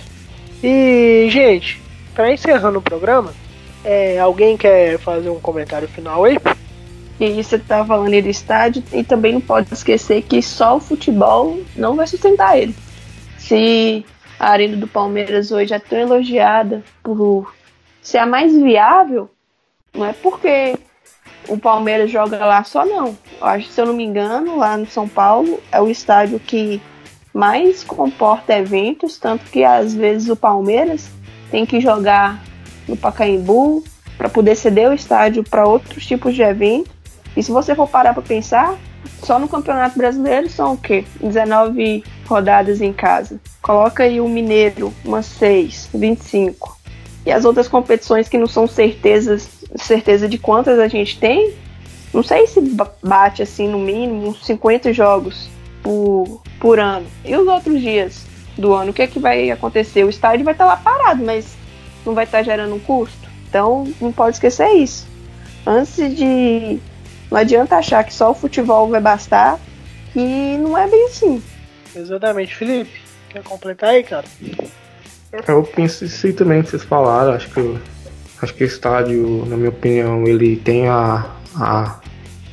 E, 0.62 1.28
gente, 1.30 1.80
para 2.14 2.32
encerrando 2.32 2.78
o 2.78 2.82
programa, 2.82 3.32
é, 3.84 4.18
alguém 4.18 4.56
quer 4.56 4.98
fazer 4.98 5.30
um 5.30 5.38
comentário 5.38 5.86
final 5.86 6.24
aí? 6.24 6.36
E 7.20 7.42
você 7.42 7.59
tá 7.59 7.84
falando 7.84 8.12
aí 8.12 8.22
do 8.22 8.28
estádio, 8.28 8.82
e 8.92 9.02
também 9.04 9.32
não 9.32 9.40
pode 9.40 9.72
esquecer 9.72 10.22
que 10.22 10.40
só 10.42 10.76
o 10.76 10.80
futebol 10.80 11.61
não 11.76 11.96
vai 11.96 12.06
sustentar 12.06 12.59
ele. 12.59 12.74
Se 13.38 14.04
a 14.38 14.50
Arena 14.50 14.76
do 14.76 14.86
Palmeiras 14.86 15.50
hoje 15.50 15.74
é 15.74 15.78
tão 15.78 15.98
elogiada 15.98 16.82
por 17.02 17.52
ser 18.02 18.18
a 18.18 18.26
mais 18.26 18.54
viável, 18.56 19.28
não 19.92 20.04
é 20.04 20.12
porque 20.12 20.76
o 21.49 21.59
Palmeiras 21.59 22.11
joga 22.11 22.44
lá 22.44 22.62
só 22.62 22.84
não. 22.84 23.16
Eu 23.40 23.46
acho, 23.46 23.68
se 23.68 23.80
eu 23.80 23.86
não 23.86 23.94
me 23.94 24.05
engano, 24.05 24.59
lá 24.59 24.76
no 24.76 24.86
São 24.86 25.09
Paulo 25.09 25.61
é 25.72 25.80
o 25.80 25.88
estádio 25.88 26.38
que 26.38 26.80
mais 27.32 27.82
comporta 27.84 28.57
eventos, 28.57 29.18
tanto 29.18 29.44
que 29.46 29.64
às 29.64 29.94
vezes 29.94 30.28
o 30.28 30.36
Palmeiras 30.36 31.09
tem 31.51 31.64
que 31.64 31.80
jogar 31.80 32.42
no 32.86 32.96
Pacaembu 32.96 33.82
para 34.16 34.28
poder 34.28 34.57
ceder 34.57 34.90
o 34.90 34.94
estádio 34.94 35.44
para 35.44 35.66
outros 35.66 36.05
tipos 36.05 36.34
de 36.34 36.42
eventos. 36.42 36.92
E 37.36 37.42
se 37.42 37.51
você 37.51 37.74
for 37.74 37.88
parar 37.88 38.12
para 38.12 38.22
pensar, 38.22 38.76
só 39.22 39.38
no 39.38 39.49
Campeonato 39.49 39.96
Brasileiro 39.96 40.49
são 40.49 40.72
o 40.72 40.76
quê? 40.76 41.05
19 41.20 42.03
rodadas 42.26 42.80
em 42.80 42.92
casa. 42.92 43.40
Coloca 43.62 44.03
aí 44.03 44.20
o 44.20 44.28
Mineiro, 44.28 44.92
umas 45.05 45.26
6, 45.26 45.90
25. 45.94 46.76
E 47.24 47.32
as 47.32 47.44
outras 47.44 47.68
competições 47.68 48.28
que 48.28 48.38
não 48.38 48.46
são 48.46 48.66
certezas, 48.66 49.49
certeza 49.77 50.29
de 50.29 50.39
quantas 50.39 50.79
a 50.79 50.89
gente 50.89 51.19
tem, 51.19 51.55
não 52.12 52.23
sei 52.23 52.47
se 52.47 52.61
bate 53.03 53.43
assim 53.43 53.69
no 53.69 53.79
mínimo 53.79 54.29
uns 54.29 54.45
50 54.47 54.93
jogos 54.93 55.49
por, 55.83 56.43
por 56.59 56.79
ano. 56.79 57.07
E 57.25 57.37
os 57.37 57.47
outros 57.47 57.81
dias 57.81 58.27
do 58.57 58.73
ano, 58.75 58.91
o 58.91 58.95
que 58.95 59.03
é 59.03 59.07
que 59.07 59.19
vai 59.19 59.51
acontecer? 59.51 60.05
O 60.05 60.11
estádio 60.11 60.45
vai 60.45 60.55
estar 60.55 60.64
lá 60.64 60.77
parado, 60.77 61.25
mas 61.25 61.57
não 62.05 62.14
vai 62.14 62.25
estar 62.25 62.43
gerando 62.43 62.75
um 62.75 62.81
custo. 62.81 63.29
Então, 63.49 63.87
não 64.01 64.12
pode 64.12 64.37
esquecer 64.37 64.69
isso. 64.71 65.07
Antes 65.66 66.16
de. 66.16 66.79
Não 67.31 67.39
adianta 67.39 67.77
achar 67.77 68.03
que 68.05 68.12
só 68.12 68.31
o 68.31 68.35
futebol 68.35 68.89
vai 68.89 69.01
bastar, 69.01 69.59
que 70.12 70.57
não 70.59 70.77
é 70.77 70.89
bem 70.89 71.07
assim. 71.07 71.43
Exatamente, 71.95 72.55
Felipe. 72.55 73.01
Quer 73.29 73.43
completar 73.43 73.91
aí, 73.91 74.03
cara? 74.03 74.25
Eu 75.47 75.62
penso 75.62 76.07
isso 76.07 76.33
também 76.33 76.62
que 76.62 76.71
vocês 76.71 76.85
falaram. 76.85 77.33
Acho 77.33 77.51
que, 77.51 77.79
acho 78.43 78.55
que 78.55 78.64
o 78.64 78.66
estádio, 78.66 79.45
na 79.47 79.57
minha 79.57 79.70
opinião, 79.70 80.26
ele 80.26 80.57
tem 80.57 80.89
a, 80.89 81.26
a 81.57 82.01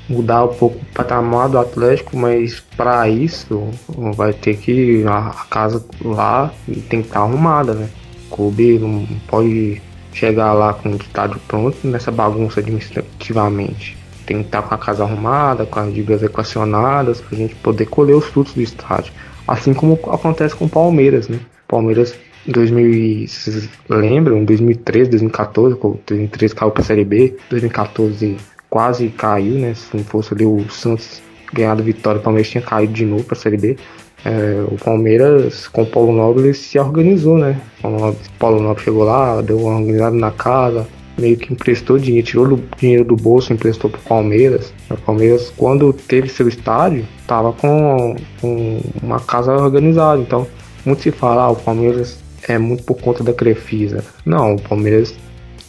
mudar 0.09 0.45
um 0.45 0.53
pouco 0.53 0.77
o 0.77 0.93
patamar 0.93 1.49
do 1.49 1.57
Atlético, 1.57 2.15
mas 2.17 2.59
para 2.75 3.07
isso 3.09 3.69
vai 4.15 4.33
ter 4.33 4.57
que 4.57 5.03
a 5.07 5.45
casa 5.49 5.83
lá 6.03 6.51
tem 6.67 7.01
que 7.01 7.07
estar 7.07 7.19
tá 7.19 7.25
arrumada, 7.25 7.73
né? 7.73 7.89
O 8.27 8.35
clube 8.35 8.79
não 8.79 9.05
pode 9.27 9.81
chegar 10.13 10.53
lá 10.53 10.73
com 10.73 10.89
o 10.89 10.95
estádio 10.95 11.39
pronto 11.47 11.87
nessa 11.87 12.11
bagunça 12.11 12.59
administrativamente. 12.59 13.97
Tem 14.25 14.37
que 14.37 14.45
estar 14.45 14.61
tá 14.61 14.67
com 14.67 14.75
a 14.75 14.77
casa 14.77 15.03
arrumada, 15.03 15.65
com 15.65 15.79
as 15.79 15.93
dívidas 15.93 16.23
equacionadas, 16.23 17.21
para 17.21 17.35
a 17.35 17.39
gente 17.39 17.55
poder 17.55 17.85
colher 17.85 18.15
os 18.15 18.25
frutos 18.25 18.53
do 18.53 18.61
estádio. 18.61 19.13
Assim 19.47 19.73
como 19.73 19.99
acontece 20.11 20.55
com 20.55 20.65
o 20.65 20.69
Palmeiras, 20.69 21.27
né? 21.27 21.39
Palmeiras 21.67 22.15
2000, 22.47 23.27
vocês 23.27 23.69
lembram? 23.89 24.37
Em 24.37 24.45
2013, 24.45 25.09
2014, 25.11 25.77
2013 25.79 26.55
caiu 26.55 26.71
para 26.71 26.81
a 26.81 26.85
Série 26.85 27.05
B, 27.05 27.35
2014 27.49 28.37
quase 28.69 29.09
caiu, 29.09 29.55
né? 29.55 29.73
Se 29.73 29.95
não 29.95 30.03
fosse 30.03 30.33
ali 30.33 30.45
o 30.45 30.69
Santos 30.69 31.21
ganhado 31.53 31.81
vitória, 31.81 32.19
o 32.19 32.23
Palmeiras 32.23 32.49
tinha 32.49 32.61
caído 32.61 32.93
de 32.93 33.05
novo 33.05 33.23
para 33.23 33.37
a 33.37 33.39
Série 33.39 33.57
B. 33.57 33.77
É, 34.23 34.65
o 34.71 34.75
Palmeiras 34.75 35.67
com 35.67 35.83
o 35.83 35.85
Paulo 35.85 36.11
Nobre 36.11 36.53
se 36.53 36.77
organizou, 36.79 37.37
né? 37.37 37.61
O 37.83 38.15
Paulo 38.39 38.61
Nobre 38.61 38.83
chegou 38.83 39.03
lá, 39.03 39.41
deu 39.41 39.59
uma 39.59 39.77
organizada 39.77 40.15
na 40.15 40.31
casa, 40.31 40.87
meio 41.17 41.37
que 41.37 41.53
emprestou 41.53 41.97
dinheiro, 41.97 42.27
tirou 42.27 42.45
o 42.47 42.63
dinheiro 42.77 43.05
do 43.05 43.15
bolso, 43.15 43.53
emprestou 43.53 43.89
pro 43.89 44.01
Palmeiras. 44.01 44.73
O 44.89 44.97
Palmeiras, 44.97 45.53
quando 45.55 45.93
teve 45.93 46.27
seu 46.27 46.47
estádio, 46.47 47.05
tava 47.27 47.53
com, 47.53 48.15
com 48.41 48.81
uma 49.01 49.19
casa 49.19 49.53
organizada. 49.53 50.21
Então, 50.21 50.47
muito 50.83 51.01
se 51.01 51.11
fala, 51.11 51.43
ah, 51.43 51.51
o 51.51 51.55
Palmeiras 51.55 52.24
é 52.47 52.57
muito 52.57 52.83
por 52.83 52.97
conta 52.99 53.23
da 53.23 53.33
Crefisa. 53.33 54.03
Não, 54.25 54.55
o 54.55 54.61
Palmeiras 54.61 55.15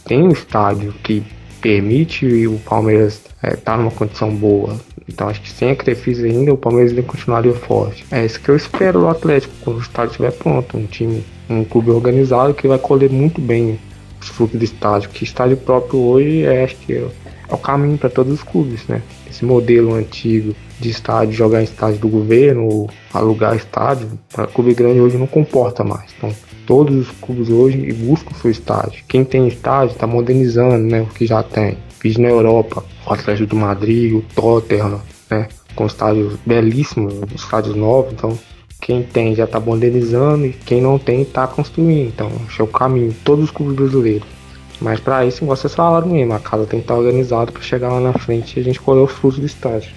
tem 0.05 0.23
um 0.23 0.29
estádio 0.29 0.93
que 1.03 1.23
permite 1.61 2.47
o 2.47 2.59
Palmeiras 2.59 3.15
estar 3.15 3.47
é, 3.47 3.55
tá 3.55 3.77
numa 3.77 3.91
condição 3.91 4.33
boa. 4.33 4.77
Então 5.07 5.29
acho 5.29 5.41
que 5.41 5.49
sem 5.49 5.71
a 5.71 5.75
Crefisa 5.75 6.25
ainda 6.25 6.53
o 6.53 6.57
Palmeiras 6.57 6.91
ainda 6.91 7.03
continuaria 7.03 7.53
forte. 7.53 8.05
É 8.11 8.25
isso 8.25 8.39
que 8.39 8.49
eu 8.49 8.55
espero 8.55 8.99
do 8.99 9.07
Atlético 9.07 9.53
quando 9.63 9.77
o 9.77 9.81
estádio 9.81 10.11
estiver 10.11 10.31
pronto, 10.31 10.77
um 10.77 10.85
time, 10.85 11.23
um 11.49 11.63
clube 11.63 11.91
organizado 11.91 12.53
que 12.53 12.67
vai 12.67 12.77
colher 12.77 13.09
muito 13.09 13.39
bem 13.41 13.79
os 14.21 14.27
frutos 14.29 14.57
do 14.59 14.63
estádio. 14.63 15.09
Que 15.09 15.23
estádio 15.23 15.57
próprio 15.57 15.99
hoje 15.99 16.43
é 16.43 16.63
acho 16.63 16.75
que 16.77 16.93
é, 16.93 17.07
é 17.49 17.53
o 17.53 17.57
caminho 17.57 17.97
para 17.97 18.09
todos 18.09 18.33
os 18.33 18.43
clubes, 18.43 18.85
né? 18.87 19.01
Esse 19.29 19.45
modelo 19.45 19.93
antigo 19.93 20.53
de 20.79 20.89
estádio, 20.89 21.33
jogar 21.33 21.61
em 21.61 21.63
estádio 21.63 21.99
do 21.99 22.07
governo, 22.07 22.87
alugar 23.13 23.55
estádio, 23.55 24.07
para 24.31 24.45
clube 24.47 24.73
grande 24.73 24.99
hoje 24.99 25.17
não 25.17 25.27
comporta 25.27 25.83
mais. 25.83 26.11
Então 26.17 26.31
todos 26.67 27.07
os 27.07 27.11
clubes 27.19 27.49
hoje 27.49 27.91
buscam 27.93 28.31
o 28.35 28.39
seu 28.39 28.51
estádio. 28.51 29.03
Quem 29.07 29.23
tem 29.23 29.47
estádio 29.47 29.93
está 29.93 30.05
modernizando 30.05 30.77
né, 30.77 31.01
o 31.01 31.07
que 31.07 31.25
já 31.25 31.41
tem. 31.41 31.77
Fiz 31.99 32.17
na 32.17 32.27
Europa, 32.27 32.83
o 33.07 33.13
Atlético 33.13 33.47
do 33.47 33.55
Madrid, 33.55 34.13
o 34.13 34.21
Tottenham, 34.35 35.01
né, 35.31 35.47
com 35.73 35.85
estádios 35.87 36.37
belíssimos, 36.45 37.15
estádios 37.33 37.75
novos. 37.75 38.13
Então, 38.13 38.37
quem 38.81 39.01
tem 39.01 39.33
já 39.33 39.45
está 39.45 39.59
modernizando 39.59 40.45
e 40.45 40.53
quem 40.53 40.81
não 40.81 40.99
tem 40.99 41.21
está 41.21 41.47
construindo. 41.47 42.09
Então, 42.09 42.29
esse 42.47 42.61
é 42.61 42.63
o 42.63 42.67
caminho. 42.67 43.15
Todos 43.23 43.45
os 43.45 43.51
clubes 43.51 43.75
brasileiros. 43.75 44.27
Mas 44.79 44.99
para 44.99 45.25
isso, 45.25 45.43
vocês 45.43 45.73
falaram 45.73 46.07
mesmo, 46.07 46.33
a 46.33 46.39
casa 46.39 46.67
tem 46.67 46.79
que 46.79 46.83
estar 46.83 46.93
tá 46.93 46.99
organizada 46.99 47.51
para 47.51 47.61
chegar 47.63 47.89
lá 47.89 47.99
na 47.99 48.13
frente 48.13 48.57
e 48.57 48.59
a 48.59 48.63
gente 48.63 48.79
colher 48.79 49.01
os 49.01 49.11
frutos 49.11 49.39
do 49.39 49.45
estádio. 49.45 49.89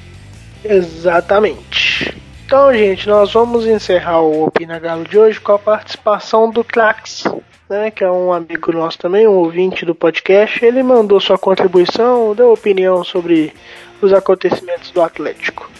Exatamente. 0.65 2.20
Então, 2.51 2.75
gente, 2.75 3.09
nós 3.09 3.33
vamos 3.33 3.65
encerrar 3.65 4.23
o 4.23 4.47
Opina 4.47 4.77
Galo 4.81 5.05
de 5.05 5.17
hoje 5.17 5.41
com 5.41 5.53
a 5.53 5.59
participação 5.59 6.51
do 6.51 6.65
Clax, 6.65 7.23
né, 7.69 7.93
que 7.93 8.03
é 8.03 8.11
um 8.11 8.33
amigo 8.33 8.73
nosso 8.73 8.99
também, 8.99 9.25
um 9.25 9.35
ouvinte 9.35 9.87
do 9.87 9.95
podcast. 9.95 10.65
Ele 10.65 10.83
mandou 10.83 11.21
sua 11.21 11.39
contribuição, 11.39 12.35
deu 12.35 12.53
opinião 12.53 13.05
sobre 13.05 13.55
os 14.03 14.13
acontecimentos 14.13 14.91
do 14.91 15.01
Atlético. 15.01 15.71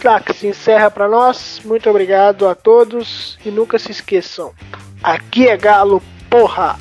Clax, 0.00 0.42
encerra 0.42 0.90
para 0.90 1.08
nós. 1.08 1.60
Muito 1.64 1.88
obrigado 1.88 2.48
a 2.48 2.56
todos 2.56 3.38
e 3.46 3.50
nunca 3.52 3.78
se 3.78 3.92
esqueçam. 3.92 4.50
Aqui 5.00 5.46
é 5.46 5.56
Galo, 5.56 6.02
porra! 6.28 6.76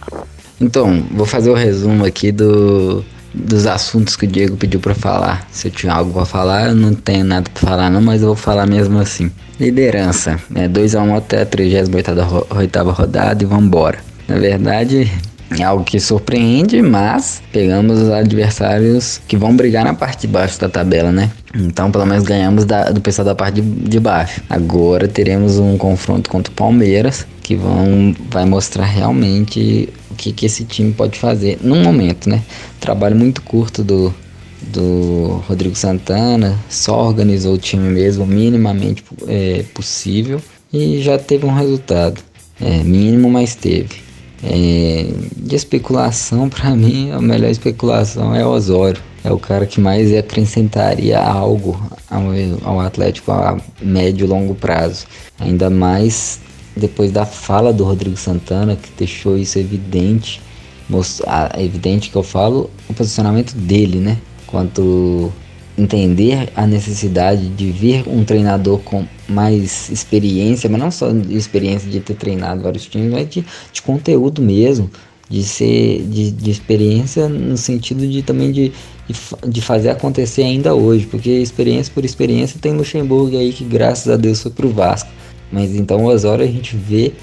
Então, 0.59 1.03
vou 1.11 1.27
fazer 1.27 1.51
o 1.51 1.53
resumo 1.53 2.03
aqui 2.03 2.31
do 2.31 3.05
dos 3.33 3.65
assuntos 3.65 4.15
que 4.15 4.25
o 4.25 4.27
Diego 4.27 4.55
pediu 4.55 4.79
para 4.79 4.93
falar. 4.93 5.47
Se 5.51 5.67
eu 5.67 5.71
tinha 5.71 5.93
algo 5.93 6.13
para 6.13 6.25
falar, 6.25 6.67
eu 6.69 6.75
não 6.75 6.93
tenho 6.93 7.25
nada 7.25 7.49
para 7.49 7.69
falar 7.69 7.89
não, 7.89 8.01
mas 8.01 8.21
eu 8.21 8.27
vou 8.27 8.35
falar 8.35 8.65
mesmo 8.65 8.99
assim. 8.99 9.31
Liderança, 9.59 10.39
né? 10.49 10.67
2 10.67 10.95
a 10.95 11.01
1 11.01 11.15
até 11.15 11.41
a 11.41 11.45
38ª 11.45 12.91
rodada 12.91 13.43
e 13.43 13.45
vambora. 13.45 13.97
Na 14.27 14.37
verdade, 14.37 15.11
é 15.59 15.63
algo 15.63 15.83
que 15.83 15.99
surpreende, 15.99 16.81
mas 16.81 17.41
pegamos 17.51 17.99
os 17.99 18.09
adversários 18.09 19.21
que 19.27 19.37
vão 19.37 19.55
brigar 19.55 19.85
na 19.85 19.93
parte 19.93 20.21
de 20.21 20.27
baixo 20.27 20.59
da 20.59 20.69
tabela, 20.69 21.11
né? 21.11 21.29
Então, 21.53 21.91
pelo 21.91 22.05
menos 22.05 22.23
ganhamos 22.23 22.65
da, 22.65 22.89
do 22.89 22.99
pessoal 23.01 23.25
da 23.25 23.35
parte 23.35 23.61
de, 23.61 23.89
de, 23.89 23.99
baixo. 23.99 24.41
Agora 24.49 25.07
teremos 25.07 25.59
um 25.59 25.77
confronto 25.77 26.29
contra 26.29 26.51
o 26.51 26.55
Palmeiras, 26.55 27.27
que 27.43 27.55
vão, 27.55 28.15
vai 28.31 28.45
mostrar 28.45 28.85
realmente 28.85 29.89
o 30.09 30.15
que, 30.15 30.31
que 30.31 30.45
esse 30.45 30.63
time 30.63 30.93
pode 30.93 31.19
fazer 31.19 31.59
num 31.61 31.83
momento, 31.83 32.29
né? 32.29 32.41
Trabalho 32.79 33.15
muito 33.15 33.41
curto 33.41 33.83
do, 33.83 34.13
do 34.61 35.43
Rodrigo 35.47 35.75
Santana, 35.75 36.57
só 36.69 37.05
organizou 37.05 37.55
o 37.55 37.57
time 37.57 37.89
mesmo, 37.89 38.25
minimamente 38.25 39.03
é, 39.27 39.63
possível, 39.73 40.41
e 40.71 41.01
já 41.01 41.17
teve 41.19 41.45
um 41.45 41.53
resultado. 41.53 42.21
É, 42.61 42.83
mínimo, 42.83 43.29
mas 43.29 43.55
teve. 43.55 44.01
É, 44.43 45.07
de 45.35 45.55
especulação, 45.55 46.47
para 46.49 46.71
mim, 46.75 47.11
a 47.11 47.19
melhor 47.19 47.49
especulação 47.49 48.33
é 48.33 48.45
o 48.45 48.49
Osório. 48.49 49.01
É 49.23 49.31
o 49.31 49.39
cara 49.39 49.65
que 49.65 49.79
mais 49.79 50.13
acrescentaria 50.13 51.17
algo 51.17 51.81
ao, 52.09 52.23
ao 52.63 52.79
Atlético 52.81 53.31
a 53.31 53.57
médio 53.81 54.25
e 54.25 54.27
longo 54.27 54.53
prazo. 54.53 55.05
Ainda 55.39 55.69
mais 55.69 56.41
depois 56.75 57.11
da 57.11 57.25
fala 57.25 57.71
do 57.71 57.83
Rodrigo 57.83 58.17
Santana, 58.17 58.75
que 58.75 58.89
deixou 58.97 59.37
isso 59.37 59.59
evidente. 59.59 60.41
Mostrar, 60.89 61.57
evidente 61.59 62.09
que 62.09 62.15
eu 62.15 62.23
falo 62.23 62.69
o 62.89 62.93
posicionamento 62.93 63.53
dele, 63.53 63.99
né? 63.99 64.17
Quanto 64.45 65.31
entender 65.77 66.49
a 66.55 66.67
necessidade 66.67 67.47
de 67.49 67.71
vir 67.71 68.07
um 68.07 68.23
treinador 68.23 68.79
com 68.79 69.05
mais 69.27 69.89
experiência, 69.89 70.69
mas 70.69 70.79
não 70.79 70.91
só 70.91 71.11
de 71.11 71.35
experiência 71.35 71.89
de 71.89 71.99
ter 71.99 72.13
treinado 72.15 72.61
vários 72.61 72.85
times, 72.85 73.11
mas 73.11 73.29
de, 73.29 73.43
de 73.71 73.81
conteúdo 73.81 74.41
mesmo, 74.41 74.89
de 75.29 75.43
ser 75.43 76.03
de, 76.03 76.31
de 76.31 76.51
experiência 76.51 77.27
no 77.27 77.57
sentido 77.57 78.07
de 78.07 78.21
também 78.21 78.51
de, 78.51 78.71
de, 79.07 79.15
de, 79.47 79.61
fazer 79.61 79.89
acontecer 79.89 80.43
ainda 80.43 80.75
hoje, 80.75 81.07
porque 81.07 81.29
experiência 81.29 81.91
por 81.93 82.05
experiência 82.05 82.59
tem 82.61 82.73
Luxemburgo 82.73 83.37
aí 83.37 83.51
que 83.51 83.63
graças 83.63 84.11
a 84.11 84.17
Deus 84.17 84.41
foi 84.43 84.51
pro 84.51 84.69
Vasco, 84.69 85.09
mas 85.53 85.75
então 85.75 86.09
as 86.09 86.23
horas 86.23 86.49
a 86.49 86.51
gente 86.51 86.75
vê 86.75 87.13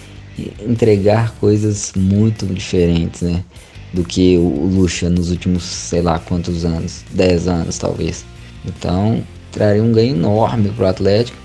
entregar 0.65 1.35
coisas 1.41 1.93
muito 1.97 2.47
diferentes, 2.47 3.23
né? 3.23 3.45
Do 3.93 4.05
que 4.05 4.37
o 4.37 4.71
Luxa 4.73 5.11
nos 5.11 5.33
últimos, 5.33 5.65
sei 5.65 6.01
lá 6.01 6.21
quantos 6.21 6.65
anos, 6.65 7.05
10 7.11 7.49
anos 7.49 7.77
talvez. 7.77 8.25
Então, 8.65 9.21
traria 9.51 9.83
um 9.83 9.91
ganho 9.91 10.15
enorme 10.15 10.69
para 10.69 10.85
o 10.85 10.89
Atlético. 10.89 11.37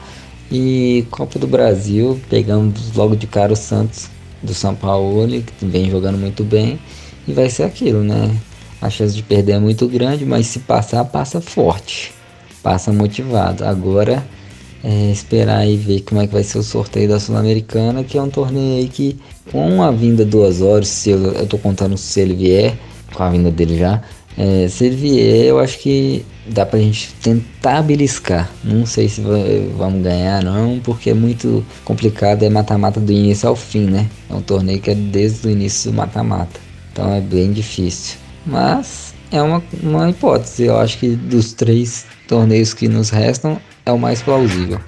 E 0.51 1.07
Copa 1.09 1.39
do 1.39 1.47
Brasil, 1.47 2.21
pegamos 2.29 2.95
logo 2.95 3.15
de 3.15 3.25
cara 3.25 3.51
o 3.51 3.55
Santos 3.55 4.07
do 4.43 4.53
São 4.53 4.75
Paulo, 4.75 5.27
que 5.27 5.65
vem 5.65 5.89
jogando 5.89 6.19
muito 6.19 6.43
bem. 6.43 6.79
E 7.27 7.33
vai 7.33 7.49
ser 7.49 7.63
aquilo, 7.63 8.03
né? 8.03 8.29
A 8.79 8.91
chance 8.91 9.15
de 9.15 9.23
perder 9.23 9.53
é 9.53 9.59
muito 9.59 9.87
grande, 9.87 10.23
mas 10.23 10.45
se 10.45 10.59
passar, 10.59 11.03
passa 11.05 11.41
forte. 11.41 12.13
Passa 12.61 12.93
motivado. 12.93 13.65
Agora 13.65 14.23
é 14.85 15.11
esperar 15.11 15.67
e 15.67 15.75
ver 15.75 16.01
como 16.01 16.21
é 16.21 16.27
que 16.27 16.33
vai 16.33 16.43
ser 16.43 16.59
o 16.59 16.63
sorteio 16.63 17.09
da 17.09 17.19
Sul-Americana, 17.19 18.03
que 18.03 18.19
é 18.19 18.21
um 18.21 18.29
torneio 18.29 18.83
aí 18.83 18.87
que, 18.87 19.17
com 19.51 19.81
a 19.81 19.89
vinda 19.89 20.23
do 20.23 20.41
Osório, 20.41 20.85
se 20.85 21.09
eu, 21.09 21.33
eu 21.33 21.47
tô 21.47 21.57
contando 21.57 21.97
se 21.97 22.21
ele 22.21 22.35
vier, 22.35 22.77
com 23.11 23.23
a 23.23 23.29
vinda 23.31 23.49
dele 23.49 23.79
já, 23.79 24.03
é, 24.37 24.67
se 24.67 24.85
ele 24.85 24.95
vier, 24.95 25.45
eu 25.45 25.59
acho 25.59 25.79
que 25.79 26.23
dá 26.47 26.67
pra 26.67 26.77
gente 26.77 27.11
tentar 27.15 27.81
beliscar. 27.81 28.47
Não 28.63 28.85
sei 28.85 29.09
se 29.09 29.21
vamos 29.75 30.03
ganhar, 30.03 30.43
não, 30.43 30.79
porque 30.83 31.09
é 31.09 31.13
muito 31.15 31.65
complicado. 31.83 32.43
É 32.43 32.49
mata-mata 32.49 32.99
do 32.99 33.11
início 33.11 33.49
ao 33.49 33.55
fim, 33.55 33.85
né? 33.85 34.07
É 34.29 34.35
um 34.35 34.41
torneio 34.41 34.79
que 34.79 34.91
é 34.91 34.95
desde 34.95 35.47
o 35.47 35.49
início 35.49 35.89
do 35.89 35.97
mata-mata. 35.97 36.59
Então 36.91 37.11
é 37.11 37.21
bem 37.21 37.51
difícil. 37.51 38.17
Mas 38.45 39.15
é 39.31 39.41
uma, 39.41 39.63
uma 39.81 40.09
hipótese. 40.09 40.65
Eu 40.65 40.77
acho 40.77 40.99
que 40.99 41.15
dos 41.15 41.53
três 41.53 42.05
torneios 42.27 42.73
que 42.73 42.87
nos 42.87 43.09
restam, 43.09 43.57
é 43.85 43.91
o 43.91 43.99
mais 43.99 44.21
plausível. 44.21 44.79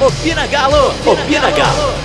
Opina 0.00 0.46
Galo! 0.46 0.94
Opina 1.06 1.50
Galo! 1.50 2.03